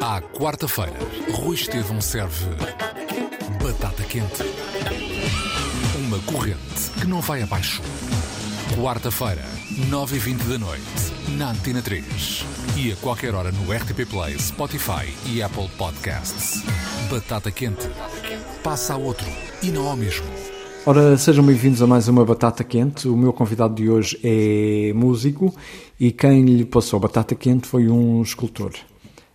À 0.00 0.20
quarta-feira, 0.20 0.98
Rui 1.32 1.54
Estevão 1.54 2.00
serve 2.00 2.46
batata 3.62 4.02
quente. 4.02 4.42
Uma 5.96 6.18
corrente 6.20 6.90
que 7.00 7.06
não 7.06 7.20
vai 7.20 7.42
abaixo. 7.42 7.80
Quarta-feira, 8.76 9.44
9h20 9.88 10.48
da 10.48 10.58
noite, 10.58 10.82
na 11.36 11.50
Antena 11.50 11.80
3. 11.80 12.44
E 12.76 12.92
a 12.92 12.96
qualquer 12.96 13.34
hora 13.34 13.52
no 13.52 13.72
RTP 13.72 14.08
Play, 14.08 14.38
Spotify 14.38 15.14
e 15.26 15.42
Apple 15.42 15.68
Podcasts. 15.78 16.62
Batata 17.10 17.50
quente. 17.50 17.88
Passa 18.64 18.94
a 18.94 18.96
outro 18.96 19.26
e 19.62 19.70
não 19.70 19.86
ao 19.86 19.96
mesmo. 19.96 20.41
Ora, 20.84 21.16
sejam 21.16 21.46
bem-vindos 21.46 21.80
a 21.80 21.86
mais 21.86 22.08
uma 22.08 22.24
Batata 22.24 22.64
Quente. 22.64 23.06
O 23.06 23.16
meu 23.16 23.32
convidado 23.32 23.72
de 23.72 23.88
hoje 23.88 24.18
é 24.24 24.92
músico 24.92 25.54
e 25.98 26.10
quem 26.10 26.44
lhe 26.44 26.64
passou 26.64 26.98
Batata 26.98 27.36
Quente 27.36 27.68
foi 27.68 27.88
um 27.88 28.20
escultor, 28.20 28.72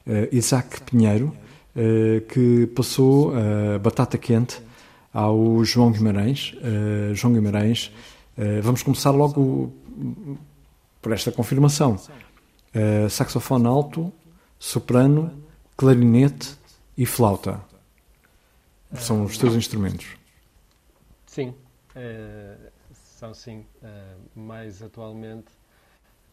uh, 0.05 0.27
Isaac 0.29 0.81
Pinheiro, 0.81 1.33
uh, 1.73 2.19
que 2.27 2.67
passou 2.75 3.31
a 3.33 3.79
Batata 3.79 4.17
Quente 4.17 4.61
ao 5.13 5.63
João 5.63 5.89
Guimarães. 5.89 6.53
João 7.13 7.33
Guimarães, 7.33 7.93
vamos 8.61 8.83
começar 8.83 9.11
logo 9.11 9.73
por 11.01 11.13
esta 11.13 11.31
confirmação. 11.31 11.97
saxofone 13.09 13.65
alto, 13.65 14.11
soprano, 14.59 15.31
clarinete 15.77 16.55
e 16.95 17.05
flauta. 17.05 17.61
São 18.95 19.23
os 19.23 19.37
teus 19.37 19.55
instrumentos. 19.55 20.16
Sim, 21.37 21.49
uh, 21.49 22.71
são 22.91 23.31
sim. 23.31 23.59
Uh, 23.59 24.39
mais 24.39 24.81
atualmente, 24.81 25.51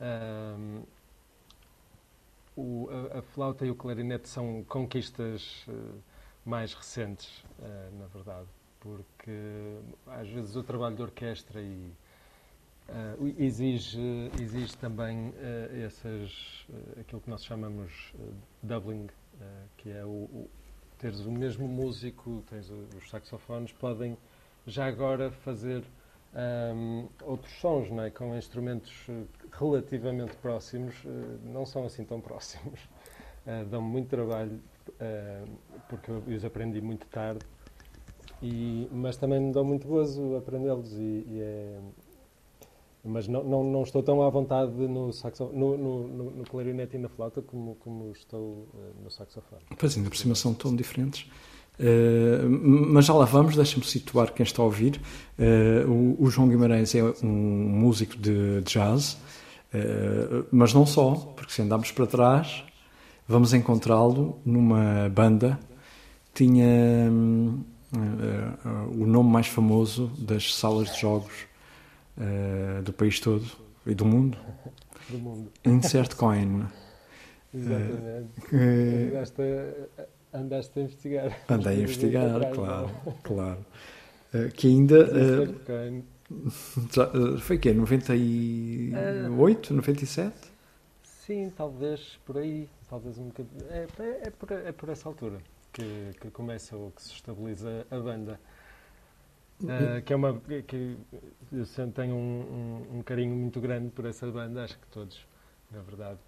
uh, 0.00 0.82
o, 2.56 2.88
a, 3.12 3.18
a, 3.18 3.22
flauta 3.22 3.66
e 3.66 3.70
o 3.70 3.74
clarinete 3.74 4.30
são 4.30 4.64
conquistas 4.66 5.66
mais 6.42 6.72
recentes, 6.72 7.44
na 7.98 8.06
verdade, 8.06 8.48
porque 8.80 9.76
às 10.06 10.26
vezes 10.26 10.56
o 10.56 10.62
trabalho 10.62 10.96
de 10.96 11.02
orquestra 11.02 11.60
e, 11.60 11.92
exige, 13.36 14.00
exige 14.40 14.74
também 14.78 15.34
essas, 15.84 16.66
aquilo 16.98 17.20
que 17.20 17.28
nós 17.28 17.44
chamamos 17.44 18.14
doubling, 18.62 19.08
que 19.76 19.90
é 19.90 20.04
o, 20.04 20.08
o 20.08 20.50
teres 20.96 21.20
o 21.20 21.32
mesmo 21.32 21.66
músico, 21.66 22.42
tens 22.48 22.70
os 22.70 23.10
saxofones, 23.10 23.72
podem 23.72 24.16
já 24.66 24.86
agora 24.86 25.30
fazer 25.30 25.84
um, 26.74 27.06
outros 27.22 27.52
sons, 27.60 27.90
não 27.90 28.02
é? 28.02 28.10
com 28.10 28.36
instrumentos 28.36 28.92
eh, 29.08 29.22
relativamente 29.52 30.36
próximos, 30.36 30.94
uh, 31.04 31.38
não 31.44 31.64
são 31.64 31.84
assim 31.84 32.04
tão 32.04 32.20
próximos. 32.20 32.80
Uh, 33.46 33.64
Dão-me 33.70 33.88
muito 33.88 34.08
trabalho, 34.08 34.60
uh, 34.88 35.48
porque 35.88 36.10
eu 36.10 36.22
os 36.26 36.44
aprendi 36.44 36.80
muito 36.80 37.06
tarde, 37.06 37.44
e, 38.42 38.88
mas 38.90 39.16
também 39.16 39.40
me 39.40 39.52
dão 39.52 39.64
muito 39.64 39.86
gozo 39.86 40.36
aprendê-los. 40.36 40.92
E, 40.92 41.24
e 41.28 41.40
é, 41.40 41.78
mas 43.04 43.28
não, 43.28 43.44
não, 43.44 43.62
não, 43.62 43.82
estou 43.82 44.02
tão 44.02 44.22
à 44.22 44.28
vontade 44.28 44.72
no, 44.72 45.12
saxo, 45.12 45.50
no, 45.52 45.76
no, 45.76 46.08
no, 46.08 46.30
no 46.30 46.44
clarinete 46.44 46.96
e 46.96 46.98
na 46.98 47.08
flauta 47.08 47.42
como, 47.42 47.76
como 47.76 48.10
estou 48.10 48.66
no 49.02 49.10
saxofone. 49.10 49.62
Pois 49.78 49.96
ainda 49.96 50.08
por 50.08 50.16
cima 50.16 50.34
são 50.34 50.54
tão 50.54 50.74
diferentes. 50.74 51.30
Uh, 51.78 52.48
mas 52.48 53.06
já 53.06 53.14
lá 53.14 53.24
vamos, 53.24 53.56
deixa-me 53.56 53.84
situar 53.84 54.32
quem 54.32 54.44
está 54.44 54.62
a 54.62 54.64
ouvir. 54.64 55.00
Uh, 55.38 55.90
o, 55.90 56.24
o, 56.24 56.30
João 56.30 56.48
Guimarães 56.48 56.94
é 56.94 57.02
um 57.22 57.26
músico 57.26 58.16
de, 58.16 58.60
jazz, 58.62 59.14
uh, 59.74 60.46
mas 60.52 60.72
não 60.72 60.86
só, 60.86 61.14
porque 61.36 61.52
se 61.52 61.62
andarmos 61.62 61.90
para 61.90 62.06
trás, 62.06 62.64
vamos 63.26 63.52
encontrá-lo 63.52 64.38
numa 64.44 65.08
banda 65.08 65.58
que 66.32 66.44
tinha 66.44 67.10
o 68.90 69.06
nome 69.06 69.30
mais 69.30 69.46
famoso 69.46 70.10
das 70.18 70.54
salas 70.54 70.92
de 70.92 71.00
jogos 71.00 71.32
do 72.82 72.92
país 72.92 73.20
todo 73.20 73.44
e 73.86 73.94
do 73.94 74.04
mundo. 74.04 74.36
Do 75.08 75.18
mundo. 75.18 75.52
Insert 75.64 76.16
Coin. 76.16 76.64
Exatamente. 77.54 78.30
Andaste 80.34 80.80
a 80.80 80.82
investigar. 80.82 81.38
Andei 81.48 81.76
a 81.76 81.82
investigar, 81.82 82.50
claro, 82.50 82.90
claro. 83.22 83.64
Uh, 84.34 84.50
que 84.50 84.66
ainda. 84.66 85.04
Uh, 85.04 86.02
foi 87.38 87.58
que 87.58 87.72
98, 87.72 89.70
uh, 89.70 89.74
97? 89.74 90.34
Sim, 91.02 91.52
talvez 91.56 92.18
por 92.26 92.38
aí. 92.38 92.68
Talvez 92.90 93.16
um 93.16 93.26
bocadinho. 93.26 93.64
É, 93.70 93.86
é, 94.00 94.22
é, 94.24 94.30
por, 94.30 94.50
é 94.50 94.72
por 94.72 94.88
essa 94.88 95.08
altura 95.08 95.38
que, 95.72 96.10
que 96.20 96.30
começa 96.30 96.76
ou 96.76 96.90
que 96.90 97.02
se 97.02 97.12
estabiliza 97.12 97.86
a 97.88 97.98
banda. 97.98 98.40
Uh, 99.62 100.02
que 100.04 100.12
é 100.12 100.16
uma 100.16 100.40
que 100.66 100.96
eu 101.52 101.64
tenho 101.92 102.16
um, 102.16 102.88
um, 102.90 102.98
um, 102.98 103.02
carinho 103.02 103.36
muito 103.36 103.60
grande 103.60 103.88
por 103.90 104.04
essa 104.04 104.26
banda 104.26 104.64
acho 104.64 104.76
que 104.76 104.86
todos 104.88 105.24
na 105.70 105.80
verdade 105.80 106.18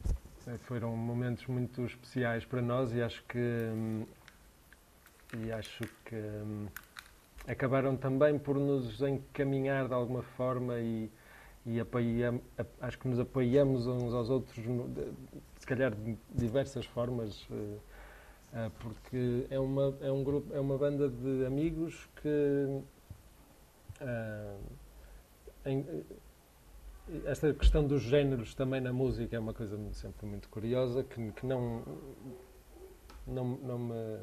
foram 0.64 0.96
momentos 0.96 1.46
muito 1.46 1.84
especiais 1.84 2.44
para 2.44 2.62
nós 2.62 2.92
e 2.92 3.02
acho 3.02 3.22
que 3.24 3.38
hum, 3.38 4.06
e 5.34 5.50
acho 5.50 5.82
que 6.04 6.14
hum, 6.14 6.66
acabaram 7.48 7.96
também 7.96 8.38
por 8.38 8.56
nos 8.56 9.00
encaminhar 9.00 9.88
de 9.88 9.94
alguma 9.94 10.22
forma 10.22 10.78
e, 10.78 11.10
e 11.64 11.80
apoiam, 11.80 12.40
acho 12.80 12.98
que 12.98 13.08
nos 13.08 13.18
apoiamos 13.18 13.86
uns 13.86 14.14
aos 14.14 14.30
outros 14.30 14.56
se 15.58 15.66
calhar 15.66 15.92
de 15.94 16.16
diversas 16.32 16.86
formas 16.86 17.42
uh, 17.50 17.54
uh, 17.54 18.70
porque 18.80 19.46
é 19.50 19.58
uma 19.58 19.96
é 20.00 20.10
um 20.10 20.22
grupo 20.22 20.54
é 20.54 20.60
uma 20.60 20.78
banda 20.78 21.08
de 21.08 21.44
amigos 21.44 22.08
que 22.22 22.82
uh, 24.00 24.60
em, 25.64 26.04
esta 27.25 27.53
questão 27.55 27.87
dos 27.87 28.03
géneros 28.03 28.55
também 28.55 28.81
na 28.81 28.93
música 28.93 29.37
é 29.37 29.39
uma 29.39 29.55
coisa 29.55 29.78
sempre 29.93 30.27
muito 30.27 30.49
curiosa 30.49 31.05
que, 31.05 31.33
que 31.33 31.47
não, 31.47 31.83
não, 33.27 33.44
não 33.44 33.78
me 33.78 34.19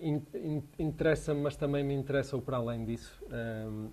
in, 0.00 0.22
in, 0.34 0.62
interessa-me, 0.78 1.40
mas 1.40 1.56
também 1.56 1.84
me 1.84 1.94
interessa 1.94 2.36
o 2.36 2.42
para 2.42 2.56
além 2.56 2.84
disso. 2.84 3.22
Um, 3.30 3.90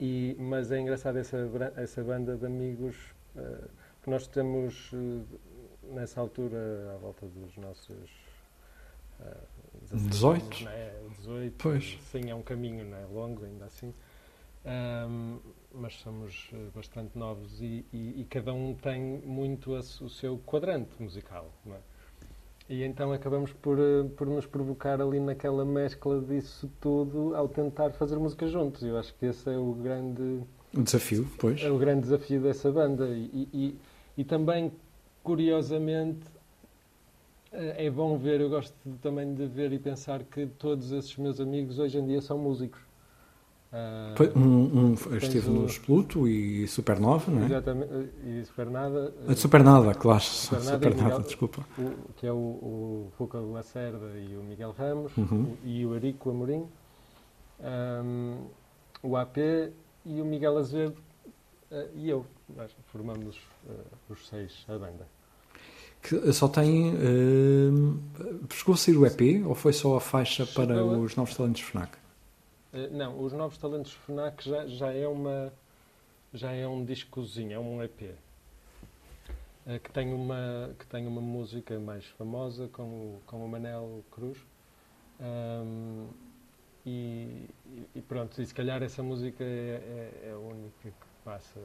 e, 0.00 0.36
mas 0.38 0.72
é 0.72 0.80
engraçado 0.80 1.18
essa, 1.18 1.38
essa 1.76 2.02
banda 2.02 2.36
de 2.36 2.46
amigos 2.46 2.96
uh, 3.36 3.68
que 4.02 4.10
nós 4.10 4.26
temos 4.26 4.92
uh, 4.92 5.24
nessa 5.92 6.20
altura 6.20 6.92
à 6.94 6.98
volta 6.98 7.26
dos 7.26 7.56
nossos 7.56 8.10
uh, 9.20 9.54
18. 9.92 10.68
é? 10.68 11.00
18 11.18 11.54
pois. 11.58 11.98
Sim, 12.10 12.30
é 12.30 12.34
um 12.34 12.42
caminho 12.42 12.84
não 12.84 12.96
é? 12.96 13.04
longo 13.06 13.44
ainda 13.44 13.66
assim. 13.66 13.94
Um, 14.64 15.38
mas 15.74 15.94
somos 16.00 16.48
eh, 16.52 16.56
bastante 16.74 17.18
novos 17.18 17.60
e, 17.60 17.84
e, 17.92 18.20
e, 18.20 18.26
cada 18.30 18.52
um 18.52 18.74
tem 18.74 19.00
muito 19.24 19.74
a, 19.74 19.80
o 19.80 20.08
seu 20.08 20.38
quadrante 20.46 20.90
musical. 21.00 21.50
É? 21.66 21.78
E 22.68 22.82
então 22.82 23.12
acabamos 23.12 23.52
por, 23.52 23.78
eh, 23.78 24.04
por 24.16 24.26
nos 24.26 24.46
provocar 24.46 25.00
ali 25.00 25.20
naquela 25.20 25.64
mescla 25.64 26.20
disso 26.20 26.70
tudo 26.80 27.34
ao 27.34 27.48
tentar 27.48 27.90
fazer 27.90 28.16
música 28.16 28.46
juntos. 28.46 28.82
Eu 28.82 28.98
acho 28.98 29.14
que 29.14 29.26
esse 29.26 29.50
é 29.50 29.56
o 29.58 29.72
grande. 29.72 30.40
O 30.72 30.82
desafio, 30.82 31.28
pois. 31.38 31.62
É 31.62 31.70
o 31.70 31.78
grande 31.78 32.02
desafio 32.02 32.40
dessa 32.40 32.70
banda. 32.70 33.06
E, 33.08 33.48
e, 33.52 33.78
e 34.16 34.24
também, 34.24 34.72
curiosamente, 35.22 36.24
eh, 37.52 37.86
é 37.86 37.90
bom 37.90 38.16
ver, 38.16 38.40
eu 38.40 38.48
gosto 38.48 38.74
também 39.00 39.34
de 39.34 39.46
ver 39.46 39.72
e 39.72 39.78
pensar 39.78 40.24
que 40.24 40.46
todos 40.46 40.90
esses 40.90 41.16
meus 41.16 41.40
amigos 41.40 41.78
hoje 41.78 41.98
em 41.98 42.06
dia 42.06 42.20
são 42.20 42.38
músicos. 42.38 42.80
Uh, 43.74 44.38
um, 44.38 44.90
um 44.90 44.94
esteve 45.16 45.50
o... 45.50 45.52
nos 45.52 45.78
Pluto 45.78 46.28
e 46.28 46.64
Supernova, 46.68 47.28
não 47.28 47.42
é? 47.42 47.46
Exatamente, 47.46 48.10
e 48.24 48.44
Supernada. 48.44 49.12
Uh, 49.26 49.34
Supernada, 49.34 49.94
claro, 49.94 50.22
Supernada, 50.22 50.74
Supernada 50.74 51.04
Miguel, 51.04 51.22
desculpa. 51.22 51.66
O, 51.76 52.12
que 52.14 52.24
é 52.24 52.32
o, 52.32 52.36
o 52.36 53.12
Fuca 53.18 53.36
Lacerda 53.40 54.16
e 54.16 54.36
o 54.36 54.44
Miguel 54.44 54.72
Ramos, 54.78 55.16
uhum. 55.16 55.56
o, 55.64 55.66
e 55.66 55.84
o 55.84 55.92
Arico 55.92 56.30
Amorim, 56.30 56.68
um, 57.60 58.44
o 59.02 59.16
AP 59.16 59.38
e 60.06 60.20
o 60.20 60.24
Miguel 60.24 60.56
Azevedo 60.56 61.02
uh, 61.72 61.88
e 61.96 62.08
eu. 62.08 62.24
Nós 62.56 62.70
formamos 62.92 63.40
os 64.08 64.28
seis 64.28 64.64
a 64.68 64.78
banda. 64.78 65.08
Que 66.00 66.32
só 66.32 66.46
tem. 66.46 66.94
Uh, 66.94 67.98
chegou 68.52 68.74
a 68.74 68.78
sair 68.78 68.96
o 68.96 69.04
EP 69.04 69.44
ou 69.44 69.56
foi 69.56 69.72
só 69.72 69.96
a 69.96 70.00
faixa 70.00 70.46
Chegou 70.46 70.64
para 70.64 70.78
a... 70.78 70.84
os 70.84 71.16
novos 71.16 71.34
talentos 71.34 71.62
FNAC? 71.62 72.03
Eh, 72.74 72.88
não, 72.90 73.22
os 73.22 73.32
Novos 73.32 73.56
Talentos 73.56 73.92
FNAC 73.92 74.42
já, 74.42 74.66
já 74.66 74.92
é 74.92 75.06
uma 75.06 75.52
já 76.32 76.52
é 76.52 76.66
um 76.66 76.84
discozinho, 76.84 77.52
é 77.52 77.58
um 77.58 77.82
EP. 77.82 78.16
Eh, 79.66 79.78
que 79.78 79.90
tem 79.92 80.12
uma 80.12 80.74
que 80.78 80.86
tem 80.86 81.06
uma 81.06 81.20
música 81.20 81.78
mais 81.78 82.04
famosa 82.06 82.68
com 82.68 82.82
o, 82.82 83.22
com 83.26 83.44
o 83.44 83.48
Manel 83.48 84.04
Cruz. 84.10 84.38
Um, 85.20 86.08
e, 86.84 87.48
e, 87.94 88.02
pronto, 88.02 88.42
e 88.42 88.44
se 88.44 88.52
calhar 88.52 88.82
essa 88.82 89.02
música 89.02 89.42
é, 89.44 89.46
é, 90.24 90.28
é 90.28 90.32
a 90.32 90.38
única 90.38 90.90
que 90.90 91.06
passa 91.24 91.60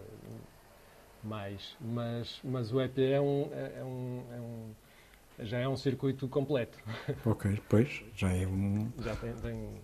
mais. 1.23 1.75
Mas, 1.81 2.39
mas 2.43 2.71
o 2.71 2.79
EP 2.79 2.99
é 2.99 3.19
um, 3.19 3.49
é, 3.51 3.79
é 3.79 3.83
um, 3.83 4.23
é 4.31 4.39
um 4.39 4.75
já 5.39 5.57
é 5.57 5.67
um 5.67 5.75
circuito 5.75 6.27
completo. 6.27 6.77
Ok, 7.25 7.61
pois, 7.67 8.03
já 8.15 8.31
é 8.31 8.45
um. 8.45 8.91
Já 8.99 9.15
tem, 9.15 9.33
tem 9.33 9.81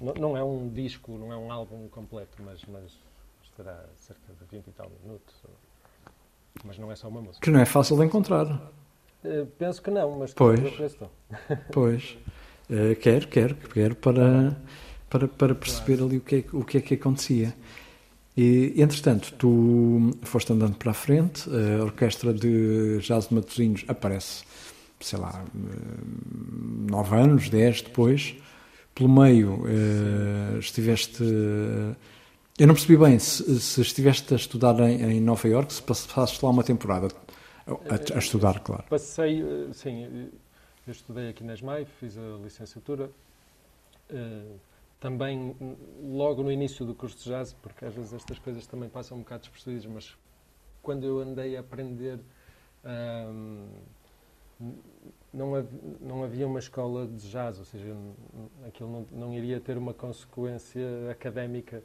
não, 0.00 0.36
é 0.36 0.42
um 0.42 0.68
disco, 0.68 1.12
não 1.18 1.32
é 1.32 1.36
um 1.36 1.50
álbum 1.50 1.88
completo, 1.88 2.36
mas, 2.44 2.64
mas 2.66 2.98
estará 3.44 3.84
cerca 3.96 4.32
de 4.32 4.44
20 4.56 4.66
e 4.66 4.72
tal 4.72 4.90
minutos. 5.02 5.34
Mas 6.64 6.78
não 6.78 6.90
é 6.90 6.96
só 6.96 7.08
uma 7.08 7.20
música. 7.20 7.40
Que 7.40 7.50
não 7.50 7.60
é 7.60 7.64
fácil 7.64 7.96
de 7.96 8.04
encontrar. 8.04 8.46
Uh, 9.24 9.46
penso 9.58 9.80
que 9.80 9.90
não, 9.90 10.18
mas 10.18 10.34
pois, 10.34 10.60
pois. 11.72 12.18
Uh, 12.68 12.96
quero, 13.00 13.28
quero, 13.28 13.54
quero 13.54 13.94
para, 13.96 14.56
para, 15.08 15.28
para 15.28 15.54
perceber 15.54 15.98
claro. 15.98 16.06
ali 16.06 16.16
o 16.18 16.20
que, 16.20 16.36
é, 16.36 16.44
o 16.52 16.64
que 16.64 16.78
é 16.78 16.80
que 16.80 16.94
acontecia. 16.94 17.54
E, 18.36 18.74
entretanto, 18.76 19.32
tu 19.34 20.10
foste 20.22 20.52
andando 20.52 20.76
para 20.76 20.90
a 20.90 20.94
frente, 20.94 21.48
a 21.50 21.84
orquestra 21.84 22.32
de 22.32 22.98
Jazz 23.00 23.28
de 23.28 23.34
Matosinhos 23.34 23.84
aparece, 23.88 24.42
sei 25.00 25.18
lá, 25.18 25.44
eh, 25.54 26.90
nove 26.90 27.14
anos, 27.14 27.50
dez 27.50 27.82
depois. 27.82 28.34
Pelo 28.94 29.08
meio, 29.08 29.64
uh, 29.64 30.58
estiveste. 30.58 31.22
Eu 32.58 32.66
não 32.66 32.74
percebi 32.74 32.96
bem 32.96 33.18
se, 33.18 33.60
se 33.60 33.80
estiveste 33.80 34.34
a 34.34 34.36
estudar 34.36 34.78
em, 34.80 35.02
em 35.02 35.20
Nova 35.20 35.48
York, 35.48 35.72
se 35.72 35.82
passaste 35.82 36.44
lá 36.44 36.50
uma 36.50 36.62
temporada 36.62 37.08
a, 37.66 38.16
a 38.16 38.18
estudar, 38.18 38.60
claro. 38.60 38.84
Passei, 38.90 39.42
sim, 39.72 40.30
eu 40.86 40.92
estudei 40.92 41.30
aqui 41.30 41.42
na 41.42 41.54
ESMAI, 41.54 41.86
fiz 41.98 42.18
a 42.18 42.38
licenciatura. 42.42 43.10
Uh, 44.10 44.58
também 45.02 45.56
logo 46.00 46.44
no 46.44 46.52
início 46.52 46.86
do 46.86 46.94
curso 46.94 47.16
de 47.18 47.24
jazz, 47.24 47.52
porque 47.54 47.84
às 47.84 47.92
vezes 47.92 48.12
estas 48.12 48.38
coisas 48.38 48.64
também 48.68 48.88
passam 48.88 49.16
um 49.18 49.20
bocado 49.22 49.40
despercebidas, 49.40 49.84
mas 49.86 50.16
quando 50.80 51.04
eu 51.04 51.18
andei 51.18 51.56
a 51.56 51.60
aprender, 51.60 52.20
hum, 52.84 53.66
não, 55.32 55.66
não 56.00 56.24
havia 56.24 56.46
uma 56.46 56.58
escola 56.58 57.06
de 57.06 57.30
jazz, 57.30 57.58
ou 57.58 57.64
seja, 57.64 57.96
aquilo 58.66 58.90
não, 58.90 59.06
não 59.18 59.34
iria 59.34 59.60
ter 59.60 59.78
uma 59.78 59.94
consequência 59.94 61.10
académica 61.10 61.82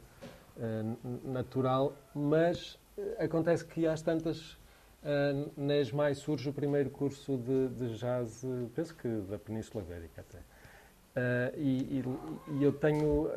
uh, 0.56 1.28
natural, 1.28 1.94
mas 2.14 2.78
eh, 2.96 3.24
acontece 3.24 3.64
que 3.64 3.86
às 3.86 4.02
tantas 4.02 4.52
uh, 4.52 5.50
nas 5.56 5.90
mais 5.90 6.18
surge 6.18 6.50
o 6.50 6.52
primeiro 6.52 6.90
curso 6.90 7.38
de, 7.38 7.68
de 7.68 7.96
jazz, 7.96 8.44
penso 8.74 8.94
que 8.94 9.08
da 9.28 9.38
Península 9.38 9.82
Ibérica 9.82 10.20
até. 10.20 10.38
Uh, 10.38 11.58
e, 11.58 12.04
e, 12.58 12.62
eu 12.62 12.72
tenho 12.72 13.28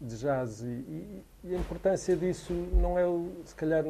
de 0.00 0.16
jazz 0.16 0.62
e, 0.62 0.66
e, 0.66 1.24
e, 1.44 1.54
a 1.54 1.58
importância 1.58 2.16
disso 2.16 2.52
não 2.52 2.98
é 2.98 3.06
o, 3.06 3.32
se 3.44 3.54
calhar 3.54 3.84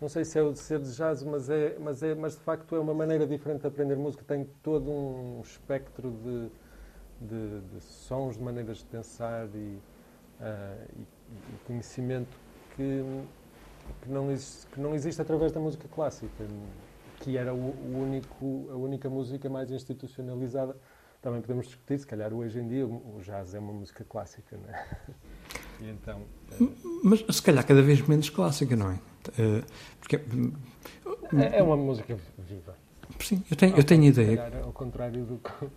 não 0.00 0.08
sei 0.08 0.24
se 0.24 0.38
é 0.38 0.42
o 0.42 0.52
de 0.52 0.58
ser 0.58 0.78
de 0.78 0.94
jazz 0.94 1.22
mas 1.22 1.48
é 1.48 1.76
mas 1.78 2.02
é 2.02 2.14
mas 2.14 2.34
de 2.34 2.40
facto 2.40 2.76
é 2.76 2.78
uma 2.78 2.92
maneira 2.92 3.26
diferente 3.26 3.62
de 3.62 3.66
aprender 3.66 3.96
música 3.96 4.22
tem 4.26 4.44
todo 4.62 4.90
um 4.90 5.40
espectro 5.42 6.10
de, 6.10 6.50
de, 7.26 7.60
de 7.60 7.80
sons 7.80 8.36
de 8.36 8.42
maneiras 8.42 8.78
de 8.78 8.84
pensar 8.84 9.48
e, 9.54 9.78
uh, 10.38 10.86
e, 10.98 11.06
e 11.30 11.66
conhecimento 11.66 12.36
que, 12.76 13.04
que 14.02 14.08
não 14.08 14.30
existe, 14.30 14.66
que 14.66 14.80
não 14.80 14.94
existe 14.94 15.20
através 15.20 15.52
da 15.52 15.60
música 15.60 15.88
clássica 15.88 16.44
que 17.20 17.36
era 17.36 17.54
o, 17.54 17.56
o 17.58 18.02
único 18.02 18.68
a 18.70 18.76
única 18.76 19.08
música 19.08 19.48
mais 19.48 19.70
institucionalizada 19.70 20.76
também 21.22 21.40
podemos 21.40 21.66
discutir, 21.66 21.98
se 21.98 22.06
calhar 22.06 22.32
hoje 22.32 22.60
em 22.60 22.68
dia 22.68 22.86
o 22.86 23.18
jazz 23.20 23.54
é 23.54 23.58
uma 23.58 23.72
música 23.72 24.04
clássica, 24.04 24.56
não 24.56 24.68
é? 24.72 24.86
E 25.78 25.90
então, 25.90 26.22
Mas 27.04 27.22
se 27.36 27.42
calhar 27.42 27.66
cada 27.66 27.82
vez 27.82 28.00
menos 28.08 28.30
clássica, 28.30 28.74
não 28.74 28.92
é? 28.92 28.98
Eh, 29.38 29.62
porque 30.00 30.16
é, 30.16 31.58
é 31.58 31.62
uma 31.62 31.76
música 31.76 32.16
viva. 32.38 32.74
Sim, 33.20 33.44
eu 33.50 33.56
tenho, 33.56 33.76
eu 33.76 33.84
tenho 33.84 34.04
ideia. 34.04 34.36
Calhar, 34.38 34.64
ao 34.64 34.72
contrário 34.72 35.24
do 35.26 35.36
que, 35.36 35.68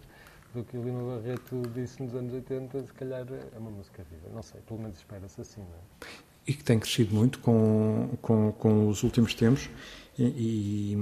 do 0.53 0.63
que 0.63 0.77
o 0.77 0.83
Lima 0.83 1.15
Barreto 1.15 1.61
disse 1.73 2.01
nos 2.01 2.15
anos 2.15 2.33
80, 2.33 2.83
se 2.83 2.93
calhar 2.93 3.25
é 3.31 3.57
uma 3.57 3.71
música 3.71 4.03
viva. 4.09 4.33
Não 4.33 4.43
sei, 4.43 4.61
pelo 4.61 4.79
menos 4.79 4.97
espera-se 4.97 5.39
assim, 5.41 5.61
não 5.61 5.67
é? 5.67 6.07
E 6.47 6.53
que 6.53 6.63
tem 6.63 6.79
crescido 6.79 7.13
muito 7.13 7.39
com, 7.39 8.09
com, 8.21 8.51
com 8.53 8.87
os 8.87 9.03
últimos 9.03 9.33
tempos 9.35 9.69
e, 10.17 10.23
e, 10.23 10.97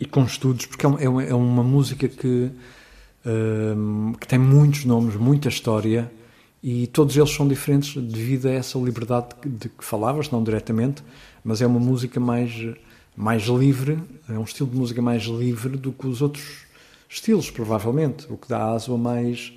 e 0.00 0.06
com 0.06 0.24
estudos, 0.24 0.66
porque 0.66 0.84
é 0.84 0.88
uma, 1.08 1.22
é 1.22 1.34
uma 1.34 1.62
música 1.62 2.08
que 2.08 2.52
que 4.20 4.28
tem 4.28 4.38
muitos 4.38 4.84
nomes, 4.84 5.16
muita 5.16 5.48
história 5.48 6.12
e 6.62 6.86
todos 6.88 7.16
eles 7.16 7.30
são 7.30 7.48
diferentes 7.48 7.94
devido 8.02 8.46
a 8.46 8.52
essa 8.52 8.78
liberdade 8.78 9.28
de 9.44 9.68
que 9.68 9.84
falavas, 9.84 10.30
não 10.30 10.42
diretamente, 10.42 11.02
mas 11.42 11.62
é 11.62 11.66
uma 11.66 11.80
música 11.80 12.20
mais, 12.20 12.52
mais 13.16 13.44
livre, 13.44 13.98
é 14.28 14.38
um 14.38 14.44
estilo 14.44 14.68
de 14.68 14.76
música 14.76 15.00
mais 15.00 15.22
livre 15.24 15.76
do 15.76 15.92
que 15.92 16.06
os 16.06 16.20
outros 16.20 16.63
estilos, 17.14 17.50
provavelmente, 17.50 18.30
o 18.32 18.36
que 18.36 18.48
dá 18.48 18.70
aso 18.70 18.94
a 18.94 18.98
mais. 18.98 19.52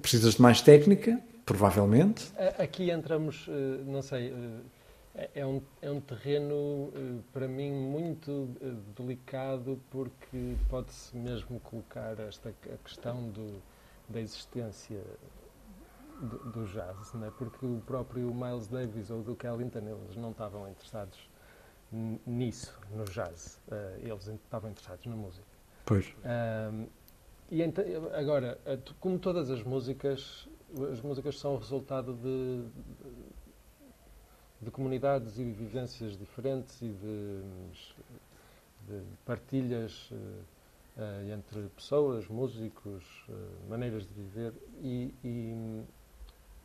Precisas 0.00 0.34
de 0.34 0.42
mais 0.42 0.60
técnica, 0.60 1.20
provavelmente. 1.46 2.32
Aqui 2.58 2.90
entramos, 2.90 3.46
eh, 3.48 3.82
não 3.86 4.02
sei, 4.02 4.32
eh, 4.32 4.60
é, 5.14 5.30
é 5.40 5.46
um, 5.46 5.62
é 5.80 5.90
um 5.90 6.00
terreno, 6.00 6.90
eh, 6.94 7.20
para 7.32 7.46
mim, 7.46 7.70
muito 7.70 8.48
eh, 8.60 8.72
delicado, 8.96 9.80
porque 9.88 10.56
pode-se 10.68 11.16
mesmo 11.16 11.60
colocar 11.60 12.18
esta 12.18 12.48
a 12.48 12.76
questão 12.82 13.30
do, 13.30 13.62
da 14.08 14.20
existência 14.20 15.00
do, 16.20 16.38
do 16.50 16.66
jazz, 16.66 17.14
é? 17.14 17.30
porque 17.38 17.64
o 17.64 17.80
próprio 17.86 18.34
Miles 18.34 18.66
Davis 18.66 19.10
ou 19.10 19.22
do 19.22 19.38
Ellington, 19.46 19.78
eles 19.78 20.16
não 20.16 20.32
estavam 20.32 20.68
interessados 20.68 21.30
nisso, 22.26 22.76
no 22.90 23.04
jazz. 23.04 23.60
Eles 24.00 24.26
estavam 24.26 24.70
interessados 24.70 25.06
na 25.06 25.14
música. 25.14 25.53
Pois. 25.84 26.14
Um, 26.24 26.86
e 27.50 27.62
então, 27.62 27.84
agora, 28.14 28.58
como 28.98 29.18
todas 29.18 29.50
as 29.50 29.62
músicas, 29.62 30.48
as 30.90 31.00
músicas 31.00 31.38
são 31.38 31.56
resultado 31.56 32.14
de, 32.14 32.64
de 34.62 34.70
comunidades 34.70 35.38
e 35.38 35.44
vivências 35.44 36.16
diferentes 36.16 36.80
e 36.80 36.88
de, 36.88 37.42
de 38.88 39.02
partilhas 39.26 40.10
uh, 40.10 41.32
entre 41.32 41.68
pessoas, 41.76 42.26
músicos, 42.28 43.04
uh, 43.28 43.68
maneiras 43.68 44.06
de 44.06 44.14
viver. 44.14 44.52
E, 44.82 45.14
e, 45.22 45.82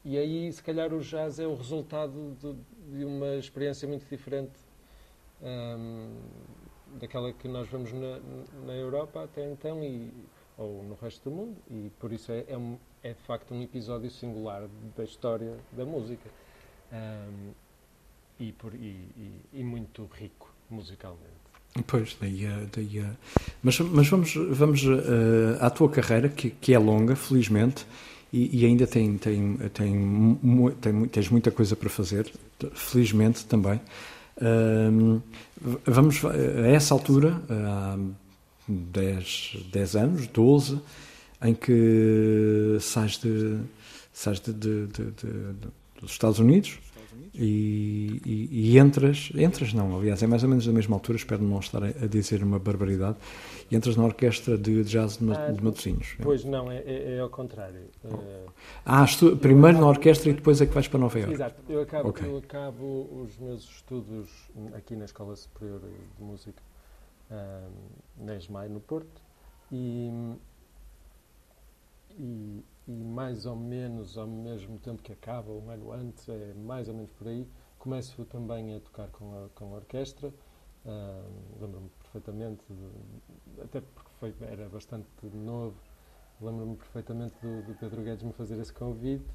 e, 0.05 0.17
aí, 0.17 0.51
se 0.51 0.63
calhar, 0.63 0.93
o 0.93 1.01
jazz 1.01 1.39
é 1.39 1.45
o 1.45 1.55
resultado 1.55 2.37
de, 2.41 2.97
de 2.97 3.05
uma 3.05 3.35
experiência 3.35 3.87
muito 3.87 4.07
diferente 4.09 4.57
um, 5.41 6.15
daquela 6.99 7.31
que 7.33 7.47
nós 7.47 7.67
vemos 7.67 7.91
na, 7.93 8.19
na 8.65 8.73
Europa 8.73 9.23
até 9.23 9.49
então 9.51 9.83
e, 9.83 10.11
ou 10.57 10.83
no 10.83 10.95
resto 10.95 11.29
do 11.29 11.35
mundo. 11.35 11.57
E 11.69 11.91
por 11.99 12.11
isso 12.11 12.31
é, 12.31 12.45
é, 12.47 12.57
um, 12.57 12.77
é 13.03 13.13
de 13.13 13.21
facto 13.21 13.53
um 13.53 13.61
episódio 13.61 14.09
singular 14.09 14.67
da 14.95 15.03
história 15.03 15.57
da 15.71 15.85
música. 15.85 16.29
Um, 16.91 17.51
e, 18.39 18.51
por, 18.53 18.73
e, 18.73 18.77
e, 19.17 19.41
e 19.53 19.63
muito 19.63 20.09
rico 20.13 20.53
musicalmente. 20.69 21.39
Pois, 21.85 22.17
daí, 22.19 22.47
daí 22.71 23.05
mas, 23.61 23.79
mas 23.79 24.07
vamos, 24.07 24.33
vamos 24.35 24.83
uh, 24.83 25.57
à 25.59 25.69
tua 25.69 25.89
carreira, 25.89 26.29
que, 26.29 26.49
que 26.49 26.73
é 26.73 26.79
longa, 26.79 27.15
felizmente, 27.15 27.85
e, 28.33 28.61
e, 28.61 28.65
ainda 28.65 28.87
tem, 28.87 29.17
tem, 29.17 29.57
tem, 29.73 30.39
tem, 30.81 31.07
tens 31.07 31.29
muita 31.29 31.51
coisa 31.51 31.75
para 31.75 31.89
fazer, 31.89 32.31
felizmente 32.73 33.45
também. 33.45 33.79
Vamos 35.85 36.23
a 36.23 36.67
essa 36.67 36.93
altura, 36.93 37.41
há 37.49 37.97
10, 38.67 39.57
10 39.71 39.95
anos, 39.95 40.27
12, 40.27 40.79
em 41.41 41.53
que 41.53 42.77
sais, 42.79 43.17
de, 43.17 43.59
sais 44.13 44.39
de, 44.39 44.53
de, 44.53 44.87
de, 44.87 45.11
dos 45.99 46.11
Estados 46.11 46.39
Unidos 46.39 46.77
e, 47.33 48.21
e, 48.25 48.49
e, 48.51 48.77
entras, 48.77 49.31
entras 49.35 49.73
não, 49.73 49.97
aliás, 49.97 50.21
é 50.21 50.27
mais 50.27 50.43
ou 50.43 50.49
menos 50.49 50.65
da 50.65 50.71
mesma 50.71 50.95
altura, 50.95 51.17
espero 51.17 51.43
não 51.43 51.59
estar 51.59 51.83
a 51.83 52.07
dizer 52.07 52.43
uma 52.43 52.59
barbaridade, 52.59 53.17
e 53.69 53.75
entras 53.75 53.95
na 53.95 54.03
orquestra 54.03 54.57
de 54.57 54.83
jazz 54.83 55.17
de, 55.17 55.31
ah, 55.31 55.51
de 55.51 55.63
Matosinhos. 55.63 56.15
Pois 56.21 56.43
não, 56.43 56.71
é, 56.71 56.77
é, 56.79 57.15
é 57.15 57.19
ao 57.19 57.29
contrário. 57.29 57.81
Ah, 58.85 59.03
estu, 59.03 59.37
primeiro 59.37 59.79
na 59.79 59.87
orquestra 59.87 60.29
e 60.29 60.33
depois 60.33 60.61
é 60.61 60.65
que 60.65 60.73
vais 60.73 60.87
para 60.87 60.99
Nova 60.99 61.17
Iorque. 61.19 61.33
Exato, 61.33 61.61
eu 61.69 61.81
acabo, 61.81 62.09
okay. 62.09 62.27
eu 62.27 62.37
acabo 62.37 63.23
os 63.23 63.37
meus 63.37 63.63
estudos 63.63 64.29
aqui 64.75 64.95
na 64.95 65.05
Escola 65.05 65.35
Superior 65.35 65.81
de 65.81 66.23
Música, 66.23 66.61
um, 67.31 68.25
na 68.25 68.35
ESMAI, 68.35 68.69
no 68.69 68.79
Porto, 68.79 69.21
e, 69.71 70.11
e, 72.17 72.63
e, 72.89 73.03
mais 73.03 73.45
ou 73.45 73.55
menos 73.55 74.17
ao 74.17 74.25
mesmo 74.25 74.79
tempo 74.79 75.03
que 75.03 75.13
acaba, 75.13 75.51
um 75.51 75.69
ano 75.69 75.91
antes, 75.91 76.27
é 76.27 76.53
mais 76.55 76.87
ou 76.89 76.95
menos 76.95 77.11
por 77.11 77.27
aí, 77.27 77.47
começo 77.77 78.25
também 78.25 78.75
a 78.75 78.79
tocar 78.79 79.07
com 79.09 79.45
a, 79.45 79.49
com 79.49 79.73
a 79.73 79.77
orquestra. 79.77 80.33
Uh, 80.85 81.61
Lembro-me 81.61 81.89
perfeitamente, 82.01 82.63
de, 82.67 83.61
até 83.61 83.81
porque 83.81 84.09
foi, 84.19 84.33
era 84.41 84.67
bastante 84.69 85.07
novo, 85.33 85.77
lembro-me 86.41 86.77
perfeitamente 86.77 87.35
do, 87.41 87.61
do, 87.61 87.75
Pedro 87.75 88.01
Guedes 88.01 88.23
me 88.23 88.33
fazer 88.33 88.59
esse 88.59 88.73
convite. 88.73 89.29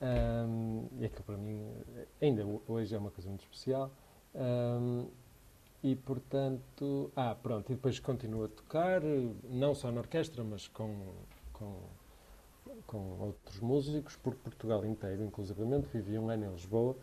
Um, 0.00 0.88
e 0.98 1.04
aquilo 1.04 1.24
para 1.24 1.36
mim, 1.36 1.62
ainda 2.22 2.44
hoje, 2.66 2.94
é 2.94 2.98
uma 2.98 3.10
coisa 3.10 3.28
muito 3.28 3.42
especial. 3.42 3.90
Um, 4.34 5.08
e 5.82 5.94
portanto, 5.94 7.12
ah, 7.14 7.34
pronto, 7.34 7.70
e 7.70 7.74
depois 7.74 7.98
continuo 8.00 8.44
a 8.44 8.48
tocar, 8.48 9.02
não 9.50 9.74
só 9.74 9.92
na 9.92 10.00
orquestra, 10.00 10.42
mas 10.42 10.66
com, 10.68 11.12
com, 11.52 11.82
com 12.86 13.18
outros 13.20 13.60
músicos, 13.60 14.16
por 14.16 14.34
Portugal 14.34 14.84
inteiro, 14.84 15.24
inclusivamente, 15.24 15.88
vivi 15.92 16.18
um 16.18 16.28
ano 16.28 16.46
em 16.46 16.52
Lisboa, 16.52 16.96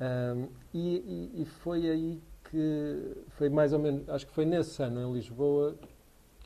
um, 0.00 0.48
e, 0.72 1.42
e, 1.42 1.44
foi 1.44 1.90
aí 1.90 2.22
que, 2.44 3.16
foi 3.30 3.48
mais 3.48 3.72
ou 3.72 3.78
menos, 3.78 4.08
acho 4.08 4.26
que 4.26 4.32
foi 4.32 4.44
nesse 4.44 4.82
ano 4.82 5.00
em 5.00 5.12
Lisboa, 5.12 5.74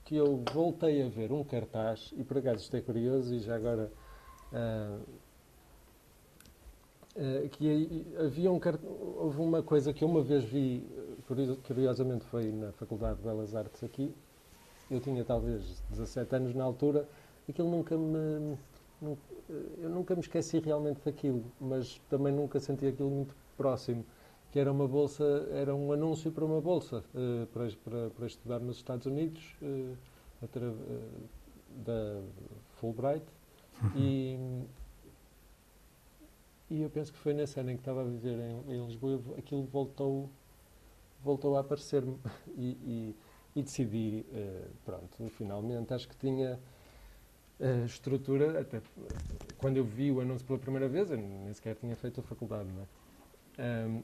que 0.05 0.17
eu 0.17 0.43
voltei 0.53 1.03
a 1.03 1.09
ver 1.09 1.33
um 1.33 1.45
cartaz, 1.45 2.13
e 2.17 2.25
por 2.25 2.39
acaso 2.39 2.59
estou 2.59 2.81
curioso, 2.83 3.35
e 3.35 3.39
já 3.41 3.55
agora... 3.55 3.91
Uh, 4.53 5.01
uh, 7.17 7.49
que 7.51 8.07
havia 8.19 8.51
um 8.51 8.61
houve 9.17 9.41
uma 9.41 9.63
coisa 9.63 9.93
que 9.93 10.05
eu 10.05 10.09
uma 10.09 10.23
vez 10.23 10.45
vi 10.45 10.87
curiosamente 11.65 12.25
foi 12.27 12.51
na 12.53 12.73
Faculdade 12.73 13.17
de 13.17 13.23
Belas 13.23 13.55
Artes 13.55 13.83
aqui. 13.83 14.15
Eu 14.91 15.01
tinha 15.01 15.25
talvez 15.25 15.83
17 15.91 16.37
anos 16.37 16.55
na 16.55 16.65
altura. 16.65 17.09
Aquilo 17.49 17.71
nunca 17.71 17.97
me. 17.97 18.57
Eu 19.79 19.91
nunca 19.91 20.15
me 20.15 20.21
esqueci 20.21 20.61
realmente 20.61 21.01
daquilo, 21.05 21.45
mas 21.61 22.01
também 22.09 22.33
nunca 22.33 22.61
senti 22.61 22.87
aquilo 22.87 23.11
muito 23.11 23.35
próximo. 23.57 24.05
Que 24.51 24.59
era 24.59 24.71
uma 24.71 24.87
bolsa, 24.87 25.25
era 25.51 25.75
um 25.75 25.93
anúncio 25.93 26.31
para 26.31 26.45
uma 26.45 26.61
bolsa 26.61 27.03
uh, 27.15 27.47
para, 27.47 27.69
para, 27.85 28.11
para, 28.11 28.27
estudar 28.27 28.61
nos 28.61 28.77
Estados 28.77 29.07
Unidos, 29.07 29.57
uh, 29.63 29.97
uh, 30.45 30.77
da 31.85 32.23
Fulbright. 32.75 33.25
Uhum. 33.83 33.91
E, 33.97 34.39
e 36.71 36.83
eu 36.83 36.91
penso 36.91 37.13
que 37.13 37.19
foi 37.19 37.33
nessa 37.33 37.61
ano 37.61 37.71
em 37.71 37.77
que 37.77 37.81
estava 37.81 38.03
a 38.03 38.05
viver 38.05 38.39
em, 38.39 38.75
em 38.75 38.87
Lisboa, 38.87 39.21
aquilo 39.37 39.65
voltou 39.65 40.31
voltou 41.25 41.57
a 41.57 41.61
aparecer-me 41.61 42.19
e, 42.57 42.71
e, 42.85 43.17
e, 43.57 43.63
decidi, 43.63 44.27
pronto, 44.85 45.29
finalmente 45.31 45.95
acho 45.95 46.09
que 46.09 46.17
tinha 46.17 46.59
uh, 47.61 47.85
estrutura, 47.85 48.61
até 48.61 48.81
quando 49.59 49.77
eu 49.77 49.85
vi 49.85 50.11
o 50.11 50.21
anúncio 50.21 50.47
pela 50.47 50.59
primeira 50.59 50.89
vez, 50.89 51.11
eu 51.11 51.17
nem 51.17 51.53
sequer 51.53 51.77
tinha 51.77 51.97
feito 51.97 52.21
a 52.21 52.23
faculdade, 52.23 52.69
é? 53.59 53.87
Um, 53.87 54.03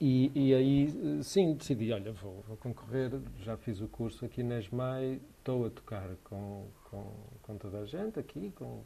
e, 0.00 0.32
e, 0.34 0.54
aí, 0.54 1.22
sim, 1.22 1.54
decidi, 1.54 1.92
olha, 1.92 2.12
vou, 2.12 2.42
vou, 2.48 2.56
concorrer, 2.56 3.10
já 3.42 3.56
fiz 3.58 3.82
o 3.82 3.88
curso 3.88 4.24
aqui 4.24 4.42
na 4.42 4.58
ESMAI, 4.58 5.20
estou 5.38 5.66
a 5.66 5.70
tocar 5.70 6.08
com, 6.24 6.66
com, 6.84 7.12
com 7.42 7.56
toda 7.58 7.80
a 7.80 7.84
gente 7.84 8.18
aqui, 8.18 8.50
com 8.52 8.82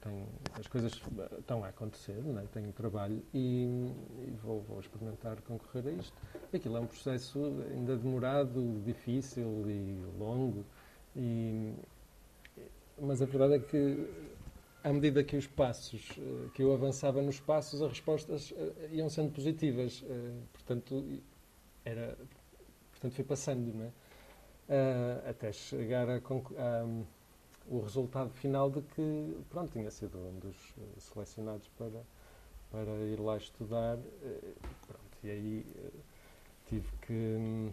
tem, 0.00 0.26
as 0.58 0.66
coisas 0.66 0.92
estão 1.38 1.64
a 1.64 1.68
acontecer, 1.68 2.12
é? 2.12 2.46
tenho 2.52 2.72
trabalho 2.72 3.22
e, 3.32 3.64
e 3.64 4.34
vou, 4.42 4.60
vou, 4.62 4.80
experimentar 4.80 5.40
concorrer 5.42 5.86
a 5.88 5.90
isto. 5.92 6.14
Aquilo 6.54 6.76
é 6.76 6.80
um 6.80 6.86
processo 6.86 7.64
ainda 7.70 7.96
demorado, 7.96 8.80
difícil 8.84 9.68
e 9.68 9.98
longo, 10.18 10.64
e, 11.16 11.72
mas 12.98 13.20
a 13.22 13.26
verdade 13.26 13.54
é 13.54 13.58
que 13.58 14.08
à 14.86 14.92
medida 14.92 15.24
que 15.24 15.36
os 15.36 15.48
passos, 15.48 16.10
eh, 16.16 16.48
que 16.54 16.62
eu 16.62 16.72
avançava 16.72 17.20
nos 17.20 17.40
passos, 17.40 17.82
as 17.82 17.90
respostas 17.90 18.54
eh, 18.56 18.90
iam 18.92 19.08
sendo 19.10 19.32
positivas. 19.32 20.04
Eh, 20.08 20.32
portanto, 20.52 21.20
era, 21.84 22.16
portanto 22.92 23.12
foi 23.12 23.24
passando, 23.24 23.92
é? 24.68 25.28
Até 25.28 25.52
chegar 25.52 26.08
a, 26.08 26.16
a 26.18 26.86
o 27.68 27.80
resultado 27.80 28.30
final 28.30 28.70
de 28.70 28.80
que, 28.80 29.36
pronto, 29.50 29.72
tinha 29.72 29.90
sido 29.90 30.18
um 30.18 30.38
dos 30.38 30.56
selecionados 30.98 31.68
para, 31.76 32.02
para 32.70 32.92
ir 33.06 33.18
lá 33.18 33.36
estudar. 33.36 33.98
Pronto, 34.86 35.18
e 35.24 35.30
aí 35.30 35.66
tive 36.66 36.86
que 37.02 37.72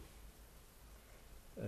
uh, 1.57 1.61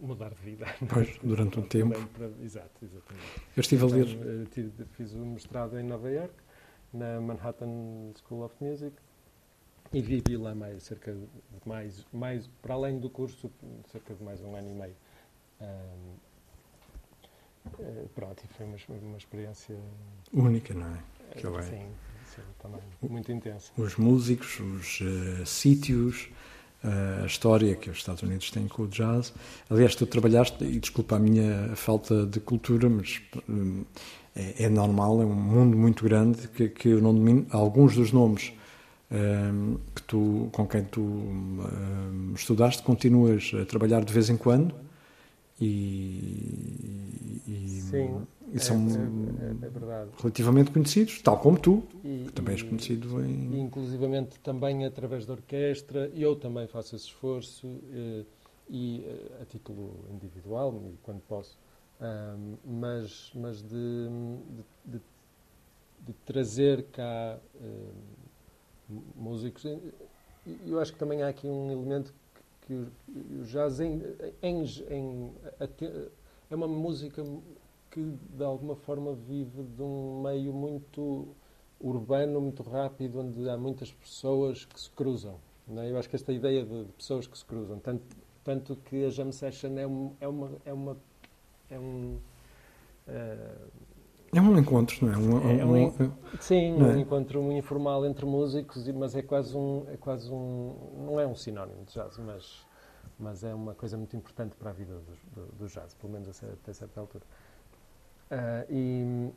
mudar 0.00 0.30
de 0.30 0.42
vida. 0.42 0.66
Pois, 0.88 1.18
durante 1.22 1.58
um 1.58 1.62
tempo. 1.68 1.94
Para, 2.08 2.30
exato, 2.42 2.84
exatamente. 2.84 3.42
Eu 3.56 3.60
estive 3.60 3.84
a 3.84 3.86
ler. 3.86 4.08
Então, 4.08 4.44
tive, 4.46 4.84
fiz 4.92 5.14
o 5.14 5.18
um 5.18 5.32
mestrado 5.32 5.78
em 5.78 5.82
Nova 5.82 6.10
York, 6.10 6.34
na 6.92 7.20
Manhattan 7.20 8.12
School 8.16 8.44
of 8.44 8.54
Music, 8.60 8.96
e 9.92 10.00
vivi 10.00 10.36
lá 10.36 10.54
mais 10.54 10.82
cerca 10.82 11.12
de 11.12 11.68
mais, 11.68 12.06
mais 12.12 12.46
para 12.62 12.74
além 12.74 12.98
do 12.98 13.10
curso, 13.10 13.50
cerca 13.90 14.14
de 14.14 14.22
mais 14.22 14.42
um 14.42 14.54
ano 14.54 14.70
e 14.70 14.74
meio. 14.74 14.96
Um, 15.60 16.28
eh, 17.80 18.04
pronto, 18.14 18.42
e 18.44 18.48
foi 18.48 18.66
uma, 18.66 18.76
uma 19.02 19.16
experiência 19.16 19.76
única, 20.32 20.74
não 20.74 20.86
é? 20.86 21.02
Que 21.32 21.46
é. 21.46 21.62
Sim, 21.62 21.88
sim, 22.26 22.42
também 22.58 22.80
muito 23.02 23.30
intensa. 23.32 23.72
Os 23.76 23.96
músicos, 23.96 24.60
os 24.60 25.00
uh, 25.00 25.46
sítios, 25.46 26.30
a 26.82 27.26
história 27.26 27.74
que 27.74 27.90
os 27.90 27.98
Estados 27.98 28.22
Unidos 28.22 28.50
têm 28.50 28.68
com 28.68 28.82
o 28.82 28.88
jazz. 28.88 29.32
Aliás, 29.68 29.94
tu 29.94 30.06
trabalhaste, 30.06 30.64
e 30.64 30.78
desculpa 30.78 31.16
a 31.16 31.18
minha 31.18 31.74
falta 31.74 32.24
de 32.24 32.40
cultura, 32.40 32.88
mas 32.88 33.20
um, 33.48 33.84
é, 34.34 34.64
é, 34.64 34.68
normal, 34.68 35.20
é 35.20 35.24
um 35.24 35.34
mundo 35.34 35.76
muito 35.76 36.04
grande 36.04 36.48
que, 36.48 36.68
que 36.68 36.88
eu 36.90 37.00
não 37.00 37.14
domino. 37.14 37.46
Alguns 37.50 37.94
dos 37.96 38.12
nomes 38.12 38.52
um, 39.10 39.78
que 39.94 40.02
tu, 40.02 40.48
com 40.52 40.66
quem 40.66 40.84
tu 40.84 41.00
um, 41.00 42.32
estudaste, 42.34 42.82
continuas 42.82 43.50
a 43.60 43.64
trabalhar 43.64 44.04
de 44.04 44.12
vez 44.12 44.30
em 44.30 44.36
quando 44.36 44.74
e, 45.60 47.42
e, 47.46 47.80
Sim, 47.82 48.26
e 48.52 48.60
são 48.60 48.76
é, 48.76 49.66
é, 49.66 50.02
é, 50.02 50.08
relativamente 50.16 50.70
conhecidos, 50.70 51.20
tal 51.20 51.38
como 51.38 51.58
tu, 51.58 51.82
e, 52.04 52.24
que 52.26 52.32
também 52.32 52.52
és 52.52 52.62
conhecido 52.62 53.20
em... 53.24 53.54
E, 53.54 53.60
inclusivamente 53.60 54.38
também 54.40 54.86
através 54.86 55.26
da 55.26 55.32
orquestra, 55.32 56.10
eu 56.14 56.36
também 56.36 56.66
faço 56.66 56.94
esse 56.94 57.06
esforço, 57.06 57.80
eh, 57.92 58.24
e 58.70 59.04
eh, 59.04 59.42
a 59.42 59.44
título 59.46 60.04
individual, 60.12 60.80
quando 61.02 61.20
posso, 61.22 61.58
mas, 62.64 63.32
mas 63.34 63.62
de, 63.62 64.08
de, 64.86 64.98
de, 64.98 65.00
de 66.06 66.12
trazer 66.24 66.84
cá 66.92 67.38
músicos. 69.16 69.64
Eu 70.66 70.78
acho 70.80 70.92
que 70.92 70.98
também 70.98 71.22
há 71.22 71.28
aqui 71.28 71.46
um 71.46 71.72
elemento 71.72 72.14
que 72.68 72.74
o, 72.74 73.44
jazz 73.44 73.80
em, 73.80 74.02
em, 74.42 74.62
em, 74.90 75.32
é 76.50 76.54
uma 76.54 76.68
música 76.68 77.24
que 77.90 78.14
de 78.36 78.44
alguma 78.44 78.76
forma 78.76 79.14
vive 79.14 79.62
de 79.62 79.82
um 79.82 80.20
meio 80.22 80.52
muito 80.52 81.28
urbano, 81.80 82.42
muito 82.42 82.62
rápido, 82.62 83.20
onde 83.20 83.48
há 83.48 83.56
muitas 83.56 83.90
pessoas 83.90 84.66
que 84.66 84.78
se 84.78 84.90
cruzam. 84.90 85.40
É? 85.76 85.90
Eu 85.90 85.98
acho 85.98 86.10
que 86.10 86.16
esta 86.16 86.32
ideia 86.32 86.62
de, 86.62 86.84
de, 86.84 86.92
pessoas 86.92 87.26
que 87.26 87.38
se 87.38 87.44
cruzam, 87.44 87.78
tanto, 87.78 88.04
tanto 88.44 88.76
que 88.76 89.06
a 89.06 89.10
jam 89.10 89.32
session 89.32 89.78
é, 89.78 89.86
um, 89.86 90.12
é 90.20 90.28
uma 90.28 90.50
é 90.66 90.72
uma 90.72 90.96
é 91.70 91.78
um 91.78 92.18
uh, 93.06 93.70
é 94.32 94.40
um 94.40 94.58
encontro, 94.58 95.06
não 95.06 95.12
é? 95.12 95.16
Um, 95.16 95.50
é 95.50 95.64
um, 95.64 95.86
um, 95.86 96.12
sim, 96.40 96.72
um 96.72 96.90
é? 96.90 96.98
encontro 96.98 97.52
informal 97.52 98.04
entre 98.04 98.26
músicos, 98.26 98.86
mas 98.88 99.14
é 99.14 99.22
quase 99.22 99.56
um, 99.56 99.86
é 99.88 99.96
quase 99.96 100.30
um, 100.30 100.74
não 101.06 101.18
é 101.18 101.26
um 101.26 101.34
sinónimo 101.34 101.84
de 101.84 101.94
jazz, 101.94 102.18
mas, 102.18 102.66
mas 103.18 103.42
é 103.42 103.54
uma 103.54 103.74
coisa 103.74 103.96
muito 103.96 104.14
importante 104.16 104.54
para 104.56 104.70
a 104.70 104.72
vida 104.72 104.94
do, 104.94 105.42
do, 105.42 105.52
do 105.52 105.66
jazz, 105.66 105.94
pelo 105.94 106.12
menos 106.12 106.28
até 106.42 106.72
certa 106.72 107.00
altura. 107.00 107.24
Uh, 108.30 108.66
e, 108.70 109.32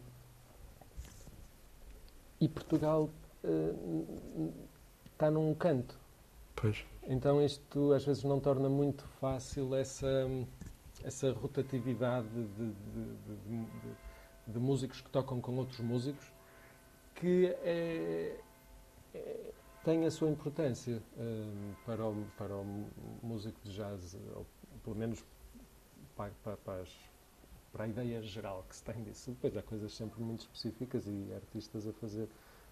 e 2.41 2.49
Portugal 2.49 3.09
uh, 3.43 4.53
está 5.13 5.31
num 5.31 5.53
canto. 5.53 5.97
Pois. 6.55 6.83
Então 7.07 7.41
isto 7.41 7.93
às 7.93 8.05
vezes 8.05 8.23
não 8.23 8.39
torna 8.39 8.67
muito 8.67 9.05
fácil 9.19 9.73
essa 9.73 10.27
essa 11.03 11.31
rotatividade 11.31 12.27
de, 12.27 12.43
de, 12.47 12.73
de, 12.73 14.10
músicos 14.47 15.01
que 15.01 15.09
tocam 15.09 15.39
com 15.39 15.55
outros 15.57 15.79
músicos 15.79 16.31
que 17.15 17.47
é, 17.63 18.39
é, 19.13 19.51
tem 19.83 20.05
a 20.05 20.11
sua 20.11 20.29
importância 20.29 21.01
um, 21.17 21.73
para, 21.85 22.05
o, 22.05 22.25
para 22.37 22.55
o 22.55 22.87
músico 23.21 23.59
de 23.63 23.73
jazz, 23.73 24.17
ou 24.35 24.45
pelo 24.83 24.95
menos 24.95 25.23
para, 26.15 26.31
para, 26.43 26.57
para, 26.57 26.81
as, 26.81 26.89
para, 27.71 27.83
a 27.85 27.87
ideia 27.87 28.21
geral 28.21 28.65
que 28.67 28.75
se 28.75 28.83
tem 28.83 29.03
disso. 29.03 29.31
Depois 29.31 29.55
há 29.57 29.61
coisas 29.61 29.93
sempre 29.93 30.21
muito 30.21 30.41
específicas 30.41 31.07
e 31.07 31.33
artistas 31.33 31.87
a 31.87 31.93
fazer 31.93 32.27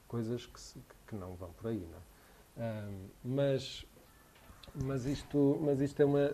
coisas 0.08 0.46
que, 0.46 0.60
se, 0.60 0.80
que 1.08 1.16
não 1.16 1.36
vão 1.36 1.52
por 1.54 1.68
aí. 1.68 1.88
Não 1.92 1.98
é? 1.98 2.90
mas, 3.24 3.86
mas, 4.76 5.06
isto, 5.06 5.60
mas 5.62 5.82
isto 5.82 6.02
é 6.02 6.06
uma. 6.06 6.32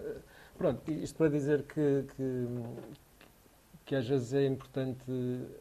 Pronto, 0.57 0.89
isto 0.89 1.17
para 1.17 1.29
dizer 1.29 1.63
que, 1.63 2.05
que, 2.15 2.47
que 3.85 3.95
às 3.95 4.07
vezes 4.07 4.33
é 4.33 4.45
importante 4.45 5.09
uh, 5.09 5.55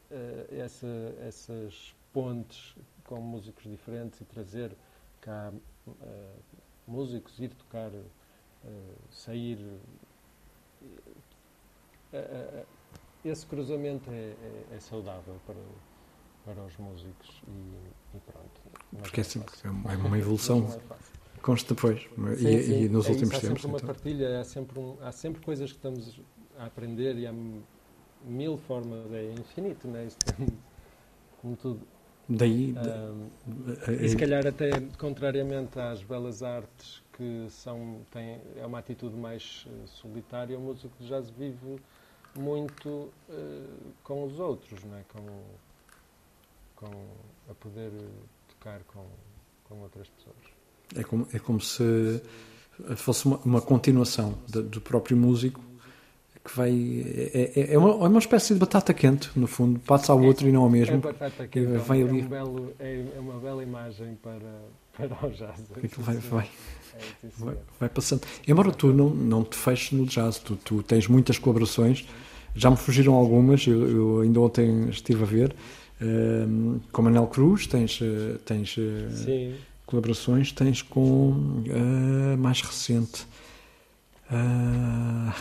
essa, 0.51 1.15
essas 1.21 1.95
pontes 2.13 2.75
com 3.05 3.21
músicos 3.21 3.65
diferentes 3.65 4.21
e 4.21 4.25
trazer 4.25 4.75
cá 5.21 5.53
uh, 5.87 5.93
músicos, 6.87 7.39
ir 7.39 7.51
tocar, 7.51 7.91
uh, 7.91 8.03
sair. 9.11 9.59
Esse 13.25 13.45
cruzamento 13.47 14.09
é, 14.11 14.15
é, 14.15 14.65
é, 14.77 14.81
saudável 14.81 15.35
para, 15.45 15.57
para 16.45 16.65
os 16.65 16.77
músicos 16.77 17.43
e, 17.49 18.17
e 18.17 18.21
pronto. 18.21 18.61
Porque 19.03 19.21
é, 19.21 19.23
é, 19.23 19.25
sempre, 19.25 19.55
é 19.65 19.69
uma 19.69 20.17
evolução. 20.17 20.81
Consta 21.43 21.75
depois. 21.75 22.01
Sim, 22.03 22.49
e, 22.49 22.63
sim. 22.63 22.83
e, 22.85 22.89
nos 22.89 23.07
é 23.07 23.11
últimos 23.11 23.13
isso, 23.13 23.19
tempos. 23.19 23.35
Há 23.35 23.41
sempre 23.41 23.67
uma 23.67 23.77
então. 23.77 23.87
partilha, 23.87 24.41
há 24.41 24.45
sempre, 24.45 24.79
um, 24.79 24.97
há 25.01 25.13
sempre 25.13 25.43
coisas 25.43 25.73
que 25.73 25.77
estamos 25.77 26.21
a 26.57 26.67
aprender 26.67 27.19
e 27.19 27.27
há 27.27 27.33
mil 28.25 28.57
formas, 28.57 29.13
é 29.13 29.33
infinito, 29.33 29.87
não 29.87 29.99
é? 29.99 30.07
Isto, 30.07 30.25
como 31.41 31.57
tudo. 31.57 31.81
Daí. 32.29 32.75
Um, 32.75 33.29
e 34.03 34.09
se 34.09 34.17
calhar 34.17 34.47
até 34.47 34.71
contrariamente 34.99 35.79
às 35.79 36.03
belas 36.03 36.43
artes 36.43 37.03
que 37.13 37.47
são 37.51 38.01
têm, 38.11 38.41
é 38.57 38.67
uma 38.67 38.79
atitude 38.79 39.15
mais 39.15 39.67
uh, 39.67 39.87
solitária, 39.87 40.59
o 40.59 40.61
músico 40.61 40.95
de 40.99 41.07
jazz 41.07 41.29
vive 41.31 41.79
muito 42.37 42.89
uh, 42.89 43.93
com 44.03 44.25
os 44.25 44.41
outros, 44.41 44.83
não 44.85 44.97
é? 44.97 45.05
com, 45.13 45.43
com 46.75 47.07
a 47.51 47.55
poder 47.55 47.93
tocar 48.49 48.81
com, 48.85 49.05
com 49.65 49.81
outras 49.83 50.09
pessoas. 50.09 50.37
É 50.97 51.05
como, 51.05 51.29
é 51.33 51.39
como 51.39 51.61
se 51.61 52.23
fosse 52.97 53.27
uma, 53.27 53.37
uma 53.39 53.61
continuação 53.61 54.35
de, 54.49 54.63
do 54.63 54.81
próprio 54.81 55.17
músico 55.17 55.61
que 56.45 56.55
vai. 56.55 56.71
É, 56.71 57.53
é, 57.57 57.75
é, 57.75 57.79
uma, 57.79 57.91
é 57.91 58.09
uma 58.09 58.19
espécie 58.19 58.53
de 58.53 58.61
batata 58.61 58.93
quente, 58.93 59.31
no 59.35 59.47
fundo, 59.47 59.81
passa 59.81 60.13
ao 60.13 60.23
outro 60.23 60.47
e 60.47 60.53
não 60.53 60.63
ao 60.63 60.71
mesmo. 60.71 60.97
É 60.97 60.99
batata 60.99 61.49
quente, 61.49 61.79
vai 61.79 62.03
é, 62.03 62.05
ali... 62.05 62.23
um 62.23 62.29
belo, 62.29 62.73
é, 62.79 63.05
é 63.17 63.21
uma 63.21 63.41
bela 63.41 63.63
imagem 63.63 64.19
para, 64.23 64.39
para 64.93 65.27
o 65.27 65.31
jazz. 65.31 65.61
Vai, 65.99 66.17
vai, 66.17 66.49
vai, 67.39 67.57
vai, 67.81 67.89
passando. 67.89 68.23
Embora 68.47 68.71
tu 68.71 68.93
não, 68.93 69.09
não 69.09 69.43
te 69.43 69.57
feches 69.57 69.93
no 69.93 70.05
jazz, 70.05 70.39
tu, 70.39 70.55
tu 70.57 70.83
tens 70.83 71.09
muitas 71.09 71.39
colaborações, 71.39 72.07
já 72.55 72.71
me 72.71 72.77
fugiram 72.77 73.15
algumas, 73.15 73.67
eu, 73.67 73.89
eu 73.89 74.21
ainda 74.21 74.41
ontem 74.41 74.89
estive 74.91 75.23
a 75.23 75.27
ver. 75.27 75.57
Um, 76.01 76.81
com 76.93 77.03
Manel 77.03 77.27
Cruz, 77.29 77.67
tens, 77.67 78.01
eh, 78.03 78.37
tens 78.45 78.77
uh, 78.77 79.55
colaborações, 79.87 80.53
tens 80.53 80.83
com 80.83 81.31
uh, 81.31 82.37
mais 82.37 82.61
recente. 82.61 83.27
Uh, 84.31 85.33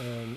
um, 0.00 0.36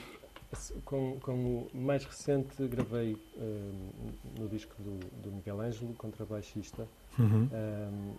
com, 0.86 1.20
com, 1.20 1.68
o 1.74 1.78
mais 1.78 2.06
recente 2.06 2.68
gravei 2.68 3.18
um, 3.38 4.12
no 4.40 4.48
disco 4.48 4.76
do, 4.82 5.00
do 5.22 5.32
Miguel 5.32 5.62
Ângelo, 5.62 5.94
contrabaixista, 5.96 6.88
uhum. 7.18 7.50
um, 7.52 8.16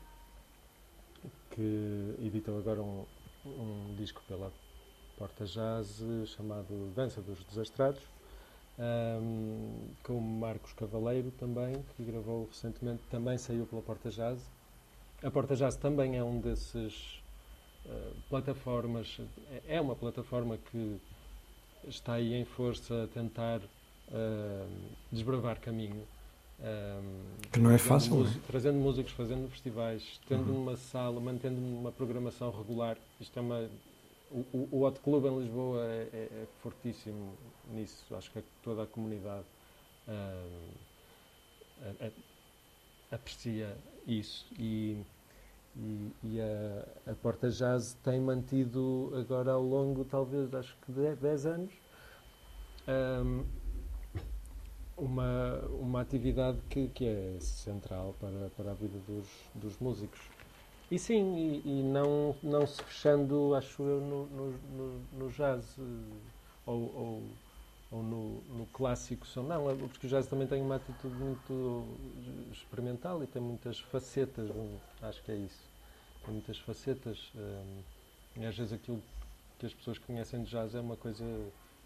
que 1.50 2.14
editou 2.24 2.58
agora 2.58 2.82
um, 2.82 3.04
um, 3.46 3.94
disco 3.96 4.22
pela 4.26 4.52
Porta 5.16 5.44
Jazz 5.44 6.02
chamado 6.26 6.92
Dança 6.94 7.22
dos 7.22 7.44
Desastrados, 7.44 8.02
com 10.02 10.20
Marcos 10.20 10.72
Cavaleiro 10.72 11.30
também, 11.32 11.84
que 11.96 12.02
gravou 12.02 12.46
recentemente, 12.46 13.02
também 13.08 13.38
saiu 13.38 13.66
pela 13.66 13.80
Porta 13.80 14.10
Jazz. 14.10 14.50
A 15.22 15.30
Porta 15.30 15.54
Jazz 15.54 15.76
também 15.76 16.16
é 16.16 16.24
um 16.24 16.40
desses 16.40 17.22
uh, 17.86 18.14
plataformas, 18.28 19.20
é, 19.50 19.76
é 19.76 19.80
uma 19.80 19.94
plataforma 19.94 20.58
que 20.58 21.00
está 21.88 22.14
aí 22.14 22.34
em 22.34 22.44
força 22.44 23.04
a 23.04 23.06
tentar 23.08 23.60
uh, 23.60 24.68
desbravar 25.10 25.60
caminho. 25.60 26.06
Uh, 26.60 27.50
que 27.50 27.58
não 27.58 27.70
é 27.70 27.78
fácil. 27.78 28.14
Músico, 28.14 28.38
é? 28.38 28.46
Trazendo 28.46 28.78
músicos, 28.78 29.12
fazendo 29.12 29.48
festivais, 29.50 30.20
tendo 30.28 30.52
uhum. 30.52 30.62
uma 30.62 30.76
sala, 30.76 31.20
mantendo 31.20 31.60
uma 31.60 31.92
programação 31.92 32.50
regular. 32.50 32.96
Isto 33.20 33.38
é 33.38 33.42
uma. 33.42 33.68
O, 34.30 34.68
o 34.72 34.82
Hot 34.84 34.98
Club 35.00 35.26
em 35.26 35.40
Lisboa 35.40 35.84
é, 35.84 36.08
é, 36.12 36.16
é 36.16 36.46
fortíssimo 36.62 37.34
nisso. 37.72 38.14
Acho 38.16 38.30
que 38.32 38.42
toda 38.62 38.82
a 38.82 38.86
comunidade 38.86 39.44
uh, 40.08 40.64
aprecia 43.12 43.76
isso. 44.06 44.46
E, 44.58 44.98
e, 45.76 46.12
e 46.22 46.40
a, 46.40 47.12
a, 47.12 47.14
Porta 47.14 47.50
Jazz 47.50 47.94
tem 48.02 48.20
mantido 48.20 49.12
agora 49.14 49.52
ao 49.52 49.62
longo, 49.62 50.04
talvez, 50.04 50.54
acho 50.54 50.76
que 50.84 50.92
10 50.92 51.46
anos, 51.46 51.72
um, 52.88 53.44
uma, 54.96 55.58
uma 55.80 56.00
atividade 56.00 56.58
que, 56.70 56.88
que 56.88 57.06
é 57.06 57.36
central 57.40 58.14
para, 58.20 58.50
para 58.56 58.70
a 58.70 58.74
vida 58.74 58.98
dos, 59.06 59.26
dos 59.54 59.78
músicos. 59.78 60.20
E 60.90 60.98
sim, 60.98 61.34
e, 61.36 61.62
e 61.64 61.82
não, 61.82 62.36
não 62.42 62.66
se 62.66 62.82
fechando, 62.82 63.54
acho 63.54 63.82
eu, 63.82 64.00
no, 64.00 64.26
no, 64.26 65.00
no, 65.12 65.30
jazz 65.30 65.76
ou, 66.66 66.94
ou, 66.94 67.22
ou 67.94 68.02
no, 68.02 68.42
no, 68.58 68.66
clássico 68.66 69.24
som. 69.24 69.44
Não, 69.44 69.64
porque 69.88 70.08
o 70.08 70.10
jazz 70.10 70.26
também 70.26 70.48
tem 70.48 70.60
uma 70.60 70.76
atitude 70.76 71.14
muito 71.14 71.86
experimental 72.52 73.22
e 73.22 73.26
tem 73.26 73.40
muitas 73.40 73.78
facetas, 73.78 74.50
acho 75.00 75.22
que 75.22 75.30
é 75.30 75.36
isso. 75.36 75.62
Tem 76.24 76.34
muitas 76.34 76.58
facetas. 76.58 77.30
Um, 77.36 77.82
e 78.42 78.46
às 78.46 78.56
vezes 78.56 78.72
aquilo 78.72 79.00
que 79.60 79.66
as 79.66 79.72
pessoas 79.72 79.98
conhecem 79.98 80.42
de 80.42 80.50
jazz 80.50 80.74
é 80.74 80.80
uma 80.80 80.96
coisa 80.96 81.24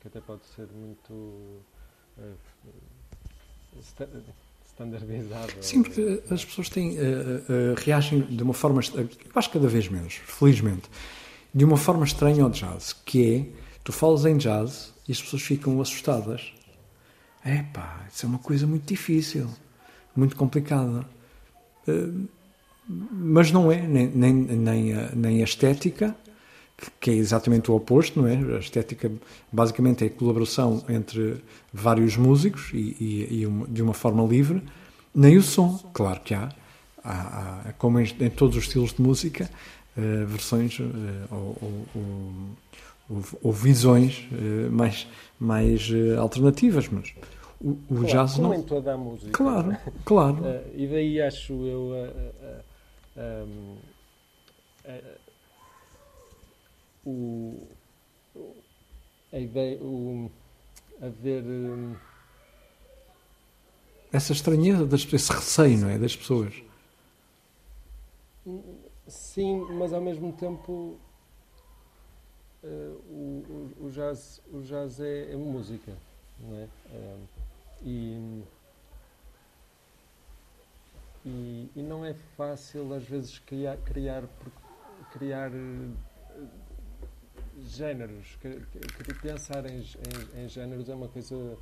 que 0.00 0.08
até 0.08 0.20
pode 0.20 0.46
ser 0.46 0.66
muito 0.68 1.12
uh, 1.12 2.34
standardizada. 4.64 5.62
Sim, 5.62 5.82
porque 5.82 6.22
as 6.30 6.42
pessoas 6.42 6.70
têm, 6.70 6.92
uh, 6.92 7.02
uh, 7.02 7.74
reagem 7.76 8.22
de 8.22 8.42
uma 8.42 8.54
forma, 8.54 8.80
eu 8.94 9.08
acho 9.34 9.50
cada 9.50 9.68
vez 9.68 9.88
menos, 9.88 10.14
felizmente, 10.14 10.88
de 11.52 11.64
uma 11.66 11.76
forma 11.76 12.06
estranha 12.06 12.44
ao 12.44 12.50
jazz, 12.50 12.94
que 12.94 13.34
é, 13.34 13.67
tu 13.84 13.92
falas 13.92 14.24
em 14.24 14.36
jazz 14.36 14.92
e 15.06 15.12
as 15.12 15.20
pessoas 15.20 15.42
ficam 15.42 15.80
assustadas. 15.80 16.52
É 17.44 17.62
pá, 17.62 18.06
isso 18.12 18.26
é 18.26 18.28
uma 18.28 18.38
coisa 18.38 18.66
muito 18.66 18.86
difícil, 18.86 19.48
muito 20.14 20.36
complicada. 20.36 21.06
Uh, 21.86 22.28
mas 22.88 23.52
não 23.52 23.70
é, 23.70 23.86
nem, 23.86 24.06
nem, 24.08 24.32
nem, 24.32 24.92
a, 24.94 25.10
nem 25.14 25.40
a 25.42 25.44
estética, 25.44 26.16
que 27.00 27.10
é 27.10 27.14
exatamente 27.14 27.70
o 27.70 27.74
oposto, 27.74 28.20
não 28.20 28.28
é? 28.28 28.56
A 28.56 28.58
estética 28.58 29.10
basicamente 29.52 30.04
é 30.04 30.06
a 30.06 30.10
colaboração 30.10 30.84
entre 30.88 31.42
vários 31.72 32.16
músicos 32.16 32.70
e, 32.72 32.96
e, 33.00 33.40
e 33.40 33.46
uma, 33.46 33.66
de 33.66 33.82
uma 33.82 33.94
forma 33.94 34.24
livre, 34.24 34.62
nem 35.14 35.36
o 35.36 35.42
som, 35.42 35.78
claro 35.92 36.20
que 36.20 36.34
há, 36.34 36.50
há, 37.04 37.62
há 37.66 37.72
como 37.74 37.98
em, 38.00 38.04
em, 38.20 38.30
todos 38.30 38.56
os 38.56 38.64
estilos 38.64 38.94
de 38.94 39.02
música, 39.02 39.50
uh, 39.96 40.26
versões 40.26 40.78
uh, 40.78 40.84
ou, 41.30 41.86
ou, 41.94 42.32
ou, 43.08 43.22
ou, 43.42 43.52
visões 43.52 44.28
uh, 44.32 44.70
mais, 44.70 45.06
mais 45.38 45.90
alternativas, 46.18 46.88
mas 46.88 47.14
o, 47.60 47.70
o 47.70 47.78
claro, 47.88 48.06
jazz 48.06 48.34
como 48.34 48.48
não. 48.48 48.54
em 48.54 48.62
toda 48.62 48.94
a 48.94 48.96
música. 48.96 49.30
Claro, 49.32 49.76
claro. 50.04 50.38
e 50.74 50.86
daí 50.86 51.20
acho 51.20 51.52
eu 51.52 51.92
um, 53.16 53.76
o, 57.04 57.66
a 59.32 59.38
ideia, 59.38 59.78
o, 59.82 60.30
haver. 61.00 61.42
Um, 61.44 61.94
essa 64.12 64.32
estranheza, 64.32 64.86
das, 64.86 65.06
esse 65.12 65.32
receio, 65.32 65.78
não 65.78 65.90
é? 65.90 65.98
Das 65.98 66.16
pessoas. 66.16 66.54
Sim, 69.06 69.66
mas 69.72 69.92
ao 69.92 70.00
mesmo 70.00 70.32
tempo 70.32 70.72
uh, 70.72 70.98
o, 72.66 73.70
o, 73.80 73.90
jazz, 73.90 74.40
o 74.52 74.60
jazz 74.62 75.00
é, 75.00 75.32
é 75.32 75.36
música, 75.36 75.92
não 76.40 76.56
é? 76.56 76.68
Uh, 76.90 77.28
e, 77.82 78.42
e, 81.24 81.70
e, 81.76 81.82
não 81.82 82.04
é 82.04 82.14
fácil 82.36 82.92
às 82.92 83.04
vezes 83.04 83.38
criar, 83.38 83.76
criar, 83.78 84.24
criar 85.12 85.50
géneros, 87.60 88.36
que, 88.40 88.60
que, 88.60 89.04
que 89.04 89.14
pensar 89.14 89.64
em, 89.66 89.78
em, 89.78 90.44
em, 90.44 90.48
géneros 90.48 90.88
é 90.88 90.94
uma 90.94 91.08
coisa 91.08 91.56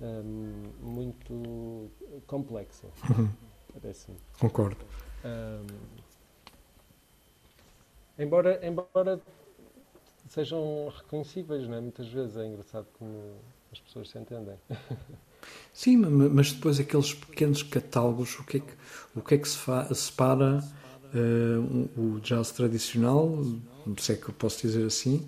um, 0.00 0.72
muito 0.80 1.90
complexa. 2.26 2.86
Uhum. 3.10 3.30
Parece-me. 3.74 4.16
Concordo. 4.38 4.84
Um, 5.24 5.66
embora, 8.18 8.66
embora 8.66 9.20
sejam 10.30 10.92
reconhecíveis, 10.96 11.68
não 11.68 11.76
é? 11.76 11.80
muitas 11.80 12.08
vezes 12.08 12.36
é 12.36 12.46
engraçado 12.46 12.86
como 12.98 13.34
as 13.70 13.80
pessoas 13.80 14.08
se 14.08 14.18
entendem. 14.18 14.54
Sim, 15.72 15.96
mas 15.96 16.52
depois 16.52 16.78
aqueles 16.78 17.14
pequenos 17.14 17.62
catálogos, 17.62 18.38
o 18.38 18.44
que 18.44 18.58
é 18.58 18.60
que, 18.60 18.72
o 19.16 19.20
que, 19.20 19.34
é 19.34 19.38
que 19.38 19.48
se 19.48 19.58
separa 19.94 20.62
uh, 21.14 22.00
o 22.00 22.20
jazz 22.20 22.50
tradicional, 22.50 23.42
se 23.98 24.12
é 24.12 24.16
que 24.16 24.28
eu 24.28 24.34
posso 24.34 24.60
dizer 24.60 24.86
assim, 24.86 25.26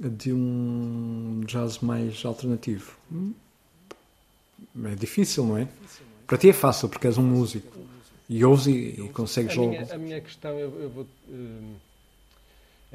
de 0.00 0.32
um 0.32 1.42
jazz 1.46 1.78
mais 1.78 2.24
alternativo? 2.24 2.96
É 4.84 4.94
difícil, 4.96 5.46
não 5.46 5.58
é? 5.58 5.68
Para 6.26 6.38
ti 6.38 6.48
é 6.48 6.52
fácil, 6.52 6.88
porque 6.88 7.06
és 7.06 7.16
um 7.16 7.22
músico. 7.22 7.78
E 8.28 8.44
ouves 8.44 8.66
e, 8.66 9.00
e 9.00 9.08
consegues 9.10 9.56
a 9.56 9.60
logo. 9.60 9.70
Minha, 9.70 9.94
a 9.94 9.98
minha 9.98 10.20
questão, 10.20 10.58
eu, 10.58 10.80
eu 10.80 10.90
vou, 10.90 11.04
uh, 11.04 11.76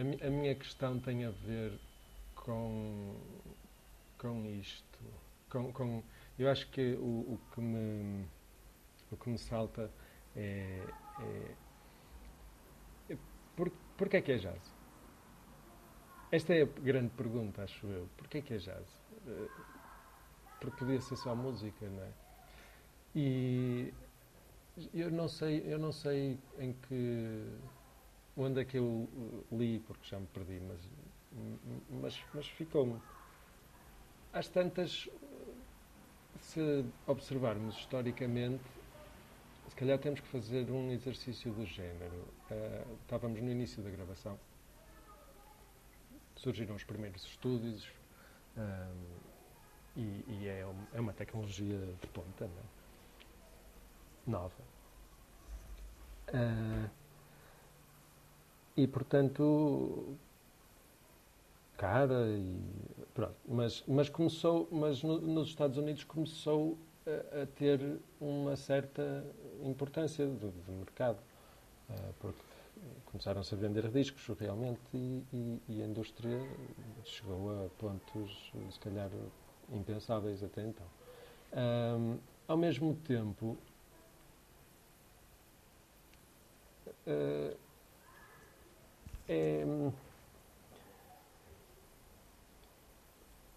a, 0.02 0.28
a, 0.28 0.30
minha 0.30 0.56
questão 0.56 1.00
tem 1.00 1.26
a 1.26 1.32
ver 1.32 1.80
com, 2.36 3.16
com 4.18 4.46
isto. 4.46 5.00
Com, 5.50 5.72
com, 5.72 6.04
eu 6.40 6.50
acho 6.50 6.68
que 6.70 6.94
o, 6.96 7.34
o, 7.34 7.40
que 7.54 7.62
me, 7.62 8.26
o 9.12 9.18
que 9.18 9.30
me 9.30 9.38
salta 9.38 9.92
é, 10.36 10.86
é 11.20 11.56
por, 13.56 13.70
porquê 13.98 14.18
é 14.18 14.22
que 14.22 14.32
é 14.32 14.38
jazz? 14.38 14.74
Esta 16.32 16.54
é 16.54 16.64
a 16.64 16.66
grande 16.66 17.10
pergunta, 17.10 17.64
acho 17.64 17.86
eu. 17.88 18.08
Porquê 18.18 18.40
é 18.40 18.42
que 18.42 18.54
é 18.54 18.58
jazz? 18.58 18.88
Porque 20.60 20.78
podia 20.78 21.02
ser 21.02 21.18
só 21.18 21.36
música, 21.36 21.88
não 21.88 22.04
é? 22.04 22.12
E 23.14 23.94
eu 24.94 25.12
não 25.12 25.28
sei, 25.28 25.62
eu 25.66 25.78
não 25.78 25.92
sei 25.92 26.40
em 26.58 26.74
que 26.74 27.46
onde 28.38 28.62
é 28.62 28.66
que 28.66 28.78
eu 28.78 29.08
li, 29.52 29.80
porque 29.80 30.08
já 30.08 30.20
me 30.20 30.28
perdi, 30.28 30.60
mas 30.60 30.80
mas, 31.90 32.20
mas 32.34 32.48
ficou-me. 32.48 33.00
Às 34.34 34.48
tantas, 34.48 35.10
se 36.40 36.86
observarmos 37.08 37.78
historicamente, 37.78 38.64
se 39.70 39.76
calhar 39.76 39.98
temos 40.00 40.20
que 40.20 40.28
fazer 40.28 40.70
um 40.70 40.92
exercício 40.92 41.52
do 41.54 41.66
género. 41.66 42.28
Uh, 42.50 42.98
estávamos 43.02 43.42
no 43.42 43.50
início 43.50 43.82
da 43.82 43.90
gravação. 43.90 44.38
Surgiram 46.36 46.76
os 46.76 46.84
primeiros 46.84 47.24
estúdios 47.24 47.88
uh, 48.58 49.20
e, 49.96 50.24
e 50.28 50.48
é, 50.48 50.66
um, 50.66 50.88
é, 50.94 51.00
uma 51.00 51.14
tecnologia 51.14 51.78
de 52.02 52.08
ponta, 52.08 52.48
não 52.48 52.58
é? 52.58 52.82
nova. 54.28 54.64
Uh, 56.30 56.90
e, 58.76 58.88
portanto, 58.88 60.18
cara 61.78 62.28
e 62.28 62.60
pronto. 63.14 63.36
Mas, 63.48 63.84
mas 63.88 64.10
começou, 64.10 64.68
mas 64.72 65.04
no, 65.04 65.20
nos 65.20 65.50
Estados 65.50 65.78
Unidos 65.78 66.04
começou 66.04 66.78
a, 67.06 67.42
a 67.42 67.46
ter 67.46 68.00
uma 68.20 68.56
certa 68.56 69.26
importância 69.64 70.26
do, 70.26 70.52
do 70.52 70.72
mercado, 70.74 71.18
uh, 71.90 72.14
porque 72.20 72.40
começaram-se 73.06 73.54
a 73.54 73.58
vender 73.58 73.90
discos 73.90 74.26
realmente 74.40 74.80
e, 74.94 75.24
e, 75.34 75.62
e, 75.70 75.82
a 75.84 75.86
indústria 75.86 76.40
chegou 77.04 77.66
a 77.66 77.70
pontos, 77.78 78.52
se 78.72 78.80
calhar, 78.80 79.10
impensáveis 79.72 80.44
até 80.44 80.64
então. 80.64 80.86
Um, 81.54 82.18
ao 82.48 82.58
mesmo 82.58 82.96
tempo, 82.96 83.58
uh, 87.08 87.58
é, 89.32 89.66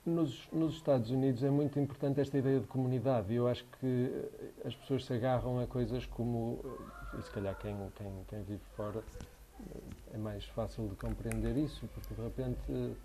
Nos, 0.06 0.46
nos, 0.52 0.74
Estados 0.74 1.10
Unidos 1.10 1.42
é 1.42 1.48
muito 1.48 1.80
importante 1.80 2.20
esta 2.20 2.36
ideia 2.36 2.60
de 2.60 2.66
comunidade 2.66 3.32
e 3.32 3.36
eu 3.36 3.48
acho 3.48 3.64
que 3.80 3.86
eh, 3.86 4.68
as 4.68 4.76
pessoas 4.76 5.06
se 5.06 5.14
agarram 5.14 5.58
a 5.60 5.66
coisas 5.66 6.04
como, 6.04 6.60
eh, 6.62 7.18
e 7.18 7.22
se 7.22 7.30
calhar 7.30 7.56
quem, 7.56 7.74
quem, 7.96 8.12
quem 8.28 8.42
vive 8.42 8.60
fora 8.76 9.02
eh, 9.02 10.12
é 10.12 10.18
mais 10.18 10.44
fácil 10.44 10.88
de 10.88 10.94
compreender 10.96 11.56
isso, 11.56 11.88
porque 11.94 12.12
de 12.14 12.20
repente 12.20 12.96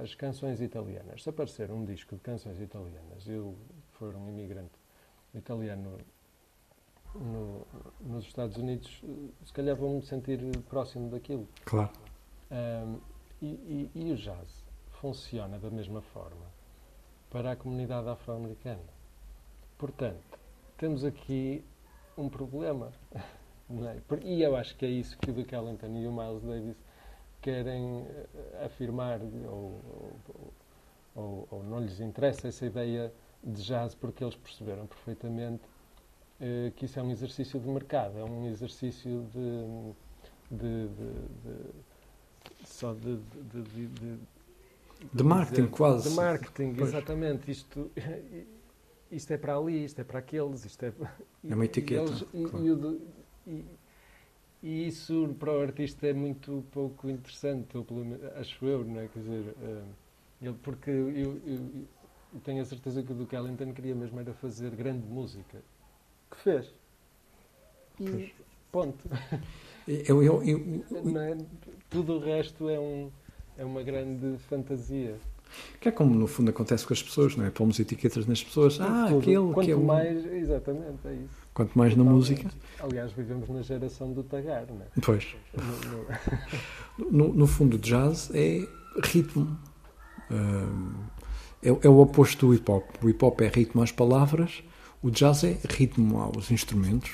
as 0.00 0.14
canções 0.14 0.60
italianas, 0.60 1.22
se 1.22 1.30
aparecer 1.30 1.70
um 1.72 1.84
disco 1.84 2.14
de 2.14 2.20
canções 2.20 2.60
italianas, 2.60 3.26
eu 3.26 3.56
for 3.94 4.14
um 4.14 4.28
imigrante 4.28 4.78
italiano 5.34 5.98
no, 7.14 7.66
nos 8.00 8.24
Estados 8.24 8.56
Unidos, 8.56 9.02
se 9.44 9.52
calhar 9.52 9.76
vou-me 9.76 10.02
sentir 10.02 10.40
próximo 10.68 11.10
daquilo. 11.10 11.48
Claro. 11.64 11.90
Um, 12.50 12.98
e, 13.40 13.46
e, 13.46 13.90
e 13.94 14.12
o 14.12 14.16
jazz? 14.16 14.68
funciona 15.00 15.58
da 15.58 15.70
mesma 15.70 16.00
forma 16.00 16.46
para 17.30 17.52
a 17.52 17.56
comunidade 17.56 18.08
afro-americana. 18.08 18.82
Portanto, 19.76 20.38
temos 20.76 21.04
aqui 21.04 21.64
um 22.16 22.28
problema. 22.28 22.92
É? 23.70 24.00
E 24.24 24.42
eu 24.42 24.56
acho 24.56 24.74
que 24.76 24.86
é 24.86 24.88
isso 24.88 25.18
que 25.18 25.30
o 25.30 25.34
Duke 25.34 25.54
Ellington 25.54 25.88
e 25.88 26.06
o 26.06 26.10
Miles 26.10 26.42
Davis 26.42 26.76
querem 27.42 28.00
eh, 28.00 28.64
afirmar, 28.64 29.20
ou, 29.20 29.78
ou, 29.86 30.52
ou, 31.14 31.48
ou, 31.50 31.62
não 31.64 31.78
lhes 31.78 32.00
interessa 32.00 32.48
essa 32.48 32.64
ideia 32.64 33.12
de 33.44 33.62
jazz, 33.62 33.94
porque 33.94 34.24
eles 34.24 34.36
perceberam 34.36 34.86
perfeitamente 34.86 35.60
eh, 36.40 36.72
que 36.76 36.84
isso 36.84 36.98
é 36.98 37.02
um 37.02 37.10
exercício 37.10 37.58
de 37.58 37.68
mercado, 37.68 38.18
é 38.18 38.24
um 38.24 38.48
exercício 38.48 39.26
de. 39.32 40.56
de, 40.56 40.88
de, 40.88 41.12
de 41.44 42.66
só 42.66 42.94
de, 42.94 43.18
de 45.12 45.22
marketing, 45.22 45.62
dizer, 45.62 45.70
quase. 45.70 46.08
De 46.10 46.14
marketing, 46.14 46.74
pois. 46.74 46.88
exatamente. 46.88 47.50
Isto, 47.50 47.90
isto 49.10 49.32
é 49.32 49.36
para 49.36 49.56
ali, 49.56 49.84
isto 49.84 50.00
é 50.00 50.04
para 50.04 50.18
aqueles, 50.18 50.64
isto 50.64 50.84
é. 50.84 50.92
É 51.48 51.54
uma 51.54 51.64
etiqueta. 51.64 52.02
E, 52.02 52.06
eles, 52.06 52.50
claro. 52.50 53.00
e, 53.46 53.50
e, 53.50 53.64
e, 54.62 54.88
isso 54.88 55.34
para 55.38 55.52
o 55.52 55.60
artista 55.60 56.06
é 56.06 56.12
muito 56.12 56.64
pouco 56.72 57.08
interessante, 57.08 57.76
menos, 57.90 58.24
acho 58.36 58.64
eu, 58.64 58.84
não 58.84 59.00
é? 59.00 59.08
Quer 59.08 59.20
dizer, 59.20 59.54
uh, 59.56 59.84
ele, 60.42 60.56
porque 60.62 60.90
eu, 60.90 61.10
eu, 61.10 61.40
eu, 61.46 62.40
tenho 62.44 62.60
a 62.60 62.64
certeza 62.64 63.02
que 63.02 63.12
o 63.12 63.14
Duke 63.14 63.36
Ellington 63.36 63.72
queria 63.72 63.94
mesmo 63.94 64.18
era 64.18 64.32
fazer 64.34 64.70
grande 64.74 65.06
música. 65.06 65.62
Que 66.30 66.40
fez. 66.42 66.74
E 68.00 68.32
ponto. 68.70 69.08
Eu, 70.06 70.22
eu, 70.22 70.42
eu, 70.42 71.18
é? 71.18 71.38
Tudo 71.88 72.16
o 72.16 72.18
resto 72.18 72.68
é 72.68 72.78
um 72.78 73.10
é 73.58 73.64
uma 73.64 73.82
grande 73.82 74.38
fantasia. 74.48 75.16
Que 75.80 75.88
é 75.88 75.92
como 75.92 76.14
no 76.14 76.26
fundo 76.26 76.50
acontece 76.50 76.86
com 76.86 76.92
as 76.92 77.02
pessoas, 77.02 77.34
não 77.34 77.44
é? 77.44 77.50
Pomos 77.50 77.80
etiquetas 77.80 78.26
nas 78.26 78.42
pessoas. 78.42 78.80
Ah, 78.80 79.06
Tudo. 79.08 79.18
aquele 79.18 79.52
Quanto 79.52 79.64
que 79.64 79.72
é 79.72 79.76
um... 79.76 79.84
mais, 79.84 80.26
exatamente, 80.26 80.98
é 81.06 81.14
isso. 81.14 81.48
Quanto 81.52 81.76
mais 81.76 81.96
na 81.96 82.04
música. 82.04 82.48
Aliás, 82.78 83.10
vivemos 83.12 83.48
na 83.48 83.62
geração 83.62 84.12
do 84.12 84.22
tagar, 84.22 84.66
não 84.68 84.82
é? 84.82 84.86
Pois. 85.02 85.34
No, 86.98 87.10
no... 87.10 87.32
no, 87.32 87.46
fundo, 87.46 87.78
jazz 87.78 88.28
é 88.34 88.66
ritmo. 89.04 89.56
É, 91.62 91.68
é, 91.68 91.88
o 91.88 91.98
oposto 91.98 92.46
do 92.46 92.54
hip 92.54 92.68
hop. 92.70 92.84
O 93.02 93.08
hip 93.08 93.24
hop 93.24 93.40
é 93.40 93.46
ritmo 93.46 93.82
às 93.82 93.92
palavras, 93.92 94.64
o 95.02 95.10
jazz 95.10 95.44
é 95.44 95.56
ritmo 95.70 96.20
aos 96.20 96.50
instrumentos. 96.50 97.10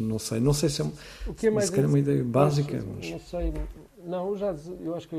Não 0.00 0.18
sei, 0.18 0.40
não 0.40 0.54
sei 0.54 0.68
se 0.68 0.80
é, 0.80 0.84
o 1.26 1.34
que 1.34 1.48
é 1.48 1.50
mais 1.50 1.68
se 1.68 1.78
é 1.78 1.86
uma 1.86 1.98
ideia 1.98 2.24
básica. 2.24 2.80
Não, 2.80 2.94
mas... 2.94 3.10
não 3.10 3.20
sei, 3.20 3.52
não, 4.02 4.30
o 4.30 4.36
jazz, 4.36 4.70
eu 4.80 4.94
acho 4.94 5.08
que 5.08 5.16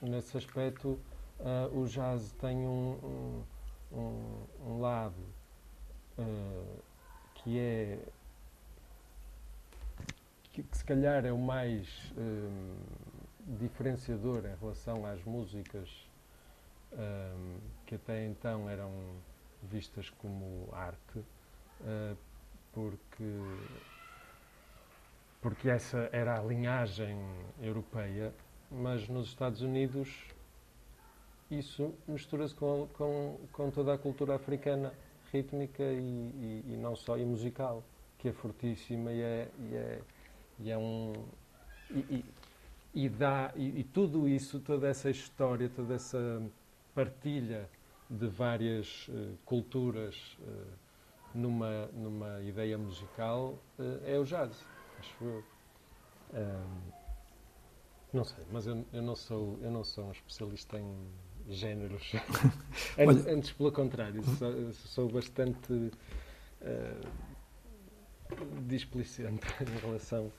nesse 0.00 0.36
aspecto 0.36 0.98
uh, 1.40 1.78
o 1.78 1.86
jazz 1.86 2.32
tem 2.40 2.58
um, 2.58 3.42
um, 3.92 4.46
um 4.66 4.80
lado 4.80 5.20
uh, 6.18 6.82
que 7.34 7.58
é 7.58 7.98
que, 10.52 10.62
que, 10.62 10.76
se 10.78 10.84
calhar 10.84 11.24
é 11.24 11.32
o 11.32 11.38
mais 11.38 11.88
um, 12.16 12.76
diferenciador 13.58 14.44
em 14.44 14.60
relação 14.60 15.04
às 15.06 15.24
músicas 15.24 15.88
que 17.86 17.94
até 17.94 18.26
então 18.26 18.68
eram 18.68 18.90
vistas 19.62 20.10
como 20.10 20.68
arte, 20.72 21.18
uh, 21.18 22.16
porque 22.72 23.24
porque 25.40 25.68
essa 25.68 26.08
era 26.12 26.38
a 26.38 26.42
linhagem 26.42 27.18
europeia, 27.60 28.32
mas 28.70 29.08
nos 29.08 29.26
Estados 29.26 29.60
Unidos 29.60 30.08
isso 31.50 31.92
mistura-se 32.06 32.54
com, 32.54 32.88
com, 32.94 33.38
com, 33.52 33.70
toda 33.70 33.92
a 33.92 33.98
cultura 33.98 34.36
africana, 34.36 34.94
rítmica 35.32 35.82
e, 35.82 35.98
e, 35.98 36.64
e, 36.68 36.76
não 36.76 36.94
só, 36.94 37.18
e 37.18 37.24
musical, 37.24 37.82
que 38.18 38.28
é 38.28 38.32
fortíssima 38.32 39.12
e 39.12 39.20
é, 39.20 39.48
e 39.58 39.74
é, 39.74 40.00
e 40.60 40.70
é 40.70 40.78
um. 40.78 41.12
E, 41.90 42.24
e 42.94 43.08
dá 43.08 43.52
e, 43.56 43.80
e, 43.80 43.84
tudo 43.84 44.28
isso, 44.28 44.60
toda 44.60 44.88
essa 44.88 45.10
história, 45.10 45.68
toda 45.68 45.94
essa 45.94 46.42
partilha 46.94 47.68
de 48.12 48.26
várias 48.28 49.08
uh, 49.08 49.36
culturas 49.44 50.36
uh, 50.40 50.66
numa 51.34 51.86
numa 51.92 52.40
ideia 52.42 52.76
musical 52.76 53.58
uh, 53.78 54.00
é 54.04 54.18
o 54.18 54.24
jazz, 54.24 54.64
acho 54.98 55.24
eu. 55.24 55.44
Um, 56.34 57.02
não 58.12 58.24
sei, 58.24 58.44
mas 58.52 58.66
eu, 58.66 58.84
eu, 58.92 59.02
não 59.02 59.16
sou 59.16 59.58
eu 59.62 59.70
não 59.70 59.82
sou 59.82 60.04
um 60.04 60.12
especialista 60.12 60.78
em 60.78 60.94
géneros. 61.48 62.12
antes, 62.98 63.26
antes, 63.26 63.52
pelo 63.52 63.72
contrário, 63.72 64.22
sou, 64.38 64.72
sou 64.72 65.08
bastante 65.08 65.90
displicente 68.66 69.46
em 69.60 69.80
relação 69.80 70.30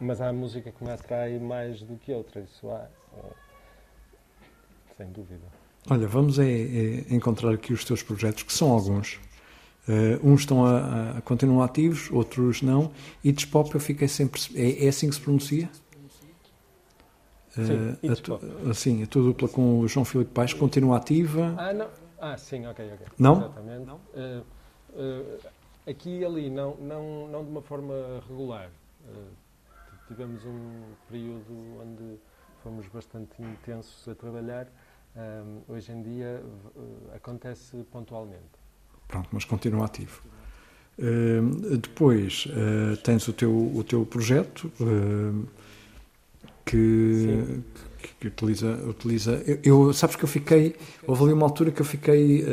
mas 0.00 0.20
há 0.20 0.32
música 0.32 0.72
que 0.72 0.82
me 0.82 0.90
atrai 0.90 1.38
mais 1.38 1.82
do 1.82 1.96
que 1.96 2.12
outra, 2.12 2.40
isso 2.40 2.68
há, 2.70 2.88
é, 3.16 3.32
sem 4.96 5.10
dúvida. 5.12 5.63
Olha, 5.90 6.06
vamos 6.06 6.38
é, 6.38 6.44
é 6.44 7.14
encontrar 7.14 7.52
aqui 7.52 7.72
os 7.72 7.84
teus 7.84 8.02
projetos, 8.02 8.42
que 8.42 8.52
são 8.52 8.70
alguns. 8.70 9.20
Uh, 9.86 10.26
uns 10.26 10.40
estão 10.40 10.64
a, 10.64 11.18
a, 11.18 11.20
continuam 11.20 11.62
ativos, 11.62 12.10
outros 12.10 12.62
não. 12.62 12.90
E 13.22 13.32
Pop 13.46 13.72
eu 13.74 13.80
fiquei 13.80 14.08
sempre. 14.08 14.40
É, 14.54 14.86
é 14.86 14.88
assim 14.88 15.08
que 15.08 15.14
se 15.14 15.20
pronuncia? 15.20 15.68
Sim, 17.50 18.08
uh, 18.08 18.12
a, 18.12 18.16
tu, 18.16 18.40
assim, 18.70 19.02
a 19.02 19.06
tua 19.06 19.22
dupla 19.22 19.48
com 19.48 19.80
o 19.80 19.88
João 19.88 20.04
Filipe 20.04 20.30
Paes 20.32 20.54
continua 20.54 20.96
ativa? 20.96 21.54
Ah, 21.58 21.72
não. 21.72 21.88
Ah, 22.18 22.36
sim, 22.38 22.66
ok, 22.66 22.92
ok. 22.94 23.06
Não? 23.18 23.36
Exatamente. 23.36 23.84
Não? 23.84 23.96
Uh, 23.96 25.38
aqui 25.86 26.20
e 26.20 26.24
ali, 26.24 26.48
não, 26.48 26.76
não, 26.76 27.28
não 27.28 27.44
de 27.44 27.50
uma 27.50 27.60
forma 27.60 27.94
regular 28.26 28.70
tivemos 30.08 30.44
um 30.44 30.82
período 31.08 31.80
onde 31.80 32.18
fomos 32.62 32.86
bastante 32.88 33.42
intensos 33.42 34.06
a 34.08 34.14
trabalhar. 34.14 34.68
Um, 35.16 35.72
hoje 35.72 35.92
em 35.92 36.02
dia 36.02 36.42
uh, 36.76 37.14
acontece 37.14 37.76
pontualmente. 37.92 38.42
Pronto, 39.06 39.28
mas 39.30 39.44
continua 39.44 39.84
ativo. 39.84 40.20
Uh, 40.98 41.76
depois 41.76 42.46
uh, 42.46 42.96
tens 42.96 43.28
o 43.28 43.32
teu, 43.32 43.52
o 43.52 43.84
teu 43.84 44.04
projeto 44.04 44.72
que, 46.64 47.62
que, 47.98 48.08
que, 48.20 48.26
utiliza. 48.26 48.74
utiliza 48.88 49.42
eu, 49.46 49.60
eu, 49.62 49.92
Sabes 49.92 50.16
que 50.16 50.24
eu 50.24 50.28
fiquei. 50.28 50.74
Houve 51.06 51.24
ali 51.24 51.32
uma 51.32 51.46
altura 51.46 51.70
que 51.70 51.80
eu 51.80 51.86
fiquei 51.86 52.44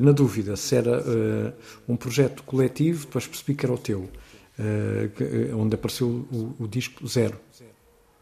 na 0.00 0.12
dúvida 0.12 0.54
se 0.54 0.76
era 0.76 1.02
um 1.88 1.96
projeto 1.96 2.42
coletivo, 2.42 3.06
depois 3.06 3.26
percebi 3.26 3.54
que 3.54 3.64
era 3.64 3.72
o 3.72 3.78
teu. 3.78 4.08
Uh, 4.58 5.56
onde 5.56 5.74
apareceu 5.74 6.08
o, 6.08 6.54
o, 6.60 6.68
disco 6.68 7.06
zero, 7.06 7.40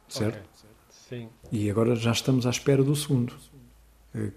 certo? 0.08 0.36
Okay. 0.36 0.49
Sim. 1.10 1.28
E 1.50 1.68
agora 1.68 1.94
já 1.96 2.12
estamos 2.12 2.46
à 2.46 2.50
espera 2.50 2.82
do 2.82 2.94
segundo. 2.94 3.34
Que... 4.12 4.30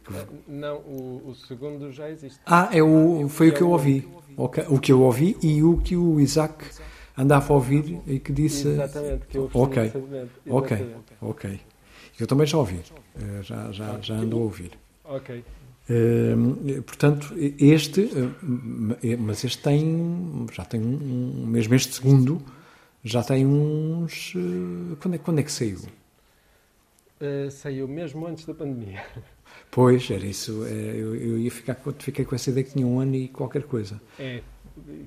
Não, 0.47 0.77
o, 0.77 1.29
o, 1.29 1.36
segundo 1.36 1.91
já 1.91 2.09
existe. 2.09 2.39
Ah, 2.45 2.69
é 2.71 2.83
o, 2.83 3.27
foi 3.29 3.49
o 3.49 3.53
que 3.53 3.62
eu 3.62 3.69
ouvi. 3.69 4.07
Okay. 4.36 4.65
O 4.67 4.79
que 4.79 4.91
eu 4.91 5.01
ouvi 5.01 5.38
e 5.41 5.63
o 5.63 5.77
que 5.77 5.95
o 5.95 6.19
Isaac 6.19 6.65
andava 7.17 7.53
a 7.53 7.55
ouvir 7.55 8.01
e 8.05 8.19
que 8.19 8.31
disse. 8.31 8.67
Exatamente, 8.67 9.27
que 9.27 9.38
eu 9.38 9.49
Ok, 9.53 9.91
ok, 10.47 10.95
ok. 11.21 11.59
Eu 12.19 12.27
também 12.27 12.45
já 12.45 12.57
ouvi, 12.57 12.79
já, 13.41 13.71
já, 13.71 13.99
já 13.99 14.15
ando 14.15 14.38
a 14.38 14.41
ouvir. 14.41 14.71
Ok. 15.03 15.43
Uh, 15.89 16.81
portanto, 16.83 17.33
este, 17.59 18.09
mas 19.19 19.43
este 19.43 19.62
tem, 19.62 20.45
já 20.51 20.63
tem 20.63 20.81
um, 20.81 21.45
mesmo 21.47 21.73
este 21.75 21.95
segundo, 21.95 22.41
já 23.03 23.23
tem 23.23 23.45
uns. 23.45 24.33
Quando, 25.01 25.15
é, 25.15 25.17
quando 25.17 25.39
é 25.39 25.43
que 25.43 25.51
saiu? 25.51 25.79
Saiu 27.52 27.88
mesmo 27.88 28.26
antes 28.28 28.45
da 28.45 28.54
pandemia. 28.54 29.04
Pois, 29.69 30.10
era 30.10 30.26
isso. 30.26 30.65
É, 30.65 30.71
eu, 30.71 31.15
eu, 31.15 31.38
ia 31.38 31.52
ficar, 31.52 31.78
fiquei 31.99 32.26
com 32.26 32.36
essa 32.36 32.49
ideia 32.49 32.63
que 32.63 32.73
tinha 32.73 32.86
um 32.86 32.99
ano 32.99 33.15
e 33.15 33.28
qualquer 33.28 33.63
coisa. 33.63 34.02
É, 34.19 34.41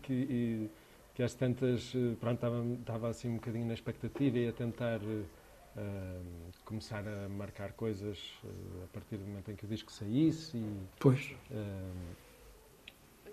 que, 0.02 0.12
e, 0.12 0.70
que 1.14 1.22
às 1.22 1.34
tantas, 1.34 1.92
pronto, 2.20 2.36
estava, 2.36 2.64
estava 2.80 3.08
assim 3.08 3.28
um 3.28 3.34
bocadinho 3.34 3.66
na 3.66 3.74
expectativa 3.74 4.38
e 4.38 4.48
a 4.48 4.52
tentar 4.52 5.00
começar 6.64 7.04
a 7.06 7.28
marcar 7.28 7.72
coisas 7.72 8.18
uh, 8.44 8.84
a 8.84 8.86
partir 8.92 9.16
do 9.16 9.26
momento 9.26 9.50
em 9.50 9.56
que 9.56 9.64
o 9.64 9.68
disco 9.68 9.92
saísse 9.92 10.56
e 10.56 10.86
pois. 10.98 11.34
Uh, 11.50 12.16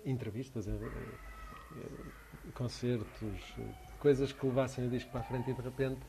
entrevistas, 0.04 0.66
uh, 0.66 0.80
concertos, 2.54 3.54
coisas 3.98 4.32
que 4.32 4.46
levassem 4.46 4.86
o 4.86 4.90
disco 4.90 5.10
para 5.10 5.20
a 5.20 5.24
frente 5.24 5.50
e 5.50 5.54
de 5.54 5.62
repente 5.62 6.00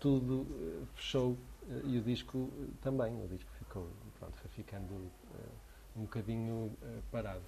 tudo 0.00 0.46
fechou 0.94 1.36
e 1.84 1.98
o 1.98 2.02
disco 2.02 2.50
também, 2.80 3.14
o 3.22 3.28
disco 3.28 3.50
ficou, 3.58 3.88
pronto, 4.18 4.36
foi 4.38 4.50
ficando 4.50 5.10
um 5.96 6.02
bocadinho 6.02 6.72
parado. 7.10 7.42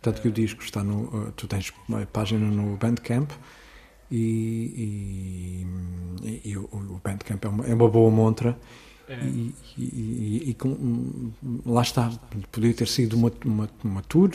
Tanto 0.00 0.22
que 0.22 0.28
o 0.28 0.32
disco 0.32 0.62
está 0.62 0.82
no. 0.82 1.32
Tu 1.32 1.46
tens 1.48 1.72
uma 1.88 2.06
página 2.06 2.46
no 2.46 2.76
Bandcamp 2.76 3.30
e, 4.10 5.64
e, 6.22 6.50
e 6.50 6.56
o, 6.56 7.00
Bandcamp 7.02 7.44
é 7.44 7.48
uma, 7.48 7.66
é 7.66 7.74
uma 7.74 7.88
boa 7.88 8.10
montra 8.10 8.56
é. 9.08 9.26
E, 9.26 9.54
e, 9.76 10.50
e, 10.50 10.54
com, 10.54 11.32
lá 11.66 11.82
está, 11.82 12.10
podia 12.50 12.72
ter 12.72 12.86
sido 12.86 13.14
uma, 13.14 13.32
uma, 13.44 13.68
uma, 13.84 14.02
tour, 14.02 14.30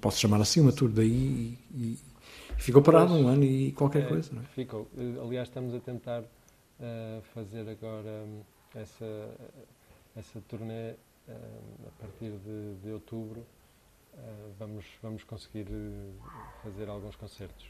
posso 0.00 0.20
chamar 0.20 0.40
assim, 0.40 0.60
uma 0.60 0.72
tour 0.72 0.88
daí 0.88 1.58
e, 1.74 1.98
ficou 2.56 2.80
parado 2.82 3.12
um 3.14 3.26
ano 3.28 3.44
e 3.44 3.72
qualquer 3.72 4.04
é, 4.04 4.06
coisa. 4.06 4.30
Não 4.32 4.42
é? 4.42 4.44
Ficou. 4.54 4.88
Aliás, 5.22 5.48
estamos 5.48 5.74
a 5.74 5.80
tentar 5.80 6.22
fazer 7.34 7.68
agora 7.68 8.24
hum, 8.26 8.42
essa, 8.74 9.30
essa 10.16 10.40
turnê 10.48 10.92
uh, 10.92 11.88
a 11.88 12.02
partir 12.02 12.30
de, 12.30 12.74
de 12.82 12.90
outubro. 12.90 13.40
Uh, 14.14 14.52
vamos, 14.58 14.84
vamos 15.02 15.24
conseguir 15.24 15.66
fazer 16.62 16.88
alguns 16.88 17.16
concertos. 17.16 17.66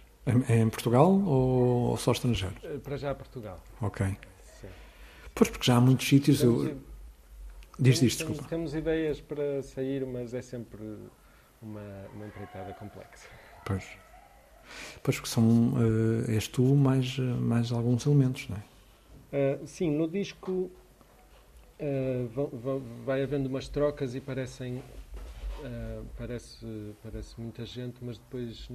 É 0.49 0.57
em 0.59 0.69
Portugal 0.69 1.13
ou 1.25 1.97
só 1.97 2.11
estrangeiro? 2.11 2.57
Eh, 2.65 2.79
para 2.79 2.97
já 2.97 3.15
Portugal. 3.15 3.63
Ok. 3.81 4.07
Sim. 4.61 4.69
Pois, 5.33 5.49
porque 5.51 5.65
já 5.65 5.77
há 5.77 5.81
muitos 5.81 6.09
sítios. 6.09 6.43
Eu... 6.43 6.81
Diz 7.79 8.03
isto, 8.03 8.27
desculpa. 8.27 8.49
Temos 8.49 8.75
ideias 8.75 9.21
para 9.21 9.63
sair, 9.63 10.05
mas 10.05 10.35
é 10.35 10.43
sempre 10.43 10.83
uma, 11.63 12.09
uma 12.13 12.27
empreitada 12.27 12.73
complexa. 12.75 13.29
Pois. 13.65 13.87
Pois, 15.01 15.17
porque 15.17 15.29
são. 15.29 15.75
Uh, 15.75 16.29
és 16.29 16.49
tu 16.49 16.63
mais, 16.75 17.19
mais 17.19 17.71
alguns 17.71 18.05
elementos, 18.05 18.49
não 18.49 18.57
é? 18.57 18.76
Uh, 19.33 19.67
sim, 19.67 19.91
no 19.91 20.09
disco 20.09 20.71
uh, 21.81 22.81
vai 23.05 23.23
havendo 23.23 23.49
umas 23.49 23.69
trocas 23.69 24.15
e 24.15 24.21
parecem. 24.21 24.83
parece, 26.17 26.95
parece 27.03 27.41
muita 27.41 27.65
gente, 27.65 28.05
mas 28.05 28.19
depois 28.19 28.69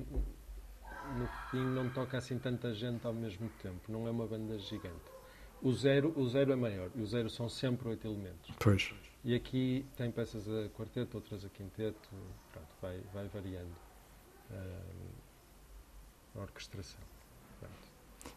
no 1.17 1.27
fim 1.49 1.63
não 1.63 1.89
toca 1.89 2.17
assim 2.17 2.37
tanta 2.37 2.73
gente 2.73 3.05
ao 3.05 3.13
mesmo 3.13 3.49
tempo, 3.61 3.91
não 3.91 4.07
é 4.07 4.11
uma 4.11 4.25
banda 4.27 4.57
gigante. 4.59 5.11
O 5.61 5.71
zero, 5.73 6.11
o 6.15 6.27
zero 6.27 6.51
é 6.51 6.55
maior, 6.55 6.89
e 6.95 7.01
o 7.01 7.05
zero 7.05 7.29
são 7.29 7.47
sempre 7.47 7.87
oito 7.89 8.07
elementos. 8.07 8.51
Pois. 8.59 8.93
E 9.23 9.35
aqui 9.35 9.85
tem 9.95 10.09
peças 10.09 10.49
a 10.49 10.69
quarteto, 10.69 11.17
outras 11.17 11.45
a 11.45 11.49
quinteto, 11.49 12.09
pronto, 12.51 12.67
vai, 12.81 12.99
vai 13.13 13.27
variando 13.27 13.75
uh, 14.49 15.11
a 16.35 16.41
orquestração. 16.41 17.10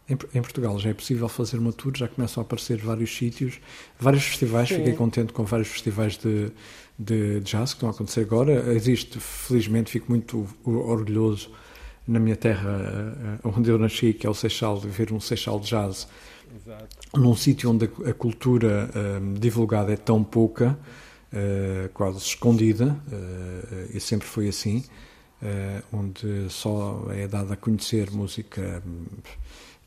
Em, 0.06 0.42
Portugal 0.42 0.78
já 0.78 0.90
é 0.90 0.94
possível 0.94 1.28
fazer 1.28 1.56
uma 1.56 1.72
tour, 1.72 1.92
já 1.96 2.06
começam 2.06 2.42
a 2.42 2.44
aparecer 2.44 2.76
vários 2.76 3.16
sítios, 3.16 3.58
vários 3.98 4.24
festivais. 4.24 4.68
Sim. 4.68 4.76
Fiquei 4.76 4.92
contente 4.92 5.32
com 5.32 5.44
vários 5.44 5.68
festivais 5.68 6.18
de, 6.18 6.50
de, 6.98 7.40
jazz 7.40 7.70
que 7.70 7.76
estão 7.76 7.88
a 7.88 7.92
acontecer 7.92 8.20
agora. 8.20 8.74
Existe, 8.74 9.18
felizmente, 9.18 9.90
fico 9.90 10.10
muito 10.10 10.46
orgulhoso 10.62 11.50
na 12.06 12.18
minha 12.18 12.36
terra 12.36 12.68
eh, 12.70 13.38
eh, 13.44 13.48
onde 13.48 13.70
eu 13.70 13.78
nasci, 13.78 14.12
que 14.12 14.26
é 14.26 14.30
o 14.30 14.34
Seixal, 14.34 14.78
de 14.78 14.88
ver 14.88 15.12
um 15.12 15.20
Seixal 15.20 15.58
de 15.58 15.68
jazz, 15.68 16.06
Exato. 16.54 17.18
num 17.18 17.34
sítio 17.34 17.70
onde 17.70 17.86
a 17.86 18.12
cultura 18.12 18.90
uh, 18.90 19.38
divulgada 19.38 19.92
é 19.92 19.96
tão 19.96 20.22
pouca, 20.22 20.78
uh, 21.32 21.88
quase 21.94 22.18
escondida, 22.18 22.96
uh, 23.08 23.96
e 23.96 24.00
sempre 24.00 24.28
foi 24.28 24.48
assim, 24.48 24.84
onde 25.92 26.48
só 26.48 27.06
é 27.10 27.28
dada 27.28 27.52
a 27.52 27.56
conhecer 27.56 28.10
música, 28.10 28.82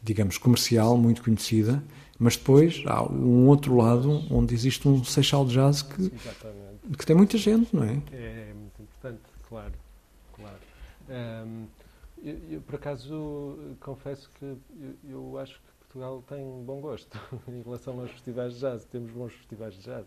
digamos, 0.08 0.38
comercial, 0.38 0.98
muito 0.98 1.22
conhecida, 1.22 1.84
mas 2.18 2.38
depois 2.38 2.82
há 2.88 3.04
um 3.04 3.48
outro 3.48 3.76
lado 3.76 4.24
onde 4.32 4.56
existe 4.56 4.88
um 4.88 5.04
Seixal 5.04 5.46
de 5.46 5.54
jazz 5.54 5.82
que, 5.82 6.10
que 6.98 7.06
tem 7.06 7.16
muita 7.16 7.38
gente, 7.38 7.76
não 7.76 7.84
é? 7.84 8.02
É, 8.12 8.54
muito 8.54 8.82
importante, 8.82 9.22
claro. 9.48 9.74
claro. 10.34 10.58
Um, 11.10 11.66
eu, 12.24 12.40
eu, 12.50 12.62
por 12.62 12.76
acaso, 12.76 13.60
confesso 13.82 14.30
que 14.40 14.46
eu, 14.46 14.58
eu, 15.08 15.38
acho 15.38 15.56
que 15.56 15.72
Portugal 15.82 16.24
tem 16.28 16.64
bom 16.66 16.80
gosto 16.80 17.20
em 17.48 17.62
relação 17.62 18.00
aos 18.00 18.10
festivais 18.12 18.54
de 18.54 18.62
jazz. 18.62 18.86
Temos 18.86 19.12
bons 19.12 19.34
festivais 19.34 19.74
de 19.76 19.82
jazz. 19.82 20.06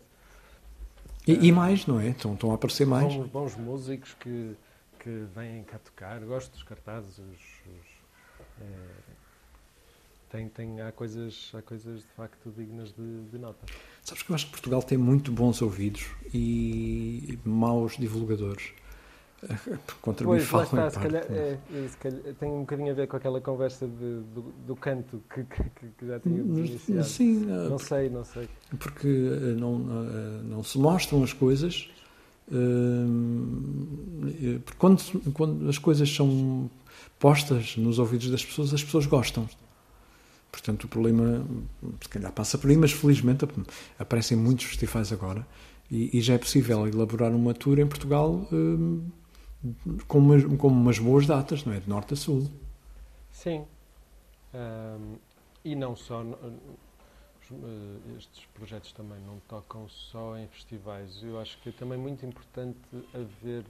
E, 1.27 1.47
e 1.47 1.51
mais, 1.51 1.85
não 1.85 1.99
é? 1.99 2.09
Estão, 2.09 2.33
estão 2.33 2.51
a 2.51 2.55
aparecer 2.55 2.87
mais. 2.87 3.13
Bons, 3.13 3.27
bons 3.27 3.55
músicos 3.55 4.15
que, 4.15 4.55
que 4.99 5.25
vêm 5.35 5.63
cá 5.63 5.77
tocar. 5.77 6.19
Gosto 6.21 6.51
dos 6.51 6.63
cartazes. 6.63 7.19
Os, 7.19 7.21
os, 7.21 8.01
é, 8.59 9.10
tem, 10.31 10.47
tem, 10.47 10.81
há, 10.81 10.91
coisas, 10.91 11.51
há 11.53 11.61
coisas 11.61 11.99
de 11.99 12.07
facto 12.15 12.51
dignas 12.55 12.93
de, 12.93 13.21
de 13.31 13.37
nota. 13.37 13.65
Sabes 14.01 14.23
que 14.23 14.31
eu 14.31 14.35
acho 14.35 14.45
que 14.45 14.51
Portugal 14.51 14.81
tem 14.81 14.97
muito 14.97 15.31
bons 15.31 15.61
ouvidos 15.61 16.05
e 16.33 17.37
maus 17.43 17.97
divulgadores. 17.97 18.71
Contra 20.01 20.25
pois, 20.25 20.41
mim 20.43 20.47
falam 20.47 20.65
está, 20.65 20.89
se 20.91 20.99
calhar, 20.99 21.25
é, 21.29 21.57
é, 21.73 21.87
se 21.87 21.97
calhar, 21.97 22.21
tem 22.39 22.49
um 22.49 22.59
bocadinho 22.59 22.91
a 22.91 22.93
ver 22.93 23.07
com 23.07 23.17
aquela 23.17 23.41
conversa 23.41 23.87
de, 23.87 24.21
do, 24.33 24.53
do, 24.67 24.75
canto 24.75 25.21
que, 25.33 25.43
que, 25.43 25.63
que 25.97 26.05
já 26.05 26.19
tínhamos 26.19 26.57
iniciado. 26.59 27.03
Sim, 27.03 27.45
não 27.45 27.79
sei, 27.79 28.09
não 28.09 28.23
sei. 28.23 28.47
Porque 28.77 29.07
eh, 29.07 29.55
não, 29.57 29.75
eh, 29.79 30.43
não 30.43 30.63
se 30.63 30.77
mostram 30.77 31.23
as 31.23 31.33
coisas. 31.33 31.89
Porque 34.63 34.77
quando, 34.77 35.31
quando 35.33 35.69
as 35.69 35.77
coisas 35.79 36.13
são 36.13 36.69
postas 37.17 37.77
nos 37.77 37.97
ouvidos 37.97 38.29
das 38.29 38.45
pessoas, 38.45 38.73
as 38.73 38.83
pessoas 38.83 39.07
gostam. 39.07 39.49
Portanto, 40.51 40.83
o 40.83 40.87
problema, 40.87 41.45
se 42.01 42.09
calhar 42.09 42.31
passa 42.31 42.57
por 42.57 42.69
aí, 42.69 42.77
mas 42.77 42.91
felizmente 42.91 43.45
aparecem 43.97 44.37
muitos 44.37 44.65
festivais 44.65 45.13
agora 45.13 45.47
e, 45.89 46.17
e 46.17 46.21
já 46.21 46.33
é 46.33 46.37
possível 46.37 46.85
elaborar 46.87 47.31
uma 47.31 47.53
tour 47.53 47.79
em 47.79 47.87
Portugal 47.87 48.45
com 50.07 50.17
umas, 50.17 50.43
com 50.43 50.67
umas 50.67 50.99
boas 50.99 51.25
datas, 51.25 51.63
não 51.63 51.73
é? 51.73 51.79
De 51.79 51.87
norte 51.87 52.13
a 52.13 52.17
sul. 52.17 52.49
Sim. 53.31 53.65
Um, 54.53 55.15
e 55.63 55.75
não 55.75 55.95
só. 55.95 56.21
Eh, 57.51 58.17
estes 58.17 58.45
projetos 58.53 58.93
também 58.93 59.19
não 59.21 59.39
tocam 59.47 59.87
só 59.89 60.37
em 60.37 60.47
festivais. 60.47 61.21
Eu 61.21 61.39
acho 61.39 61.57
que 61.59 61.69
é 61.69 61.71
também 61.71 61.97
muito 61.97 62.25
importante 62.25 62.79
haver 63.13 63.65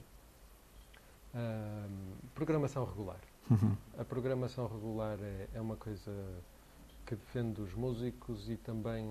um, 1.34 2.14
programação 2.34 2.84
regular. 2.84 3.18
Uhum. 3.50 3.76
A 3.98 4.04
programação 4.04 4.68
regular 4.68 5.18
é, 5.20 5.48
é, 5.54 5.60
uma 5.60 5.76
coisa 5.76 6.12
que 7.06 7.14
defende 7.14 7.60
os 7.60 7.74
músicos 7.74 8.48
e 8.48 8.56
também 8.56 9.06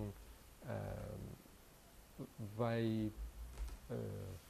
uh, 0.64 1.18
vai. 2.56 3.12
Uh, 3.90 4.42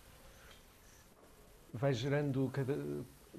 vai 1.73 1.93
gerando 1.93 2.49
cada, 2.51 2.75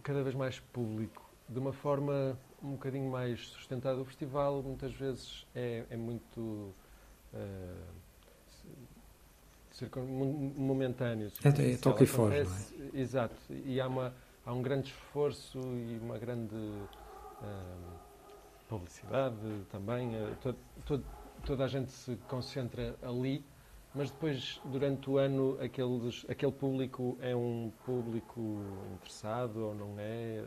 cada 0.03 0.23
vez 0.23 0.35
mais 0.35 0.59
público 0.59 1.31
de 1.49 1.59
uma 1.59 1.73
forma 1.73 2.39
um 2.63 2.73
bocadinho 2.73 3.11
mais 3.11 3.41
sustentada. 3.49 4.01
O 4.01 4.05
festival 4.05 4.63
muitas 4.63 4.93
vezes 4.95 5.47
é, 5.55 5.85
é 5.91 5.97
muito 5.97 6.41
uh, 6.41 6.75
momentâneo. 10.57 11.33
É, 11.45 11.73
é 11.73 11.77
toque 11.77 12.05
e 12.05 12.07
foge, 12.07 12.37
é? 12.37 12.47
Exato. 12.99 13.35
E 13.51 13.81
há, 13.81 13.87
uma, 13.87 14.15
há 14.47 14.53
um 14.53 14.63
grande 14.63 14.89
esforço 14.91 15.59
e 15.59 15.99
uma 16.01 16.19
grande 16.19 16.55
uh, 16.55 16.89
publicidade 18.79 19.37
também. 19.71 20.13
Todo, 20.41 20.57
todo, 20.85 21.05
toda 21.45 21.65
a 21.65 21.69
gente 21.69 21.91
se 21.91 22.17
concentra 22.29 22.97
ali 23.03 23.45
mas 23.95 24.11
depois, 24.11 24.61
durante 24.65 25.11
o 25.11 25.19
ano, 25.19 25.59
aqueles, 25.61 26.25
aquele 26.29 26.53
público 26.53 27.19
é 27.21 27.37
um 27.37 27.71
público 27.85 28.63
interessado 28.95 29.59
ou 29.59 29.75
não 29.75 29.99
é? 29.99 30.39
Eh, 30.39 30.45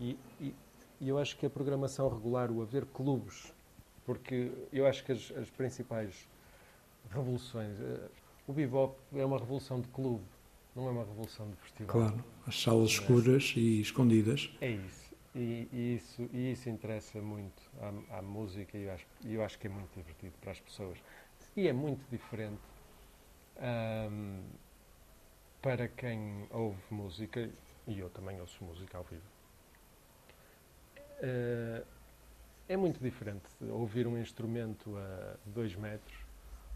e, 0.00 0.18
e, 0.40 0.54
e, 1.00 1.08
eu 1.08 1.16
acho 1.16 1.36
que 1.36 1.46
a 1.46 1.50
programação 1.50 2.08
regular, 2.08 2.50
o 2.50 2.60
haver 2.62 2.84
clubes, 2.86 3.54
porque 4.04 4.50
eu 4.72 4.84
acho 4.84 5.04
que 5.04 5.12
as, 5.12 5.32
as 5.36 5.48
principais 5.48 6.28
revoluções. 7.08 7.80
Eh, 7.80 8.08
o 8.48 8.52
bebop 8.52 8.96
é 9.14 9.24
uma 9.24 9.38
revolução 9.38 9.80
de 9.80 9.86
clube, 9.88 10.24
não 10.74 10.88
é 10.88 10.90
uma 10.90 11.04
revolução 11.04 11.48
de 11.48 11.56
festival. 11.56 11.92
Claro, 11.92 12.24
as 12.48 12.60
salas 12.60 12.90
escuras 12.90 13.54
e 13.56 13.80
escondidas. 13.80 14.50
É 14.60 14.70
isso. 14.72 15.05
E, 15.36 15.68
e, 15.70 15.94
isso, 15.96 16.30
e 16.32 16.52
isso 16.52 16.70
interessa 16.70 17.20
muito 17.20 17.62
à, 17.78 18.18
à 18.18 18.22
música 18.22 18.78
e 18.78 18.84
eu, 18.84 18.92
acho, 18.92 19.06
eu 19.22 19.44
acho 19.44 19.58
que 19.58 19.66
é 19.66 19.70
muito 19.70 19.94
divertido 19.94 20.34
para 20.40 20.52
as 20.52 20.60
pessoas. 20.60 20.98
E 21.54 21.68
é 21.68 21.74
muito 21.74 22.08
diferente 22.10 22.62
um, 24.10 24.42
para 25.60 25.88
quem 25.88 26.46
ouve 26.50 26.80
música, 26.90 27.50
e 27.86 27.98
eu 27.98 28.08
também 28.08 28.40
ouço 28.40 28.64
música 28.64 28.96
ao 28.96 29.04
vivo. 29.04 29.22
Uh, 31.18 31.86
é 32.66 32.76
muito 32.76 32.98
diferente 32.98 33.44
ouvir 33.60 34.06
um 34.06 34.18
instrumento 34.18 34.96
a 34.96 35.36
2 35.46 35.76
metros 35.76 36.18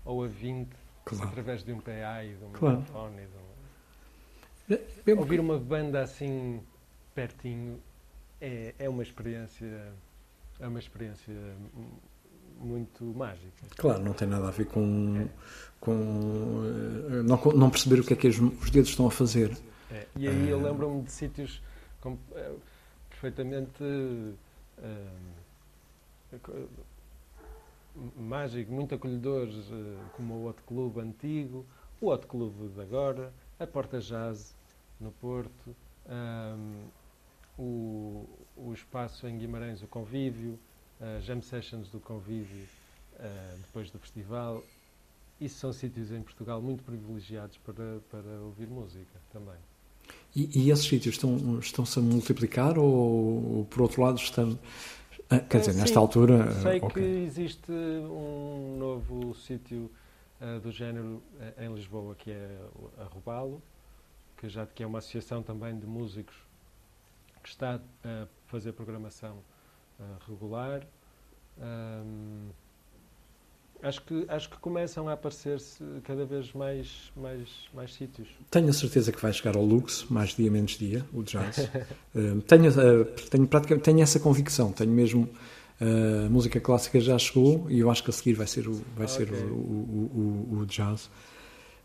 ou 0.05 0.23
a 0.23 0.27
20 0.27 0.69
claro. 1.05 1.29
através 1.29 1.65
de 1.65 1.73
um 1.73 1.81
PA 1.81 2.25
e 2.25 2.35
de 2.35 2.45
um 2.45 2.53
claro. 2.53 2.79
microfone. 2.79 3.27
Um... 4.69 5.19
Ouvir 5.19 5.41
uma 5.41 5.59
banda 5.59 6.03
assim 6.03 6.63
pertinho 7.15 7.83
é, 8.41 8.75
é 8.79 8.89
uma 8.89 9.03
experiência 9.03 9.93
é 10.59 10.69
uma 10.69 10.79
experiência 10.79 11.35
muito 12.59 13.05
mágica. 13.05 13.67
Claro, 13.77 14.03
não 14.05 14.13
tem 14.13 14.29
nada 14.29 14.49
a 14.49 14.51
ver 14.51 14.67
com, 14.67 15.27
com 15.81 16.63
eh, 17.11 17.23
não, 17.23 17.41
não, 17.55 17.71
perceber 17.71 18.01
o 18.01 18.05
que 18.05 18.13
é 18.13 18.17
que 18.17 18.29
os, 18.29 18.39
os 18.39 18.71
dedos 18.71 18.91
estão 18.91 19.07
a 19.07 19.11
fazer. 19.11 19.57
É. 19.91 20.07
E 20.17 20.29
aí 20.29 20.51
eu 20.51 20.61
eh, 20.61 20.63
lembro-me 20.63 21.03
de 21.03 21.11
sítios 21.11 21.63
com, 22.01 22.19
é, 22.35 22.53
perfeitamente 23.09 23.83
mágicos, 28.17 28.73
muito 28.73 28.95
acolhedores, 28.95 29.57
como 30.13 30.35
o 30.35 30.49
Hot 30.49 30.63
Club 30.63 30.99
antigo, 30.99 31.67
o 32.01 32.09
Hot 32.09 32.27
Club 32.27 32.75
de 32.75 32.81
agora, 32.81 33.33
a 33.59 33.67
Porta 33.67 33.99
Jazz 33.99 34.55
no 35.01 35.11
Porto, 35.13 35.75
um, 36.07 36.85
o, 37.61 38.27
o 38.57 38.73
espaço 38.73 39.27
em 39.29 39.37
Guimarães, 39.37 39.83
o 39.83 39.87
Convívio, 39.87 40.59
uh, 41.01 41.21
jam 41.21 41.43
sessions 41.43 41.89
do 41.89 42.01
convívio 42.01 42.65
uh, 43.17 43.59
depois 43.59 43.91
do 43.91 43.99
festival. 43.99 44.65
Isso 45.39 45.59
são 45.59 45.73
sítios 45.73 46.11
em 46.11 46.23
Portugal 46.23 46.61
muito 46.61 46.83
privilegiados 46.83 47.59
para, 47.59 48.01
para 48.11 48.41
ouvir 48.43 48.67
música 48.67 49.21
também. 49.33 49.57
E, 50.35 50.67
e 50.67 50.71
esses 50.71 50.87
sítios 50.87 51.15
estão, 51.17 51.59
estão-se 51.59 51.99
a 51.99 52.03
multiplicar 52.03 52.79
ou, 52.79 53.57
ou, 53.59 53.65
por 53.67 53.83
outro 53.83 54.03
lado, 54.03 54.19
estão. 54.19 54.59
Ah, 55.29 55.39
quer 55.39 55.61
dizer, 55.61 55.75
nesta 55.75 55.99
altura. 55.99 56.53
Sei 56.61 56.79
okay. 56.79 56.91
que 56.91 57.01
existe 57.01 57.71
um 57.71 58.77
novo 58.79 59.35
sítio 59.35 59.91
uh, 60.41 60.59
do 60.61 60.73
género 60.73 61.23
em 61.59 61.73
Lisboa, 61.73 62.15
que 62.17 62.31
é 62.31 62.59
a 62.99 63.05
Robalo, 63.05 63.63
que 64.37 64.49
já 64.49 64.67
que 64.67 64.83
é 64.83 64.87
uma 64.87 64.99
associação 64.99 65.43
também 65.43 65.79
de 65.79 65.87
músicos 65.87 66.35
que 67.43 67.49
está 67.49 67.81
a 68.05 68.27
fazer 68.47 68.73
programação 68.73 69.39
regular. 70.27 70.87
Um, 71.59 72.49
acho, 73.83 74.03
que, 74.03 74.25
acho 74.29 74.51
que 74.51 74.57
começam 74.59 75.09
a 75.09 75.13
aparecer-se 75.13 75.83
cada 76.05 76.25
vez 76.25 76.53
mais, 76.53 77.13
mais, 77.17 77.49
mais 77.75 77.95
sítios. 77.95 78.29
Tenho 78.51 78.69
a 78.69 78.73
certeza 78.73 79.13
que 79.13 79.21
vai 79.21 79.33
chegar 79.33 79.57
ao 79.57 79.65
Lux, 79.65 80.07
mais 80.09 80.31
dia 80.31 80.51
menos 80.51 80.73
dia, 80.73 81.05
o 81.13 81.23
jazz. 81.23 81.59
uh, 81.59 82.41
tenho, 82.47 82.71
uh, 82.71 83.05
tenho, 83.31 83.47
praticamente, 83.47 83.85
tenho 83.85 84.01
essa 84.01 84.21
convicção, 84.21 84.73
tenho 84.73 84.93
mesmo. 84.93 85.29
Uh, 85.81 86.27
a 86.27 86.29
música 86.29 86.61
clássica 86.61 87.01
já 87.01 87.17
chegou 87.17 87.67
e 87.71 87.79
eu 87.79 87.91
acho 87.91 88.05
que 88.05 88.11
a 88.11 88.13
seguir 88.13 88.35
vai 88.35 88.47
ser 88.47 88.69
o, 88.69 88.85
vai 88.95 89.09
ser 89.09 89.33
o, 89.33 89.35
o, 89.35 90.51
o, 90.53 90.59
o 90.59 90.67
jazz. 90.67 91.11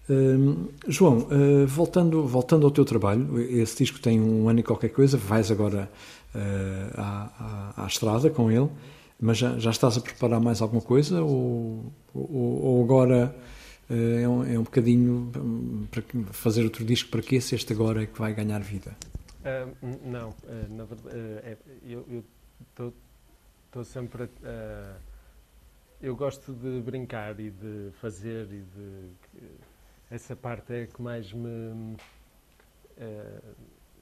Uh, 0.08 0.72
João, 0.88 1.28
uh, 1.32 1.66
voltando, 1.66 2.28
voltando 2.28 2.66
ao 2.66 2.72
teu 2.72 2.86
trabalho, 2.86 3.40
esse 3.42 3.78
disco 3.78 4.00
tem 4.00 4.22
um 4.22 4.48
ano 4.48 4.60
e 4.60 4.64
qualquer 4.64 4.90
coisa, 4.90 5.18
vais 5.18 5.50
agora 5.50 5.90
uh, 6.36 6.40
à, 6.96 7.74
à, 7.76 7.84
à, 7.84 7.88
estrada 7.88 8.30
com 8.30 8.52
ele, 8.52 8.70
mas 9.20 9.40
já, 9.40 9.58
já, 9.58 9.72
estás 9.72 9.98
a 9.98 10.02
preparar 10.02 10.40
mais 10.40 10.62
alguma 10.62 10.82
coisa 10.82 11.24
ou, 11.24 11.92
ou, 12.14 12.64
ou 12.64 12.84
agora 12.84 13.36
é 13.90 14.28
um, 14.28 14.44
é, 14.44 14.60
um, 14.60 14.64
bocadinho 14.64 15.32
hum, 15.38 15.86
para 15.90 16.04
fazer 16.34 16.64
outro 16.64 16.84
disco 16.84 17.10
para 17.10 17.22
que 17.22 17.36
esse 17.36 17.56
este 17.56 17.72
agora 17.72 18.04
é 18.04 18.06
que 18.06 18.18
vai 18.20 18.34
ganhar 18.34 18.60
vida? 18.62 18.96
não, 20.04 20.34
na 20.70 20.86
verdade, 20.86 21.16
é, 21.44 21.58
eu 21.88 22.24
estou 22.70 23.84
sempre 23.84 24.24
a. 24.44 24.96
eu 26.02 26.16
gosto 26.16 26.52
de 26.52 26.82
brincar 26.82 27.40
e 27.40 27.52
de 27.52 27.92
fazer 28.02 28.48
e 28.52 28.64
de 28.76 29.10
essa 30.10 30.36
parte 30.36 30.74
é 30.74 30.88
que 30.88 31.02
mais 31.02 31.32
me. 31.34 31.98
É, 32.98 33.42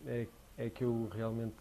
é, 0.05 0.27
é 0.57 0.69
que 0.69 0.83
eu 0.83 1.09
realmente 1.11 1.55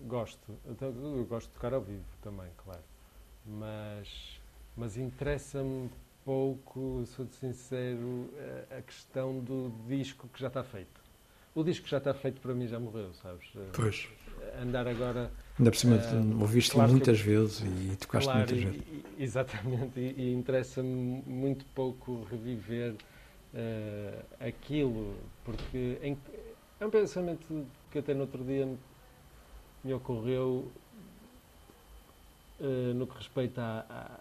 gosto. 0.00 0.58
Então, 0.66 0.88
eu 0.88 1.24
gosto 1.24 1.48
de 1.48 1.54
tocar 1.54 1.72
ao 1.72 1.80
vivo 1.80 2.04
também, 2.22 2.50
claro. 2.64 2.82
Mas, 3.44 4.40
mas 4.76 4.96
interessa-me 4.96 5.90
pouco, 6.24 7.04
sou 7.06 7.26
sincero, 7.26 8.30
a, 8.70 8.78
a 8.78 8.82
questão 8.82 9.38
do 9.40 9.72
disco 9.86 10.28
que 10.28 10.40
já 10.40 10.48
está 10.48 10.62
feito. 10.62 11.00
O 11.54 11.64
disco 11.64 11.84
que 11.84 11.90
já 11.90 11.98
está 11.98 12.12
feito 12.12 12.40
para 12.40 12.52
mim 12.52 12.66
já 12.66 12.78
morreu, 12.78 13.14
sabes? 13.14 13.50
Pois. 13.72 14.08
Andar 14.60 14.86
agora. 14.86 15.30
Ainda 15.58 15.70
por 15.70 15.76
cima, 15.76 15.96
uh, 15.96 16.40
ouviste 16.40 16.72
claro 16.72 16.90
muitas 16.92 17.18
eu, 17.20 17.24
vezes 17.24 17.60
e 17.60 17.96
tocaste 17.96 18.30
claro, 18.30 18.38
muitas 18.38 18.58
vezes. 18.58 18.82
Exatamente, 19.18 19.98
e, 19.98 20.14
e 20.18 20.34
interessa-me 20.34 21.22
muito 21.26 21.64
pouco 21.74 22.24
reviver 22.30 22.92
uh, 22.92 24.24
aquilo, 24.38 25.14
porque 25.44 25.98
em, 26.02 26.18
é 26.78 26.86
um 26.86 26.90
pensamento 26.90 27.66
que 27.90 27.98
até 27.98 28.12
no 28.12 28.22
outro 28.22 28.44
dia 28.44 28.66
me, 28.66 28.78
me 29.84 29.94
ocorreu. 29.94 30.70
uh, 32.60 32.94
no 32.94 33.06
que 33.06 33.16
respeita 33.16 33.62
à, 33.62 34.20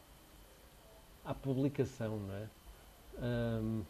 à, 1.25 1.31
à 1.31 1.33
publicação, 1.33 2.17
não 2.19 2.35
é? 2.35 2.47
Um, 3.17 3.83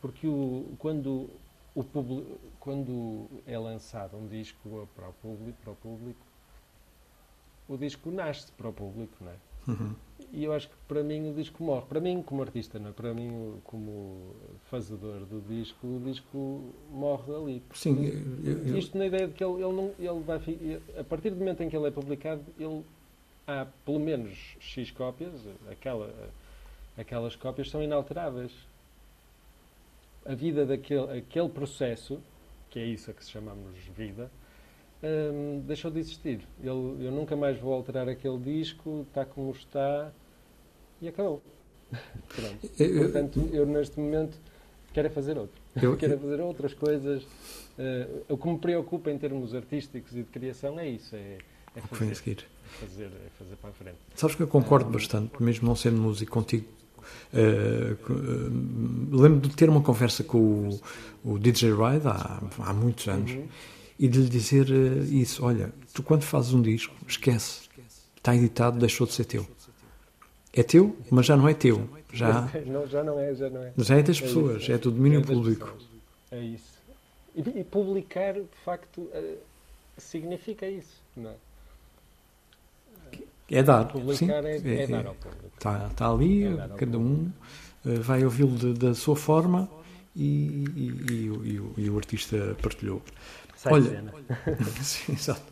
porque 0.00 0.26
o, 0.26 0.74
quando, 0.78 1.30
o 1.74 1.82
publico, 1.82 2.38
quando 2.60 3.26
é 3.46 3.58
lançado 3.58 4.16
um 4.16 4.26
disco 4.26 4.88
para 4.94 5.08
o 5.08 5.12
público, 5.14 5.58
para 5.62 5.72
o 5.72 5.76
público 5.76 6.26
o 7.68 7.76
disco 7.76 8.10
nasce 8.10 8.52
para 8.52 8.68
o 8.68 8.72
público, 8.72 9.14
não 9.20 9.30
é? 9.30 9.34
Uhum. 9.66 9.94
E 10.30 10.44
eu 10.44 10.52
acho 10.52 10.68
que 10.68 10.74
para 10.86 11.02
mim 11.02 11.30
o 11.30 11.34
disco 11.34 11.64
morre. 11.64 11.86
Para 11.88 12.00
mim, 12.00 12.22
como 12.22 12.42
artista, 12.42 12.78
não 12.78 12.90
é? 12.90 12.92
Para 12.92 13.14
mim, 13.14 13.58
como 13.64 14.34
fazedor 14.64 15.20
do 15.20 15.40
disco, 15.40 15.86
o 15.86 16.00
disco 16.04 16.74
morre 16.90 17.34
ali. 17.34 17.62
Sim. 17.72 18.04
Eu, 18.44 18.66
eu... 18.66 18.78
Isto 18.78 18.98
na 18.98 19.06
ideia 19.06 19.26
de 19.26 19.32
que 19.32 19.42
ele, 19.42 19.54
ele, 19.54 19.72
não, 19.72 19.94
ele 19.98 20.20
vai. 20.20 20.38
A 20.98 21.04
partir 21.04 21.30
do 21.30 21.36
momento 21.36 21.62
em 21.62 21.70
que 21.70 21.76
ele 21.76 21.86
é 21.86 21.90
publicado, 21.90 22.42
ele 22.58 22.84
há 23.46 23.66
pelo 23.84 24.00
menos 24.00 24.56
X 24.60 24.90
cópias, 24.90 25.32
aquela, 25.70 26.12
aquelas 26.98 27.34
cópias 27.34 27.70
são 27.70 27.82
inalteráveis. 27.82 28.52
A 30.24 30.34
vida 30.34 30.64
daquele 30.64 31.18
aquele 31.18 31.48
processo, 31.48 32.18
que 32.70 32.78
é 32.78 32.84
isso 32.84 33.10
a 33.10 33.14
que 33.14 33.24
chamamos 33.24 33.78
vida, 33.96 34.30
hum, 35.02 35.62
deixou 35.66 35.90
de 35.90 35.98
existir. 35.98 36.40
Ele, 36.60 37.06
eu 37.06 37.12
nunca 37.12 37.36
mais 37.36 37.58
vou 37.58 37.72
alterar 37.74 38.08
aquele 38.08 38.38
disco, 38.38 39.04
está 39.08 39.24
como 39.24 39.50
está 39.52 40.10
e 41.00 41.08
acabou. 41.08 41.42
Pronto. 42.34 42.70
Eu, 42.78 43.02
Portanto, 43.02 43.50
eu 43.52 43.66
neste 43.66 44.00
momento 44.00 44.38
quero 44.92 45.08
é 45.08 45.10
fazer 45.10 45.36
outro. 45.36 45.60
Eu, 45.80 45.96
quero 45.96 46.14
é 46.14 46.16
fazer 46.16 46.40
outras 46.40 46.72
coisas. 46.72 47.22
Uh, 47.24 48.24
o 48.28 48.38
que 48.38 48.48
me 48.48 48.58
preocupa 48.58 49.10
em 49.10 49.18
termos 49.18 49.54
artísticos 49.54 50.12
e 50.12 50.22
de 50.22 50.30
criação 50.30 50.78
é 50.78 50.88
isso, 50.88 51.16
é, 51.16 51.38
é 51.74 51.80
fazer, 51.80 52.12
é 52.12 52.14
fazer, 52.14 53.04
é 53.06 53.30
fazer 53.36 53.56
para 53.56 53.70
a 53.70 53.72
frente. 53.72 53.98
Sabes 54.14 54.36
que 54.36 54.42
eu 54.42 54.46
concordo 54.46 54.88
um, 54.88 54.92
bastante, 54.92 55.42
mesmo 55.42 55.66
não 55.66 55.74
sendo 55.74 55.96
músico 55.96 56.32
contigo. 56.32 56.68
Uh, 57.32 57.96
lembro 59.10 59.48
de 59.48 59.56
ter 59.56 59.68
uma 59.68 59.80
conversa 59.80 60.22
com 60.24 60.38
o, 61.24 61.32
o 61.34 61.38
DJ 61.38 61.70
Ride 61.70 62.06
há, 62.06 62.42
há 62.58 62.72
muitos 62.72 63.08
anos. 63.08 63.32
Uhum 63.32 63.46
e 63.98 64.08
de 64.08 64.20
lhe 64.20 64.28
dizer 64.28 64.68
uh, 64.70 65.04
isso: 65.04 65.44
olha, 65.44 65.72
tu 65.92 66.02
quando 66.02 66.22
fazes 66.22 66.52
um 66.52 66.62
disco, 66.62 66.94
esquece, 67.06 67.68
está 68.16 68.34
editado, 68.34 68.78
deixou 68.78 69.06
de 69.06 69.12
ser 69.12 69.24
teu. 69.24 69.46
É 70.52 70.62
teu, 70.62 70.96
mas 71.10 71.26
já 71.26 71.36
não 71.36 71.48
é 71.48 71.54
teu. 71.54 71.88
Já, 72.12 72.48
não, 72.66 72.86
já 72.86 73.02
não 73.02 73.18
é, 73.18 73.34
já 73.34 73.50
não 73.50 73.62
é. 73.62 73.72
Já 73.76 73.96
é 73.96 74.02
das 74.02 74.18
é 74.18 74.22
pessoas, 74.22 74.62
isso, 74.62 74.72
é, 74.72 74.78
do 74.78 74.90
domínio 74.90 75.20
é 75.20 75.22
público. 75.22 75.66
Pessoas. 75.66 75.88
É 76.30 76.40
isso. 76.40 76.74
E, 77.34 77.60
e, 77.60 77.64
publicar, 77.64 78.34
de 78.34 78.46
facto, 78.64 79.08
significa 79.98 80.68
isso, 80.68 81.02
não 81.16 81.30
é? 81.30 81.34
É 83.50 83.62
dar. 83.62 83.86
Publicar 83.88 84.16
sim, 84.16 84.30
é, 84.30 84.56
é, 84.56 84.82
é, 84.82 84.86
dar 84.86 85.06
ao 85.06 85.14
público. 85.14 85.44
Está, 85.54 85.86
está 85.90 86.10
ali, 86.10 86.44
é 86.44 86.68
cada 86.76 86.98
um 86.98 87.30
uh, 87.84 88.00
vai 88.00 88.24
ouvi-lo 88.24 88.74
da 88.74 88.94
sua 88.94 89.16
forma 89.16 89.68
e, 90.16 90.64
e, 90.76 91.04
e, 91.10 91.82
e, 91.82 91.90
o 91.90 91.96
artista 91.96 92.56
partilhou. 92.62 93.02
Sai 93.56 93.72
Olha, 93.72 94.14
sim, 94.82 95.12
exato. 95.12 95.42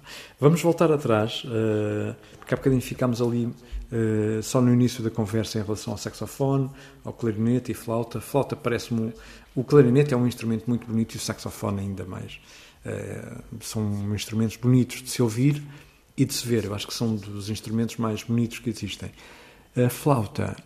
Vamos 0.41 0.61
voltar 0.63 0.91
atrás, 0.93 1.45
uh, 1.45 2.15
porque 2.39 2.55
há 2.55 2.57
bocadinho 2.57 2.83
ficámos 2.83 3.21
ali 3.21 3.47
uh, 3.47 4.43
só 4.43 4.61
no 4.61 4.73
início 4.73 5.03
da 5.03 5.11
conversa 5.11 5.59
em 5.59 5.63
relação 5.63 5.93
ao 5.93 5.99
saxofone, 5.99 6.71
ao 7.05 7.13
clarinete 7.13 7.73
e 7.73 7.75
flauta. 7.75 8.21
Flauta 8.21 8.57
parece-me. 8.57 9.13
O 9.55 9.63
clarinete 9.65 10.15
é 10.15 10.17
um 10.17 10.27
instrumento 10.27 10.65
muito 10.67 10.87
bonito 10.87 11.15
e 11.15 11.17
o 11.17 11.21
saxofone 11.21 11.81
ainda 11.81 12.05
mais. 12.05 12.41
Uh, 12.85 13.43
são 13.61 14.15
instrumentos 14.15 14.57
bonitos 14.57 15.03
de 15.03 15.11
se 15.11 15.23
ouvir 15.23 15.63
e 16.17 16.25
de 16.25 16.33
se 16.33 16.47
ver. 16.47 16.65
Eu 16.65 16.75
acho 16.75 16.87
que 16.87 16.95
são 16.95 17.17
dos 17.17 17.49
instrumentos 17.51 17.97
mais 17.97 18.23
bonitos 18.23 18.59
que 18.59 18.71
existem. 18.71 19.11
A 19.77 19.89
flauta, 19.89 20.57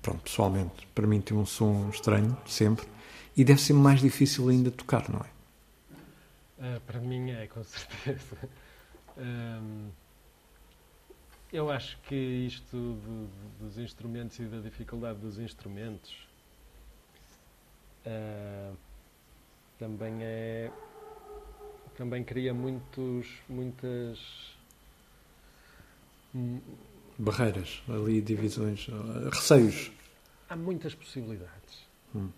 pronto, 0.00 0.22
pessoalmente, 0.22 0.86
para 0.94 1.06
mim 1.06 1.20
tem 1.20 1.36
um 1.36 1.44
som 1.44 1.88
estranho, 1.90 2.36
sempre, 2.46 2.86
e 3.36 3.44
deve 3.44 3.60
ser 3.60 3.72
mais 3.72 4.00
difícil 4.00 4.48
ainda 4.48 4.70
tocar, 4.70 5.08
não 5.10 5.20
é? 5.20 5.34
Uh, 6.56 6.80
para 6.86 7.00
mim 7.00 7.30
é, 7.30 7.46
com 7.46 7.62
certeza. 7.64 8.48
Um, 9.18 9.90
eu 11.52 11.70
acho 11.70 11.98
que 12.02 12.14
isto 12.14 12.76
do, 12.76 13.28
dos 13.60 13.78
instrumentos 13.78 14.38
e 14.38 14.44
da 14.44 14.58
dificuldade 14.58 15.20
dos 15.20 15.38
instrumentos 15.38 16.26
uh, 18.06 18.76
também 19.78 20.22
é 20.22 20.70
também 21.96 22.24
cria 22.24 22.52
muitos 22.52 23.28
muitas 23.48 24.18
barreiras 27.18 27.82
ali 27.88 28.20
divisões 28.20 28.88
receios. 29.32 29.90
há 30.48 30.56
muitas 30.56 30.94
possibilidades. 30.94 31.86
Hum. 32.14 32.28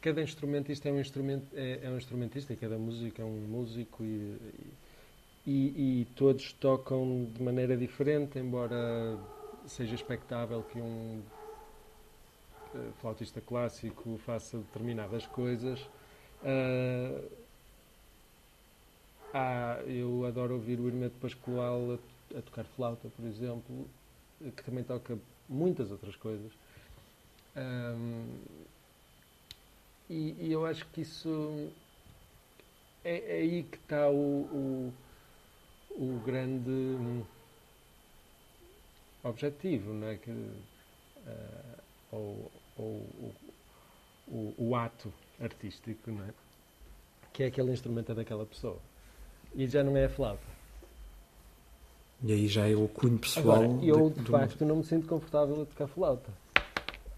Cada 0.00 0.22
instrumentista 0.22 0.88
é 0.88 0.92
um, 0.92 1.00
instrumento, 1.00 1.46
é, 1.54 1.80
é 1.82 1.88
um 1.88 1.96
instrumentista 1.96 2.52
e 2.52 2.56
cada 2.56 2.76
músico 2.76 3.22
é 3.22 3.24
um 3.24 3.40
músico 3.48 4.04
e, 4.04 4.36
e, 5.46 5.50
e, 6.02 6.06
todos 6.14 6.52
tocam 6.52 7.26
de 7.34 7.42
maneira 7.42 7.76
diferente, 7.76 8.38
embora 8.38 9.18
seja 9.66 9.94
expectável 9.94 10.62
que 10.62 10.78
um 10.78 11.22
uh, 12.74 12.92
flautista 13.00 13.40
clássico 13.40 14.20
faça 14.26 14.58
determinadas 14.58 15.26
coisas. 15.26 15.80
Uh, 16.42 17.43
ah, 19.36 19.82
eu 19.88 20.24
adoro 20.24 20.54
ouvir 20.54 20.78
o 20.78 20.86
Hermeto 20.86 21.16
Pascoal 21.18 21.98
a, 22.34 22.38
a, 22.38 22.42
tocar 22.42 22.64
flauta, 22.76 23.08
por 23.08 23.26
exemplo, 23.26 23.84
que 24.38 24.62
também 24.62 24.84
toca 24.84 25.18
muitas 25.48 25.90
outras 25.90 26.14
coisas. 26.14 26.52
Um, 27.56 28.38
e, 30.08 30.36
e, 30.38 30.52
eu 30.52 30.64
acho 30.64 30.86
que 30.86 31.00
isso 31.00 31.68
é, 33.04 33.38
é 33.38 33.40
aí 33.40 33.64
que 33.64 33.76
está 33.76 34.08
o, 34.08 34.12
o, 34.42 34.94
o, 35.90 36.22
grande 36.24 37.24
objetivo, 39.24 39.92
não 39.94 40.06
é? 40.06 40.16
Que, 40.16 40.30
uh, 40.30 41.82
ou, 42.12 42.52
ou 42.76 43.34
o, 44.28 44.54
o, 44.58 44.76
ato 44.76 45.12
artístico, 45.40 46.12
não 46.12 46.24
é? 46.24 46.34
Que 47.32 47.42
é 47.42 47.46
aquele 47.46 47.72
instrumento 47.72 48.14
daquela 48.14 48.46
pessoa. 48.46 48.80
E 49.54 49.66
já 49.66 49.82
não 49.82 49.96
é 49.96 50.06
a 50.06 50.08
flauta. 50.08 50.54
E 52.22 52.32
aí 52.32 52.48
já 52.48 52.68
é 52.68 52.74
o 52.74 52.88
cunho 52.88 53.18
pessoal. 53.18 53.62
Agora, 53.62 53.84
eu, 53.84 54.10
de, 54.10 54.22
de 54.22 54.30
facto, 54.30 54.64
não 54.64 54.76
me 54.76 54.84
sinto 54.84 55.06
confortável 55.06 55.62
a 55.62 55.66
tocar 55.66 55.86
flauta. 55.86 56.30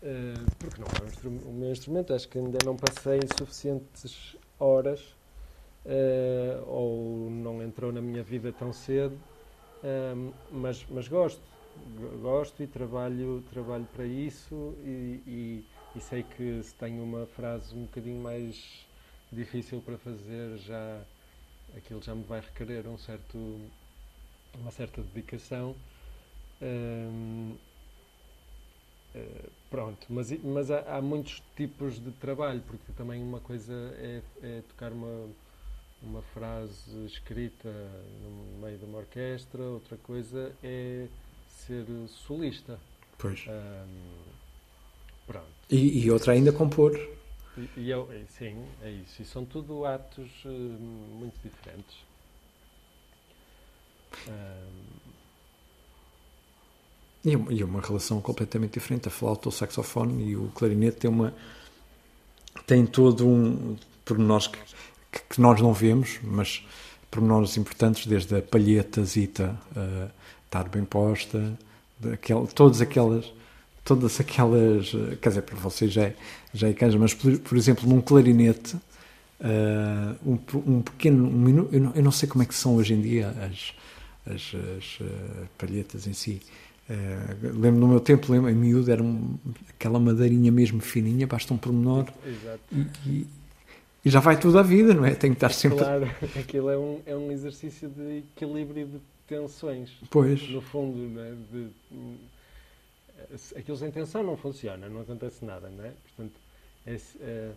Eh, 0.02 0.34
porque 0.58 0.80
não 0.80 0.86
é 0.86 1.48
o 1.48 1.52
meu 1.52 1.72
instrumento, 1.72 2.14
acho 2.14 2.28
que 2.28 2.38
ainda 2.38 2.58
não 2.64 2.76
passei 2.76 3.20
suficientes 3.36 4.36
horas 4.58 5.00
uh, 5.84 6.64
ou 6.66 7.30
não 7.30 7.62
entrou 7.62 7.92
na 7.92 8.00
minha 8.00 8.22
vida 8.22 8.52
tão 8.52 8.72
cedo, 8.72 9.14
uh, 9.82 10.32
mas, 10.52 10.86
mas 10.88 11.08
gosto, 11.08 11.42
gosto 12.22 12.62
e 12.62 12.66
trabalho, 12.66 13.42
trabalho 13.50 13.86
para 13.94 14.04
isso 14.04 14.74
e, 14.84 15.20
e, 15.26 15.64
e, 15.96 16.00
sei 16.00 16.22
que 16.22 16.62
se 16.62 16.74
tenho 16.74 17.02
uma 17.02 17.26
frase 17.26 17.74
um 17.74 17.82
bocadinho 17.82 18.22
mais 18.22 18.86
difícil 19.32 19.80
para 19.80 19.98
fazer, 19.98 20.56
já 20.58 21.00
aquilo 21.76 22.02
já 22.02 22.14
me 22.14 22.24
vai 22.24 22.40
requerer 22.40 22.86
um 22.86 22.98
certo, 22.98 23.38
uma 24.54 24.70
certa 24.70 25.02
dedicação. 25.02 25.74
Uh, 26.60 27.56
pronto, 29.70 30.06
mas, 30.08 30.30
mas 30.42 30.70
há, 30.70 30.96
há, 30.96 31.02
muitos 31.02 31.42
tipos 31.56 31.98
de 32.02 32.10
trabalho, 32.12 32.62
porque 32.66 32.92
também 32.92 33.22
uma 33.22 33.40
coisa 33.40 33.72
é, 33.98 34.20
é, 34.42 34.62
tocar 34.68 34.92
uma, 34.92 35.28
uma 36.02 36.22
frase 36.22 37.04
escrita 37.06 37.68
no 38.22 38.62
meio 38.62 38.78
de 38.78 38.84
uma 38.84 38.98
orquestra, 38.98 39.62
outra 39.62 39.96
coisa 39.98 40.52
é 40.62 41.06
ser 41.48 41.86
solista. 42.08 42.78
Pois. 43.18 43.44
Um, 43.48 44.12
pronto. 45.26 45.46
E, 45.70 46.04
e, 46.04 46.10
outra 46.10 46.32
ainda 46.32 46.52
compor. 46.52 46.92
E, 47.56 47.68
e 47.76 47.90
eu, 47.90 48.08
sim, 48.28 48.64
é 48.82 48.90
isso. 48.90 49.22
E 49.22 49.24
são 49.24 49.44
tudo 49.44 49.84
atos 49.84 50.30
uh, 50.44 50.48
muito 50.48 51.36
diferentes. 51.42 51.96
Um, 54.28 54.96
e 57.50 57.64
uma 57.64 57.80
relação 57.80 58.20
completamente 58.20 58.74
diferente. 58.74 59.08
A 59.08 59.10
flauta, 59.10 59.48
o 59.48 59.52
saxofone 59.52 60.30
e 60.30 60.36
o 60.36 60.48
clarinete 60.54 60.98
têm 60.98 61.10
uma 61.10 61.34
têm 62.66 62.86
todo 62.86 63.26
um 63.26 63.76
pormenores 64.04 64.46
que, 64.46 64.58
que, 65.28 65.40
nós 65.40 65.60
não 65.60 65.72
vemos, 65.72 66.20
mas 66.22 66.64
pormenores 67.10 67.56
importantes, 67.56 68.06
desde 68.06 68.36
a 68.36 68.42
palhetazita 68.42 69.58
uh, 69.76 70.10
estar 70.44 70.68
bem 70.68 70.84
posta, 70.84 71.58
daquela, 71.98 72.46
todas 72.46 72.80
aquelas 72.80 73.32
todas 73.86 74.20
aquelas, 74.20 74.90
quer 75.22 75.28
dizer, 75.30 75.42
para 75.42 75.56
vocês 75.56 75.92
já 75.92 76.02
é, 76.02 76.16
já 76.52 76.68
é 76.68 76.72
canja, 76.72 76.98
mas 76.98 77.14
por, 77.14 77.38
por 77.38 77.56
exemplo, 77.56 77.88
num 77.88 78.00
clarinete, 78.00 78.76
uh, 79.40 80.16
um, 80.26 80.38
um, 80.66 80.82
pequeno 80.82 81.28
um 81.28 81.68
eu 81.72 81.80
não, 81.80 81.92
eu 81.94 82.02
não 82.02 82.10
sei 82.10 82.28
como 82.28 82.42
é 82.42 82.46
que 82.46 82.54
são 82.54 82.74
hoje 82.76 82.94
em 82.94 83.00
dia 83.00 83.28
as, 83.28 83.72
as, 84.26 84.54
as 84.76 85.00
uh, 85.00 85.48
palhetas 85.56 86.06
em 86.06 86.12
si. 86.12 86.42
Uh, 86.90 87.58
lembro 87.58 87.80
no 87.80 87.88
meu 87.88 88.00
tempo, 88.00 88.30
lembro, 88.30 88.50
em 88.50 88.54
miúdo, 88.54 88.90
era 88.90 89.02
um, 89.02 89.36
aquela 89.68 89.98
madeirinha 89.98 90.50
mesmo 90.50 90.80
fininha, 90.80 91.26
basta 91.26 91.54
um 91.54 91.56
pormenor 91.56 92.06
e, 92.72 92.78
e, 93.08 93.26
e, 94.04 94.10
já 94.10 94.20
vai 94.20 94.38
tudo 94.38 94.58
à 94.58 94.62
vida, 94.62 94.94
não 94.94 95.04
é? 95.04 95.14
Tem 95.14 95.30
que 95.30 95.36
estar 95.36 95.50
sempre. 95.50 95.78
Claro, 95.78 96.10
aquilo 96.38 96.70
é 96.70 96.78
um, 96.78 97.00
é 97.06 97.16
um 97.16 97.30
exercício 97.30 97.88
de 97.88 98.18
equilíbrio 98.18 98.86
de 98.86 99.00
tensões. 99.28 99.90
Pois. 100.10 100.48
No 100.48 100.60
fundo, 100.60 100.96
não 100.96 101.22
é? 101.22 101.32
De, 101.52 101.68
aquilo 103.56 103.76
sem 103.76 103.90
tensão 103.90 104.22
não 104.22 104.36
funciona, 104.36 104.88
não 104.88 105.00
acontece 105.00 105.44
nada, 105.44 105.68
não 105.68 105.84
é? 105.84 105.92
Portanto, 106.02 106.40
é, 106.86 106.96
é, 107.20 107.52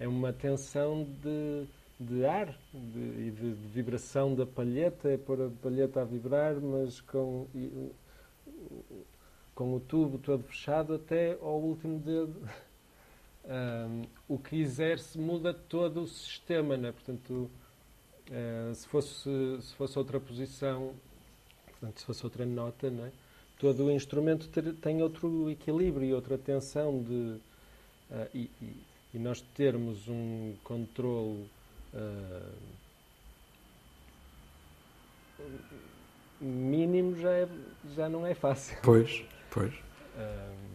é 0.00 0.08
uma 0.08 0.32
tensão 0.32 1.04
de, 1.22 1.66
de 1.98 2.24
ar 2.24 2.54
e 2.74 3.30
de, 3.30 3.54
de, 3.54 3.68
vibração 3.68 4.34
da 4.34 4.44
palheta, 4.44 5.08
é 5.08 5.16
pôr 5.16 5.42
a 5.42 5.50
palheta 5.62 6.02
a 6.02 6.04
vibrar, 6.04 6.54
mas 6.56 7.00
com, 7.00 7.46
com 9.54 9.74
o 9.74 9.80
tubo 9.80 10.18
todo 10.18 10.42
fechado 10.44 10.94
até 10.94 11.32
ao 11.40 11.60
último 11.60 11.98
dedo. 11.98 12.34
Um, 13.48 14.02
o 14.26 14.38
que 14.40 14.56
exerce 14.56 15.16
muda 15.16 15.54
todo 15.54 16.02
o 16.02 16.06
sistema, 16.08 16.76
não 16.76 16.88
é? 16.88 16.90
Portanto, 16.90 17.48
uh, 18.28 18.74
se, 18.74 18.88
fosse, 18.88 19.30
se 19.60 19.72
fosse 19.76 19.96
outra 19.96 20.18
posição, 20.18 20.92
portanto, 21.64 22.00
se 22.00 22.04
fosse 22.04 22.24
outra 22.24 22.44
nota, 22.44 22.90
não 22.90 23.04
é? 23.04 23.12
Todo 23.58 23.86
o 23.86 23.90
instrumento 23.90 24.48
ter, 24.48 24.74
tem 24.74 25.02
outro 25.02 25.50
equilíbrio 25.50 26.04
e 26.06 26.14
outra 26.14 26.36
tensão 26.36 27.02
de, 27.02 27.14
uh, 28.10 28.28
e, 28.34 28.50
e, 28.60 28.76
e, 29.14 29.18
nós 29.18 29.40
termos 29.54 30.08
um 30.08 30.54
controle 30.62 31.46
uh, 31.94 32.52
mínimo 36.40 37.16
já, 37.18 37.30
é, 37.30 37.48
já 37.94 38.08
não 38.08 38.26
é 38.26 38.34
fácil. 38.34 38.76
Pois, 38.82 39.24
pois. 39.50 39.72
Uh, 39.72 40.66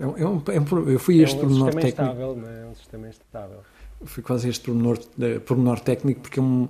é 0.00 0.06
um, 0.06 0.16
é 0.16 0.26
um, 0.26 0.36
é 0.36 0.92
eu 0.92 0.98
fui 0.98 1.20
é 1.20 1.24
este 1.24 1.36
um 1.36 1.40
pormenor 1.40 1.74
técnico. 1.74 2.46
É? 2.46 2.62
é 2.62 2.66
um 2.66 2.74
sistema 2.74 3.08
instável. 3.08 3.62
Fui 4.04 4.22
quase 4.22 4.48
este 4.48 4.66
pormenor, 4.66 4.98
pormenor 5.44 5.80
técnico 5.80 6.20
porque 6.20 6.38
é 6.38 6.42
um 6.42 6.68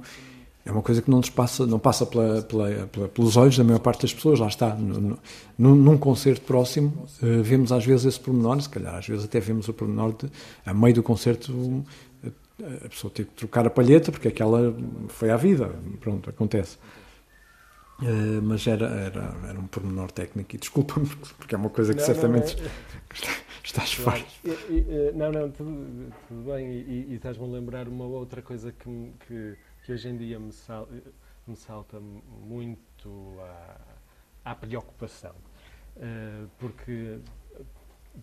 é 0.68 0.70
uma 0.70 0.82
coisa 0.82 1.00
que 1.00 1.10
não 1.10 1.22
passa, 1.22 1.66
não 1.66 1.78
passa 1.78 2.04
pela, 2.04 2.42
pela, 2.42 2.86
pela, 2.88 3.08
pelos 3.08 3.38
olhos 3.38 3.56
da 3.56 3.64
maior 3.64 3.78
parte 3.78 4.02
das 4.02 4.12
pessoas, 4.12 4.38
lá 4.38 4.48
está. 4.48 4.74
No, 4.74 5.18
no, 5.56 5.74
num 5.74 5.96
concerto 5.96 6.42
próximo, 6.42 7.06
uh, 7.22 7.42
vemos 7.42 7.72
às 7.72 7.86
vezes 7.86 8.04
esse 8.04 8.20
pormenor, 8.20 8.60
se 8.60 8.68
calhar 8.68 8.94
às 8.94 9.08
vezes 9.08 9.24
até 9.24 9.40
vemos 9.40 9.66
o 9.66 9.72
pormenor 9.72 10.12
de, 10.12 10.30
a 10.66 10.74
meio 10.74 10.96
do 10.96 11.02
concerto, 11.02 11.50
uh, 11.52 11.84
a 12.84 12.88
pessoa 12.90 13.10
ter 13.10 13.24
que 13.24 13.32
trocar 13.32 13.66
a 13.66 13.70
palheta, 13.70 14.12
porque 14.12 14.28
aquela 14.28 14.76
foi 15.08 15.30
à 15.30 15.38
vida, 15.38 15.74
pronto, 16.00 16.28
acontece. 16.28 16.76
Uh, 18.02 18.42
mas 18.42 18.66
era, 18.66 18.88
era, 18.88 19.34
era 19.48 19.58
um 19.58 19.66
pormenor 19.68 20.12
técnico, 20.12 20.54
e 20.54 20.58
desculpa-me, 20.58 21.06
porque 21.38 21.54
é 21.54 21.58
uma 21.58 21.70
coisa 21.70 21.94
que 21.94 22.00
não, 22.00 22.06
certamente 22.06 22.58
não, 22.58 22.66
é... 22.66 22.70
estás 23.64 23.94
claro. 23.94 24.22
Não, 25.14 25.32
não, 25.32 25.50
tudo, 25.50 26.12
tudo 26.28 26.52
bem, 26.52 26.72
e, 26.72 27.06
e 27.08 27.14
estás-me 27.14 27.42
a 27.42 27.48
lembrar 27.48 27.88
uma 27.88 28.04
outra 28.04 28.42
coisa 28.42 28.70
que, 28.70 29.12
que 29.26 29.56
que 29.88 29.92
hoje 29.94 30.06
em 30.06 30.18
dia 30.18 30.38
me, 30.38 30.52
sal, 30.52 30.86
me 31.46 31.56
salta 31.56 31.98
muito 31.98 33.38
à, 34.44 34.50
à 34.50 34.54
preocupação. 34.54 35.34
Uh, 35.96 36.46
porque, 36.58 37.18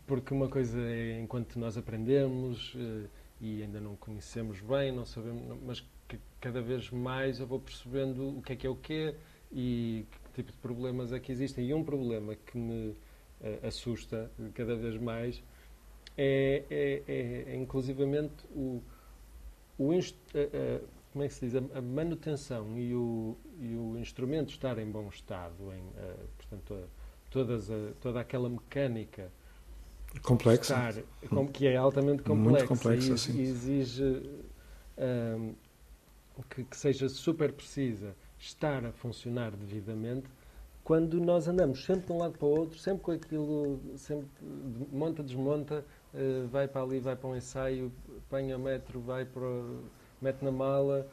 porque 0.05 0.32
uma 0.32 0.47
coisa 0.47 0.80
é 0.80 1.20
enquanto 1.20 1.57
nós 1.57 1.76
aprendemos 1.76 2.76
uh, 2.76 3.09
e 3.41 3.63
ainda 3.63 3.80
não 3.80 3.95
conhecemos 3.95 4.61
bem, 4.61 4.91
não 4.91 5.05
sabemos, 5.05 5.57
mas 5.66 5.80
que 6.07 6.20
cada 6.39 6.61
vez 6.61 6.91
mais 6.91 7.39
eu 7.39 7.47
vou 7.47 7.59
percebendo 7.59 8.38
o 8.38 8.43
que 8.43 8.53
é 8.53 8.55
que 8.55 8.68
é 8.68 8.70
o 8.70 8.76
quê 8.76 9.16
e 9.51 10.05
que 10.11 10.34
tipo 10.36 10.51
de 10.51 10.57
problemas 10.59 11.11
é 11.11 11.20
que 11.20 11.32
existem. 11.32 11.66
E 11.66 11.74
um 11.74 11.84
problema 11.84 12.36
que 12.36 12.59
me 12.59 12.89
uh, 12.89 13.68
assusta 13.68 14.30
cada 14.53 14.76
vez 14.76 15.01
mais 15.01 15.41
é, 16.16 16.63
é, 16.70 17.03
é, 17.07 17.53
é 17.53 17.55
inclusivamente 17.55 18.45
o, 18.51 18.84
o 19.80 19.91
como 21.16 21.24
é 21.24 21.30
que 21.30 21.34
se 21.34 21.47
diz, 21.47 21.55
a, 21.55 21.82
manutenção 21.82 22.78
e 22.78 22.93
o, 22.93 23.38
e 23.57 23.74
o 23.74 23.97
instrumento 23.97 24.49
estar 24.49 24.78
em 24.78 24.91
bom 24.91 25.07
estado, 25.07 25.72
em, 25.72 25.80
uh, 25.80 26.28
portanto, 26.38 26.89
todas 27.32 27.72
a, 27.72 27.93
toda 28.01 28.20
aquela 28.20 28.49
mecânica 28.49 29.32
complexa, 30.22 30.74
estar, 30.91 31.47
que 31.53 31.68
é 31.68 31.78
altamente 31.78 32.22
complexa, 32.22 32.49
Muito 32.49 32.68
complexa 32.68 33.13
e, 33.13 33.18
sim. 33.18 33.41
exige 33.41 34.03
uh, 34.03 35.55
que, 36.49 36.66
que 36.66 36.76
seja 36.76 37.07
super 37.07 37.53
precisa, 37.53 38.13
estar 38.38 38.86
a 38.86 38.91
funcionar 38.91 39.51
devidamente, 39.51 40.28
quando 40.84 41.22
nós 41.22 41.47
andamos 41.47 41.86
sempre 41.86 42.07
de 42.07 42.11
um 42.11 42.18
lado 42.18 42.38
para 42.38 42.45
o 42.45 42.59
outro, 42.59 42.78
sempre 42.78 43.03
com 43.03 43.11
aquilo, 43.11 43.80
sempre 43.95 44.28
monta, 44.91 45.24
desmonta, 45.24 45.86
uh, 46.13 46.45
vai 46.49 46.68
para 46.68 46.82
ali, 46.82 46.99
vai 46.99 47.16
para 47.16 47.30
um 47.30 47.38
ensaio, 47.38 47.89
apanha 48.18 48.57
metro, 48.57 48.99
vai 48.99 49.24
para 49.24 49.47
mete 50.22 50.43
na 50.43 50.51
mala 50.51 51.07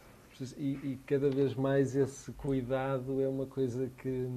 e, 0.56 0.70
e, 0.82 1.00
cada 1.06 1.30
vez 1.30 1.54
mais 1.54 1.94
esse 1.94 2.32
cuidado 2.32 3.20
é 3.20 3.28
uma 3.28 3.46
coisa 3.46 3.88
que, 3.98 4.28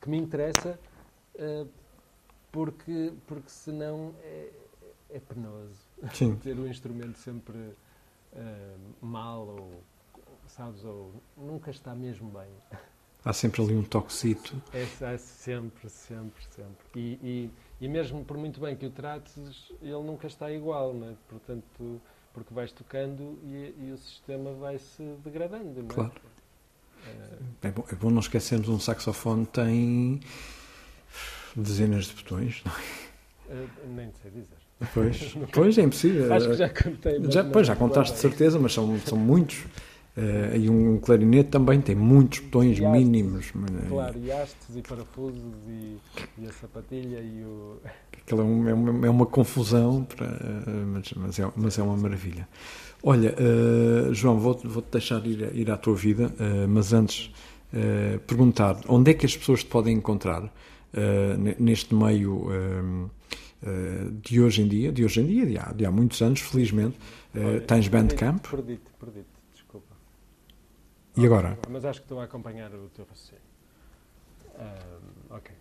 que 0.00 0.08
me 0.08 0.18
interessa 0.18 0.78
uh, 1.34 1.68
porque, 2.52 3.12
porque 3.26 3.48
senão 3.48 4.14
é, 4.22 4.50
é 5.10 5.18
penoso 5.18 5.86
Sim. 6.12 6.36
ter 6.42 6.56
o 6.56 6.68
instrumento 6.68 7.18
sempre 7.18 7.56
uh, 7.56 8.78
mal 9.00 9.46
ou 9.46 9.82
sabes 10.46 10.84
ou 10.84 11.12
nunca 11.36 11.70
está 11.70 11.94
mesmo 11.94 12.30
bem 12.30 12.50
há 13.24 13.32
sempre 13.32 13.62
ali 13.62 13.74
um 13.74 13.82
toquecito 13.82 14.60
é, 14.72 14.82
é 14.82 15.18
sempre 15.18 15.88
sempre 15.88 16.44
sempre 16.50 16.86
e, 16.94 17.18
e, 17.22 17.50
e 17.80 17.88
mesmo 17.88 18.24
por 18.24 18.36
muito 18.36 18.60
bem 18.60 18.76
que 18.76 18.86
o 18.86 18.90
trates 18.90 19.72
ele 19.80 20.02
nunca 20.02 20.26
está 20.26 20.50
igual 20.52 20.92
né? 20.92 21.16
portanto 21.28 22.00
porque 22.32 22.54
vais 22.54 22.72
tocando 22.72 23.38
e, 23.44 23.74
e 23.78 23.92
o 23.92 23.98
sistema 23.98 24.52
vai 24.52 24.78
se 24.78 25.02
degradando. 25.24 25.80
É? 25.80 25.94
Claro. 25.94 26.12
É... 27.62 27.68
É, 27.68 27.70
bom, 27.70 27.84
é 27.90 27.94
bom 27.94 28.10
não 28.10 28.20
esquecermos 28.20 28.68
um 28.68 28.78
saxofone 28.78 29.46
tem 29.46 30.20
dezenas 31.56 32.06
de 32.06 32.14
botões, 32.14 32.62
não 32.64 32.72
é? 32.72 33.54
Uh, 33.54 33.68
nem 33.88 34.12
sei 34.22 34.30
dizer. 34.30 34.60
Pois, 34.94 35.34
pois 35.52 35.78
é 35.78 35.82
impossível. 35.82 36.32
Acho 36.32 36.48
que 36.48 36.54
já 36.54 36.68
contei. 36.68 37.30
Já, 37.30 37.44
pois, 37.44 37.66
já 37.66 37.76
contaste 37.76 38.14
de 38.14 38.20
certeza, 38.20 38.58
mas 38.58 38.72
são, 38.72 38.98
são 39.00 39.18
muitos. 39.18 39.64
Uh, 40.16 40.56
e 40.56 40.68
um 40.68 40.98
clarinete 40.98 41.50
também 41.50 41.80
tem 41.80 41.94
muitos 41.94 42.40
botões 42.40 42.76
e 42.78 42.86
mínimos. 42.86 43.52
Claro, 43.88 44.18
e 44.18 44.32
hastes 44.32 44.76
e 44.76 44.82
parafusos 44.82 45.54
e, 45.68 45.96
e 46.38 46.46
a 46.46 46.52
sapatilha 46.52 47.20
e 47.20 47.44
o. 47.44 47.78
Aquilo 48.20 48.40
é, 48.40 48.44
um, 48.44 48.68
é, 48.68 48.74
uma, 48.74 49.06
é 49.06 49.10
uma 49.10 49.26
confusão, 49.26 50.04
para, 50.04 50.26
mas, 50.86 51.12
mas, 51.14 51.38
é, 51.38 51.52
mas 51.54 51.78
é 51.78 51.82
uma 51.82 51.96
maravilha. 51.96 52.48
Olha, 53.02 53.34
uh, 53.38 54.12
João, 54.12 54.38
vou-te 54.38 54.66
vou 54.66 54.82
deixar 54.90 55.24
ir, 55.24 55.54
ir 55.54 55.70
à 55.70 55.76
tua 55.76 55.94
vida, 55.94 56.26
uh, 56.26 56.68
mas 56.68 56.92
antes 56.92 57.32
perguntar 58.26 58.80
onde 58.88 59.12
é 59.12 59.14
que 59.14 59.24
as 59.24 59.36
pessoas 59.36 59.62
te 59.62 59.70
podem 59.70 59.94
encontrar 59.96 60.52
neste 61.56 61.94
meio 61.94 63.08
de 64.20 64.40
hoje 64.40 64.62
em 64.62 64.66
dia, 64.66 64.90
de 64.90 65.04
hoje 65.04 65.20
em 65.20 65.26
dia, 65.26 65.46
de 65.46 65.56
há, 65.56 65.72
de 65.72 65.86
há 65.86 65.90
muitos 65.92 66.20
anos, 66.20 66.40
felizmente. 66.40 66.96
Olha, 67.32 67.60
tens 67.60 67.86
Bandcamp? 67.86 68.44
Perdi-te, 68.44 68.90
perdi-te. 68.98 69.39
E 71.20 71.26
agora? 71.26 71.58
Mas 71.68 71.84
acho 71.84 72.00
que 72.00 72.06
estou 72.06 72.18
a 72.18 72.24
acompanhar 72.24 72.72
o 72.74 72.88
teu 72.88 73.04
raciocínio. 73.04 73.42
Um, 74.58 75.34
ok. 75.36 75.54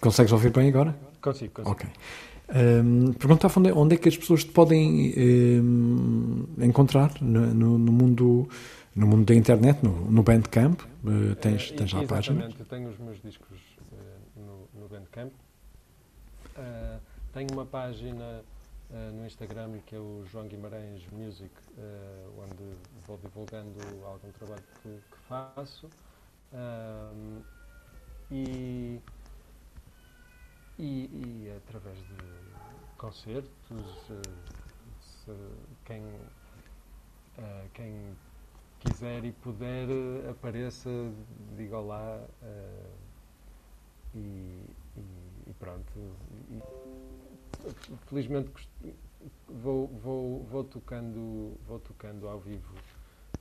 Consegues 0.00 0.30
ouvir 0.32 0.52
bem 0.52 0.68
agora? 0.68 0.96
Consigo, 1.20 1.54
consigo. 1.54 1.72
Ok. 1.72 1.88
Um, 2.54 3.12
perguntava 3.14 3.58
onde, 3.58 3.72
onde, 3.72 3.94
é 3.96 3.98
que 3.98 4.08
as 4.08 4.16
pessoas 4.16 4.44
te 4.44 4.52
podem 4.52 5.12
um, 5.60 6.46
encontrar 6.58 7.10
no, 7.20 7.52
no, 7.52 7.78
no, 7.78 7.92
mundo 7.92 8.48
no 8.94 9.08
mundo 9.08 9.24
da 9.26 9.34
internet, 9.34 9.82
no, 9.82 10.08
no 10.08 10.22
Bandcamp. 10.22 10.80
Uh, 11.04 11.34
tens, 11.34 11.72
tens 11.72 11.92
lá 11.92 12.02
a 12.02 12.06
página? 12.06 12.44
Exatamente, 12.44 12.60
eu 12.60 12.66
tenho 12.66 12.88
os 12.88 12.98
meus 12.98 13.20
discos 13.20 13.58
uh, 13.90 14.40
no, 14.40 14.80
no 14.80 14.88
Bandcamp. 14.88 15.32
Uh, 16.56 17.00
tenho 17.34 17.48
uma 17.52 17.66
página 17.66 18.42
uh, 18.90 19.12
no 19.12 19.26
Instagram, 19.26 19.78
que 19.86 19.94
é 19.94 19.98
o 19.98 20.24
João 20.26 20.46
Guimarães 20.46 21.06
Music, 21.10 21.52
uh, 21.76 22.42
onde 22.42 22.76
vou 23.06 23.18
divulgando 23.18 23.78
algum 24.04 24.30
trabalho 24.32 24.62
que, 24.82 24.88
que 24.88 25.18
faço. 25.28 25.88
Um, 26.52 27.42
e, 28.30 29.00
e, 30.78 30.84
e, 30.84 31.54
através 31.56 31.98
de 31.98 32.16
concertos, 32.98 34.12
se, 35.00 35.32
quem, 35.84 36.02
quem 37.72 38.16
quiser 38.80 39.24
e 39.24 39.32
puder, 39.32 39.88
apareça, 40.30 40.90
diga 41.56 41.78
lá. 41.78 42.20
E, 44.14 44.18
e, 44.96 45.00
e, 45.46 45.52
pronto. 45.58 45.92
E, 46.50 46.62
felizmente 48.06 48.50
vou, 49.48 49.88
vou, 49.88 50.44
vou, 50.44 50.64
tocando, 50.64 51.52
vou 51.66 51.78
tocando 51.78 52.28
ao 52.28 52.38
vivo 52.40 52.74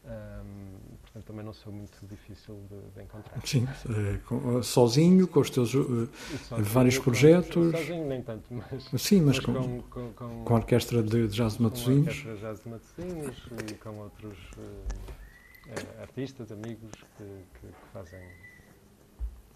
Ahm, 0.07 0.77
portanto, 1.01 1.25
também 1.25 1.43
não 1.43 1.51
sou 1.51 1.73
muito 1.73 1.97
difícil 2.05 2.61
de, 2.69 2.79
de 2.93 3.01
encontrar. 3.03 3.41
Sim, 3.43 3.67
eh, 3.89 4.19
com- 4.27 4.61
sozinho, 4.61 5.27
com 5.27 5.39
os 5.39 5.49
teus. 5.49 5.73
eh, 5.73 6.37
sozinho, 6.47 6.63
vários 6.69 6.97
com- 6.99 7.03
projetos. 7.05 7.71
Sozinho 7.71 8.07
nem 8.07 8.21
tanto, 8.21 8.45
mas, 8.53 9.01
sim, 9.01 9.21
mas 9.21 9.37
mas 9.37 9.39
com, 9.39 9.81
com, 9.81 10.11
com, 10.13 10.43
com, 10.45 10.53
a 10.53 10.57
orquestra 10.57 11.01
de 11.01 11.27
de 11.27 11.35
jazz 11.35 11.53
de 11.53 11.57
com 11.57 11.63
a 11.63 11.69
Matosinhos. 11.69 12.07
orquestra 12.07 12.37
Jazz 12.37 12.59
de 12.61 12.69
Matosinhos 12.69 13.43
e 13.71 13.73
com 13.77 13.97
outros 13.97 14.37
eh, 14.59 15.71
eh, 15.71 16.01
artistas, 16.03 16.51
amigos 16.51 16.91
que, 17.17 17.23
que- 17.23 17.67
que 17.67 17.89
fazem, 17.91 18.21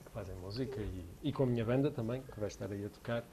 que 0.04 0.12
fazem 0.12 0.36
música 0.38 0.82
e, 0.82 1.06
e 1.22 1.32
com 1.32 1.44
a 1.44 1.46
minha 1.46 1.64
banda 1.64 1.92
também, 1.92 2.24
que 2.24 2.40
vai 2.40 2.48
estar 2.50 2.72
aí 2.72 2.86
a 2.86 2.90
tocar. 2.90 3.24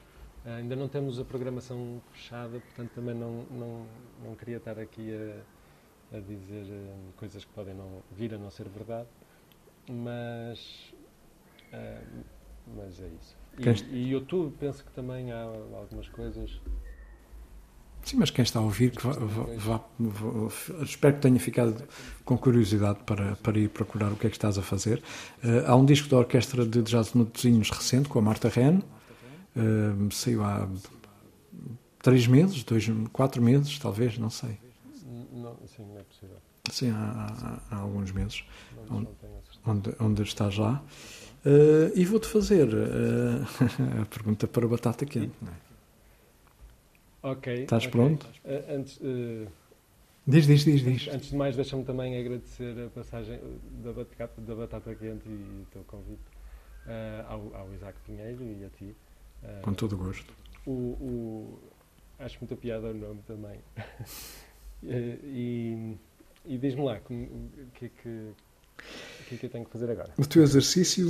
Eh, 0.45 0.55
ainda 0.55 0.75
não 0.75 0.87
temos 0.87 1.19
a 1.19 1.25
programação 1.25 2.01
fechada, 2.13 2.59
portanto 2.59 2.91
também 2.93 3.15
não, 3.15 3.43
não, 3.51 3.85
não 4.23 4.35
queria 4.35 4.57
estar 4.57 4.79
aqui 4.79 5.09
a, 5.13 6.17
a 6.17 6.19
dizer 6.19 6.65
eh, 6.69 6.95
coisas 7.17 7.43
que 7.43 7.51
podem 7.53 7.73
não, 7.75 8.01
vir 8.11 8.33
a 8.33 8.37
não 8.37 8.49
ser 8.49 8.67
verdade, 8.69 9.07
mas, 9.89 10.93
eh, 11.71 12.01
mas 12.75 12.99
é 13.01 13.07
isso. 13.07 13.35
E, 13.91 13.95
e 13.95 14.09
YouTube 14.11 14.55
penso 14.59 14.83
que 14.85 14.91
também 14.91 15.31
há 15.31 15.41
algumas 15.43 16.07
coisas 16.09 16.61
Sim, 18.03 18.17
mas 18.17 18.29
quem 18.29 18.43
está 18.43 18.59
a 18.59 18.61
ouvir, 18.61 18.91
que 18.91 19.05
vá, 19.05 19.11
vá- 19.11 19.81
vá- 19.99 20.83
espero 20.83 21.15
que 21.15 21.21
tenha 21.21 21.39
ficado 21.39 21.83
com 22.23 22.37
curiosidade 22.37 22.99
para, 23.05 23.35
para 23.37 23.59
ir 23.59 23.67
procurar 23.69 24.11
o 24.13 24.15
que 24.15 24.27
é 24.27 24.29
que 24.29 24.35
estás 24.37 24.57
a 24.57 24.61
fazer. 24.61 25.03
Eh, 25.43 25.65
há 25.67 25.75
um 25.75 25.83
disco 25.83 26.07
da 26.07 26.17
Orquestra 26.17 26.65
de 26.65 26.81
Jazz 26.83 27.11
Matosinhos 27.13 27.69
recente, 27.69 28.07
com 28.07 28.19
a 28.19 28.21
Marta 28.21 28.47
Ren, 28.47 28.79
saiu 30.11 30.43
há 30.43 30.67
três 32.01 32.27
meses, 32.27 32.63
dois, 32.63 32.85
quatro 33.11 33.41
meses, 33.41 33.77
talvez, 33.79 34.17
não 34.17 34.29
sei. 34.29 34.57
Não, 35.31 35.55
sim, 35.67 35.85
não 35.85 35.97
é 35.99 36.03
possível. 36.03 36.37
Sim, 36.71 36.91
há, 36.91 37.59
há- 37.71 37.75
há 37.75 37.79
alguns 37.79 38.11
meses, 38.11 38.43
Onde- 38.89 39.07
onde, 39.65 39.95
onde 39.99 40.21
estás 40.23 40.57
lá. 40.57 40.83
Eh, 41.45 41.91
e 41.95 42.03
vou-te 42.05 42.27
fazer 42.27 42.67
eh, 42.67 44.01
a 44.01 44.05
pergunta 44.05 44.47
para 44.47 44.65
a 44.65 44.67
batata 44.67 45.05
quente. 45.05 45.31
não 45.41 45.51
é? 45.51 47.31
Ok. 47.31 47.63
Estás 47.63 47.83
ok. 47.83 47.91
pronto? 47.91 48.27
Eh, 48.45 48.75
antes, 48.75 48.99
Diz, 50.29 50.45
diz, 50.45 50.65
diz, 50.65 50.81
diz. 50.83 51.07
antes 51.07 51.29
de 51.29 51.37
mais, 51.37 51.55
deixa-me 51.55 51.85
também 51.85 52.19
agradecer 52.19 52.77
a 52.85 52.89
passagem 52.89 53.39
da 53.81 53.93
batata, 53.93 54.41
da 54.41 54.55
batata 54.55 54.93
quente 54.95 55.25
e 55.29 55.61
o 55.61 55.65
teu 55.71 55.83
convite 55.85 56.19
ao, 57.29 57.55
ao 57.55 57.73
Isaac 57.73 57.97
Pinheiro 58.05 58.43
e 58.43 58.65
a 58.65 58.69
ti. 58.69 58.93
Com 59.61 59.73
todo 59.73 59.93
o 59.93 59.97
gosto. 59.97 60.33
o, 60.65 60.71
o- 60.71 61.59
acho 62.19 62.37
muita 62.41 62.55
piada 62.55 62.87
o 62.87 62.93
nome 62.93 63.21
também. 63.27 63.59
Eh, 64.85 65.17
e 65.23 65.97
e 66.45 66.55
diz-me 66.59 66.83
lá, 66.83 66.97
o 66.97 67.01
que 67.73 67.85
é 67.85 67.89
que, 67.89 68.07
o 68.07 69.23
que 69.27 69.33
é 69.35 69.37
que 69.39 69.45
eu 69.47 69.49
tenho 69.49 69.65
que 69.65 69.71
fazer 69.71 69.89
agora? 69.89 70.13
O 70.19 70.25
teu 70.25 70.43
exercício 70.43 71.07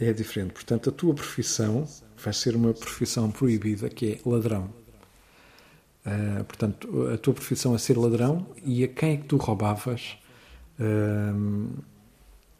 é, 0.00 0.08
é 0.08 0.12
diferente. 0.12 0.52
Portanto, 0.52 0.90
a 0.90 0.92
tua 0.92 1.14
profissão 1.14 1.86
vai 2.16 2.32
ser 2.32 2.56
uma 2.56 2.74
profissão 2.74 3.30
proibida, 3.30 3.88
que 3.88 4.14
é 4.24 4.28
ladrão. 4.28 4.68
Ah, 6.04 6.42
portanto, 6.44 7.08
a 7.14 7.16
tua 7.18 7.32
profissão 7.34 7.72
é 7.74 7.78
ser 7.78 7.96
ladrão 7.96 8.48
e 8.64 8.82
a 8.82 8.88
quem 8.88 9.12
é 9.14 9.16
que 9.18 9.24
tu 9.28 9.36
roubavas 9.36 10.18
ahm, 10.80 11.68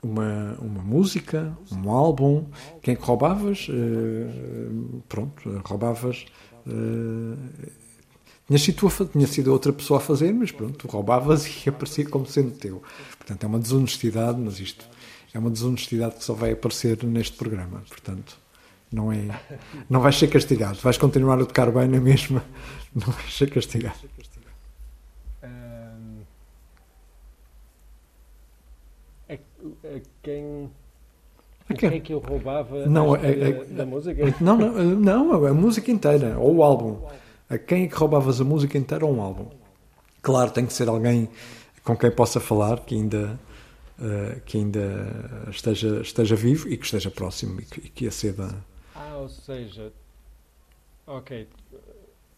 uma, 0.02 0.56
uma 0.60 0.82
música, 0.82 1.56
um 1.70 1.90
álbum? 1.90 2.46
Quem 2.82 2.96
que 2.96 3.02
roubavas? 3.02 3.68
Ah, 3.70 5.02
pronto, 5.08 5.62
roubavas. 5.64 6.26
tinhas 8.46 8.62
sido, 8.62 9.08
tinha 9.12 9.26
sido 9.26 9.52
outra 9.52 9.72
pessoa 9.72 9.98
a 9.98 10.02
fazer, 10.02 10.32
mas 10.34 10.50
pronto, 10.50 10.86
roubavas 10.88 11.46
e 11.64 11.68
aparecia 11.68 12.04
como 12.08 12.26
sendo 12.26 12.50
teu. 12.52 12.82
Portanto, 13.18 13.44
é 13.44 13.46
uma 13.46 13.58
desonestidade, 13.58 14.40
mas 14.40 14.58
isto 14.60 14.86
é 15.34 15.38
uma 15.38 15.50
desonestidade 15.50 16.16
que 16.16 16.24
só 16.24 16.34
vai 16.34 16.52
aparecer 16.52 17.02
neste 17.04 17.36
programa. 17.36 17.82
Portanto, 17.88 18.36
não 18.92 19.10
é. 19.10 19.40
Não 19.88 20.00
vais 20.00 20.16
ser 20.16 20.28
castigado. 20.28 20.78
Vais 20.80 20.98
continuar 20.98 21.40
a 21.40 21.46
tocar 21.46 21.70
bem 21.70 21.88
na 21.88 22.00
mesma. 22.00 22.44
Não 22.94 23.06
vais 23.06 23.34
ser 23.34 23.50
castigado. 23.50 23.96
A, 29.34 29.96
a 29.96 30.00
quem. 30.22 30.70
A 31.68 31.74
a 31.74 31.76
quem? 31.76 31.90
quem 31.90 31.98
é 31.98 32.00
que 32.00 32.12
eu 32.12 32.18
roubava 32.18 32.86
Não, 32.88 33.14
a 33.14 33.18
é- 33.18 33.50
é- 33.50 33.64
da 33.64 33.86
música? 33.86 34.22
Não, 34.40 34.56
não, 34.56 34.72
não, 35.30 35.46
a 35.46 35.54
música 35.54 35.90
inteira, 35.90 36.38
ou 36.38 36.56
o 36.56 36.62
álbum. 36.62 36.96
A 37.48 37.58
quem 37.58 37.84
é 37.84 37.88
que 37.88 37.94
roubavas 37.94 38.40
a 38.40 38.44
música 38.44 38.76
inteira 38.78 39.04
ou 39.06 39.14
um 39.14 39.20
álbum? 39.20 39.46
Claro, 40.22 40.50
tem 40.50 40.66
que 40.66 40.72
ser 40.72 40.88
alguém 40.88 41.28
com 41.84 41.96
quem 41.96 42.10
possa 42.10 42.40
falar, 42.40 42.80
que 42.80 42.94
ainda, 42.94 43.38
eh, 44.00 44.40
que 44.46 44.56
ainda 44.58 45.46
esteja, 45.50 46.00
esteja 46.00 46.36
vivo 46.36 46.68
e 46.68 46.76
que 46.76 46.84
esteja 46.84 47.10
próximo 47.10 47.60
e 47.60 47.64
que, 47.64 47.80
e 47.86 47.88
que 47.88 48.06
aceda. 48.06 48.54
Ah, 48.94 49.16
ou 49.16 49.28
seja, 49.28 49.92
ok, 51.06 51.48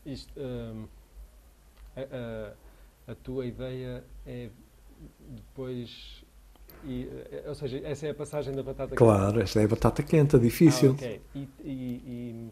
isto, 0.06 0.32
hum, 0.40 0.86
a, 1.96 2.00
a- 2.00 3.12
a 3.12 3.14
tua 3.16 3.44
ideia 3.46 4.02
é 4.26 4.48
depois, 5.20 6.23
e, 6.84 7.08
eh, 7.32 7.44
ou 7.48 7.54
seja, 7.54 7.78
essa 7.84 8.06
é 8.06 8.10
a 8.10 8.14
passagem 8.14 8.54
da 8.54 8.62
batata 8.62 8.94
Claro, 8.94 9.40
esta 9.40 9.60
é 9.60 9.64
a 9.64 9.68
batata 9.68 10.02
quente, 10.02 10.38
quente. 10.38 10.38
difícil. 10.38 10.90
Ah, 10.90 10.92
ok, 10.92 11.22
e, 11.34 11.48
e, 11.64 12.50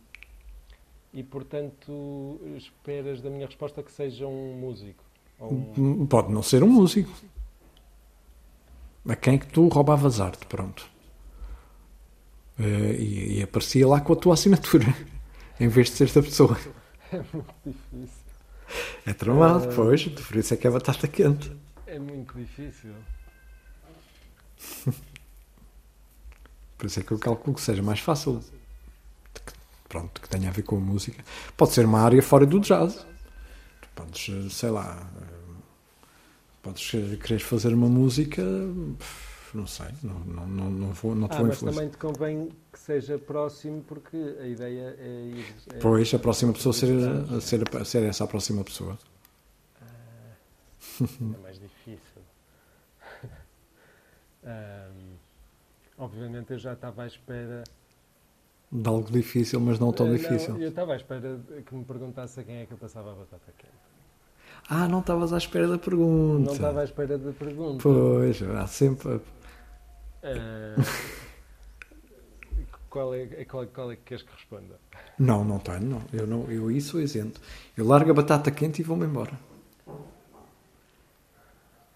e, 1.12 1.20
e, 1.20 1.22
portanto 1.24 2.40
esperas 2.56 3.20
da 3.22 3.30
minha 3.30 3.46
resposta 3.46 3.82
que 3.82 3.92
seja 3.92 4.26
um 4.26 4.56
músico? 4.58 5.04
Um, 5.40 6.06
Pode 6.06 6.32
não 6.32 6.42
ser 6.42 6.62
um 6.62 6.68
músico. 6.68 7.10
A 9.08 9.16
quem 9.16 9.34
é 9.34 9.38
que 9.38 9.46
tu 9.46 9.68
roubavas 9.68 10.20
arte, 10.20 10.46
pronto. 10.46 10.90
Eh, 12.58 12.96
E, 13.00 13.38
e 13.38 13.42
aparecia 13.42 13.86
lá 13.86 14.00
com 14.00 14.12
a 14.12 14.16
tua 14.16 14.34
assinatura, 14.34 14.86
em 15.60 15.68
vez 15.68 15.88
de 15.90 15.96
ser 15.96 16.04
esta 16.04 16.22
pessoa. 16.22 16.56
é 17.12 17.16
muito 17.32 17.54
difícil. 17.64 18.22
É 19.06 19.12
tramado, 19.12 19.68
Eh, 19.68 19.74
pois, 19.74 20.06
por 20.08 20.36
isso 20.36 20.54
é 20.54 20.56
que 20.56 20.66
é 20.66 20.70
batata 20.70 21.06
quente. 21.08 21.52
É 21.86 21.98
muito 21.98 22.36
difícil. 22.38 22.94
Por 26.78 26.86
isso 26.86 27.00
é 27.00 27.02
que 27.02 27.12
eu 27.12 27.18
calculo 27.18 27.54
que 27.54 27.60
seja 27.62 27.82
mais 27.82 28.00
fácil. 28.00 28.40
Que- 29.34 29.52
Pronto, 29.88 30.20
que 30.20 30.28
tenha 30.28 30.48
a 30.48 30.52
ver 30.52 30.62
com 30.62 30.76
a 30.76 30.80
música. 30.80 31.22
Pode 31.56 31.72
ser 31.72 31.84
uma 31.84 32.00
área 32.00 32.22
fora 32.22 32.46
do 32.46 32.58
jazz. 32.60 32.94
Tu 33.82 33.88
podes, 33.94 34.52
sei 34.54 34.70
lá, 34.70 35.06
podes 36.62 36.90
querer 37.22 37.38
fazer 37.40 37.74
uma 37.74 37.88
música, 37.88 38.42
não 39.52 39.66
sei, 39.66 39.88
não, 40.02 40.18
não, 40.20 40.46
não, 40.46 40.70
não 40.70 40.92
vou, 40.92 41.14
não 41.14 41.28
te 41.28 41.34
Ah, 41.34 41.38
vou 41.38 41.46
mas 41.48 41.56
influenciar. 41.56 41.82
também 41.82 41.90
te 41.90 41.98
convém 41.98 42.48
que 42.72 42.78
seja 42.78 43.18
próximo 43.18 43.82
porque 43.86 44.16
a 44.40 44.46
ideia 44.46 44.96
é 44.98 45.24
ir. 45.26 45.54
é- 45.74 45.78
Pois, 45.78 46.12
a 46.14 46.18
próxima 46.18 46.52
pessoa 46.54 46.72
ser, 46.72 46.88
ser, 47.42 47.84
ser 47.84 48.02
essa 48.04 48.24
a 48.24 48.26
próxima 48.26 48.64
pessoa. 48.64 48.98
Ah, 49.80 49.84
é 51.04 51.42
mais. 51.42 51.60
Obviamente 55.98 56.52
eu 56.52 56.58
já 56.58 56.72
estava 56.72 57.02
à 57.04 57.06
espera. 57.06 57.62
De 58.70 58.88
algo 58.88 59.10
difícil, 59.10 59.60
mas 59.60 59.78
não 59.78 59.92
tão 59.92 60.06
Ah, 60.06 60.10
difícil. 60.16 60.56
eu 60.60 60.70
estava 60.70 60.94
à 60.94 60.96
espera 60.96 61.38
que 61.66 61.74
me 61.74 61.84
perguntasse 61.84 62.40
a 62.40 62.42
quem 62.42 62.56
é 62.56 62.66
que 62.66 62.72
eu 62.72 62.78
passava 62.78 63.12
a 63.12 63.14
batata 63.14 63.52
quente. 63.58 63.72
Ah, 64.68 64.88
não 64.88 65.00
estavas 65.00 65.32
à 65.32 65.38
espera 65.38 65.68
da 65.68 65.78
pergunta. 65.78 66.46
Não 66.46 66.52
estava 66.54 66.80
à 66.80 66.84
espera 66.84 67.18
da 67.18 67.32
pergunta. 67.32 67.82
Pois, 67.82 68.42
há 68.42 68.66
sempre. 68.66 69.20
Ah, 70.22 70.76
qual, 72.88 73.14
é, 73.14 73.26
qual, 73.44 73.66
qual 73.66 73.92
é 73.92 73.96
que 73.96 74.02
queres 74.02 74.22
que 74.22 74.32
responda? 74.32 74.78
Não, 75.18 75.44
não 75.44 75.58
tenho, 75.58 75.80
não. 75.82 76.02
Eu, 76.12 76.26
não, 76.26 76.50
eu 76.50 76.70
isso 76.70 77.00
isento. 77.00 77.40
Eu 77.76 77.86
largo 77.86 78.10
a 78.10 78.14
batata 78.14 78.50
quente 78.50 78.80
e 78.80 78.84
vou-me 78.84 79.04
embora. 79.04 79.38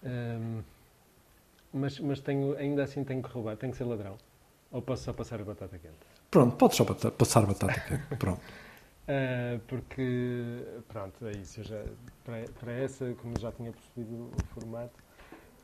Ahm, 0.05 0.61
mas 1.73 1.99
mas 1.99 2.19
tenho, 2.21 2.55
ainda 2.57 2.83
assim 2.83 3.03
tenho 3.03 3.21
que 3.23 3.29
roubar, 3.29 3.57
tenho 3.57 3.71
que 3.71 3.77
ser 3.77 3.85
ladrão. 3.85 4.17
Ou 4.71 4.81
posso 4.81 5.03
só 5.03 5.13
passar 5.13 5.39
a 5.41 5.45
batata 5.45 5.77
quente? 5.79 6.07
Pronto, 6.31 6.55
podes 6.57 6.77
só 6.77 6.83
bata- 6.83 7.11
passar 7.11 7.43
a 7.43 7.47
batata 7.47 7.79
quente. 7.81 8.15
Pronto. 8.17 8.41
Ah, 9.07 9.59
porque, 9.67 10.63
pronto, 10.87 11.25
é 11.27 11.31
isso. 11.37 11.63
Já, 11.63 11.83
para, 12.25 12.45
para 12.59 12.71
essa, 12.73 13.13
como 13.15 13.33
eu 13.35 13.39
já 13.41 13.51
tinha 13.51 13.71
percebido 13.71 14.31
o 14.35 14.43
formato, 14.53 14.99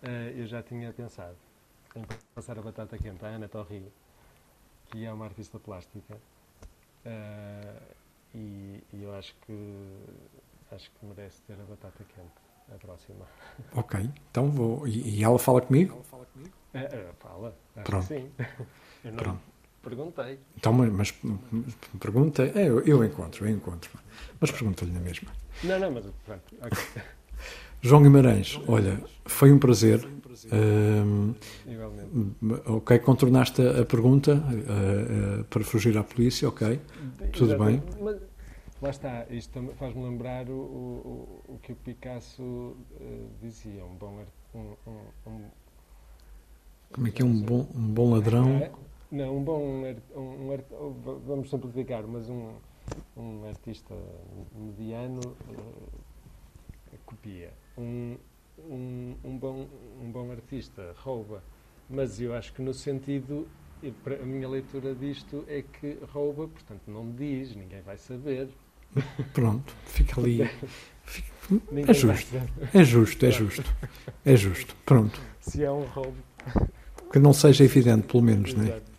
ah, 0.04 0.32
eu 0.36 0.48
já 0.48 0.64
tinha 0.64 0.94
pensado 0.94 1.38
em 1.96 2.04
passar 2.36 2.58
a 2.60 2.62
batata 2.62 2.98
quente 2.98 3.24
à 3.26 3.30
Ana 3.30 3.48
Torri, 3.50 3.92
que 4.88 5.06
é 5.06 5.12
uma 5.14 5.26
artista 5.26 5.60
plástica, 5.60 6.18
ah, 7.06 7.82
e, 8.36 8.84
e 8.94 9.04
eu 9.04 9.14
acho 9.16 9.36
que, 9.46 9.54
acho 10.72 10.92
que 10.92 11.06
merece 11.06 11.42
ter 11.44 11.54
a 11.54 11.64
batata 11.66 12.04
quente, 12.16 12.43
a 12.70 12.78
próxima. 12.78 13.26
Ok, 13.74 14.10
então 14.32 14.50
vou. 14.50 14.88
E, 14.88 15.20
e 15.20 15.24
ela 15.24 15.40
fala 15.40 15.62
comigo? 15.62 16.04
Ah, 16.74 17.14
fala, 17.20 17.56
acho 17.76 17.86
Pronto. 17.86 18.08
que 18.08 18.16
sim. 18.16 18.32
Eu 19.04 19.12
não 19.12 19.18
Pronto. 19.18 19.42
perguntei. 19.82 20.40
Então, 20.58 20.74
mas, 20.74 20.92
mas 20.92 21.12
pergunta. 22.00 22.44
É, 22.44 22.68
eu, 22.68 22.80
eu 22.82 23.04
encontro, 23.04 23.46
eu 23.46 23.52
encontro. 23.56 23.92
Mas 24.40 24.52
pergunta-lhe 24.52 24.92
na 24.92 25.00
mesma. 25.00 25.32
Não, 25.64 25.80
não, 25.80 25.92
mas 25.92 26.06
pronto. 26.26 26.44
ok. 26.62 27.04
João 27.82 28.02
Guimarães, 28.02 28.60
olha, 28.68 28.98
foi 29.26 29.52
um 29.52 29.60
prazer. 29.60 30.08
Uh, 30.46 31.36
Igualmente. 31.68 32.36
ok, 32.66 33.00
contornaste 33.00 33.62
a, 33.62 33.82
a 33.82 33.86
pergunta 33.86 34.34
uh, 34.36 35.42
uh, 35.42 35.44
para 35.46 35.64
fugir 35.64 35.98
à 35.98 36.04
polícia, 36.04 36.48
ok, 36.50 36.80
tudo 37.34 37.52
Exatamente. 37.52 37.94
bem. 37.94 38.04
Mas, 38.04 38.18
lá 38.84 38.90
está, 38.90 39.26
isto 39.30 39.74
faz-me 39.78 40.04
lembrar 40.04 40.50
o, 40.50 40.60
o, 40.60 41.54
o 41.54 41.60
que 41.60 41.72
o 41.72 41.76
Picasso 41.76 42.76
eh, 43.00 43.28
dizia, 43.42 43.84
um 43.86 43.96
bom... 43.96 44.26
Um, 44.54 44.60
um, 44.86 45.32
um, 45.32 45.42
Como 46.92 47.08
é 47.08 47.12
que 47.12 47.22
é 47.22 47.26
um 47.26 47.42
bom, 47.42 47.66
um 47.74 47.94
bom 47.94 48.14
ladrão? 48.14 48.50
É, 48.58 48.70
Não, 49.10 49.38
um 49.38 49.44
bom. 49.44 49.84
Um, 50.16 51.20
vamos 51.26 51.50
simplificar, 51.50 52.04
mas 52.06 52.30
um, 52.30 52.52
um 53.16 53.48
artista 53.48 53.96
mediano 54.54 55.22
eh, 56.92 56.98
copia. 57.06 57.54
Um, 57.78 58.18
um, 58.60 59.16
um, 59.24 59.38
bom, 59.38 59.66
um 60.02 60.12
bom 60.12 60.30
artista 60.30 60.94
rouba. 60.98 61.42
Mas 61.90 62.20
eu 62.20 62.34
acho 62.34 62.52
que 62.54 62.62
no 62.62 62.74
sentido. 62.74 63.48
A 64.22 64.26
minha 64.26 64.48
leitura 64.48 64.96
disto 64.96 65.44
é 65.46 65.62
que 65.62 66.00
rouba, 66.14 66.48
portanto 66.48 66.84
não 66.88 67.12
diz, 67.12 67.54
ninguém 67.54 67.82
vai 67.82 67.98
saber. 67.98 68.48
Pronto, 69.34 69.74
fica 69.86 70.20
ali. 70.20 70.50
Ninguém 71.72 71.86
É 71.90 71.94
justo. 71.94 72.36
É 72.74 72.84
justo, 72.84 73.26
é 73.26 73.32
justo. 73.32 73.76
É 74.26 74.36
justo. 74.36 74.76
Pronto. 74.86 75.20
Se 75.42 75.64
é 75.64 75.72
um 75.72 75.84
roubo. 75.84 76.16
Que 77.12 77.20
não 77.20 77.34
seja 77.34 77.64
evidente, 77.64 78.08
pelo 78.08 78.24
menos, 78.24 78.54
não 78.54 78.64
é? 78.64 78.68
Exato. 78.68 78.94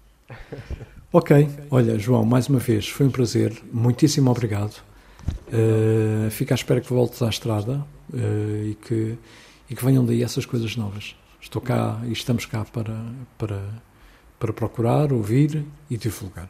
Ok, 1.13 1.49
olha, 1.71 1.99
João, 1.99 2.25
mais 2.25 2.49
uma 2.49 2.59
vez, 2.59 2.89
foi 2.89 3.07
um 3.07 3.11
prazer. 3.11 3.57
Muitíssimo 3.73 4.31
obrigado. 4.31 4.83
Uh, 5.49 6.31
fico 6.31 6.53
à 6.53 6.57
espera 6.57 6.81
que 6.81 6.93
voltes 6.93 7.23
à 7.23 7.29
estrada 7.29 7.87
uh, 8.13 8.65
e, 8.65 8.75
que, 8.75 9.17
e 9.71 9.75
que 9.75 9.85
venham 9.85 10.05
daí 10.05 10.23
essas 10.23 10.45
coisas 10.45 10.77
novas. 10.77 11.17
Estou 11.41 11.63
cá 11.63 12.01
e 12.05 12.13
estamos 12.13 12.47
cá 12.47 12.65
para, 12.65 13.01
para, 13.39 13.63
para 14.41 14.53
procurar, 14.53 15.13
ouvir 15.13 15.65
e 15.89 15.97
divulgar. 15.97 16.49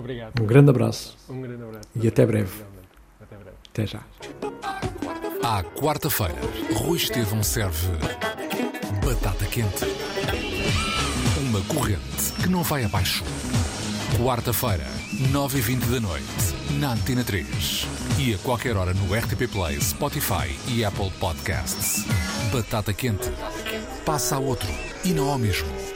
Obrigado. 0.00 0.40
Um 0.40 0.46
grande 0.46 0.70
abraço. 0.70 1.16
Um 1.28 1.40
grande 1.40 1.62
abraço. 1.62 1.88
E 1.94 2.08
até 2.08 2.24
breve. 2.26 2.50
Realmente. 2.58 2.88
Até 3.20 3.36
breve. 3.36 3.56
Até 3.68 3.86
já. 3.86 4.00
À 5.42 5.62
quarta-feira, 5.62 6.34
Rui 6.74 6.96
Estevão 6.96 7.42
serve 7.42 7.88
batata 9.04 9.46
quente. 9.46 9.84
Uma 11.38 11.62
corrente 11.62 12.32
que 12.42 12.48
não 12.48 12.62
vai 12.62 12.84
abaixo. 12.84 13.24
Quarta-feira, 14.22 14.84
9h20 15.32 15.90
da 15.90 16.00
noite, 16.00 16.24
na 16.78 16.92
Antena 16.92 17.24
3. 17.24 17.86
E 18.18 18.34
a 18.34 18.38
qualquer 18.38 18.76
hora 18.76 18.92
no 18.92 19.14
RTP 19.14 19.50
Play, 19.50 19.80
Spotify 19.80 20.54
e 20.66 20.84
Apple 20.84 21.10
Podcasts. 21.18 22.04
Batata 22.52 22.92
quente. 22.92 23.30
Passa 24.04 24.36
a 24.36 24.38
outro 24.38 24.68
e 25.04 25.12
não 25.12 25.28
ao 25.30 25.38
mesmo. 25.38 25.87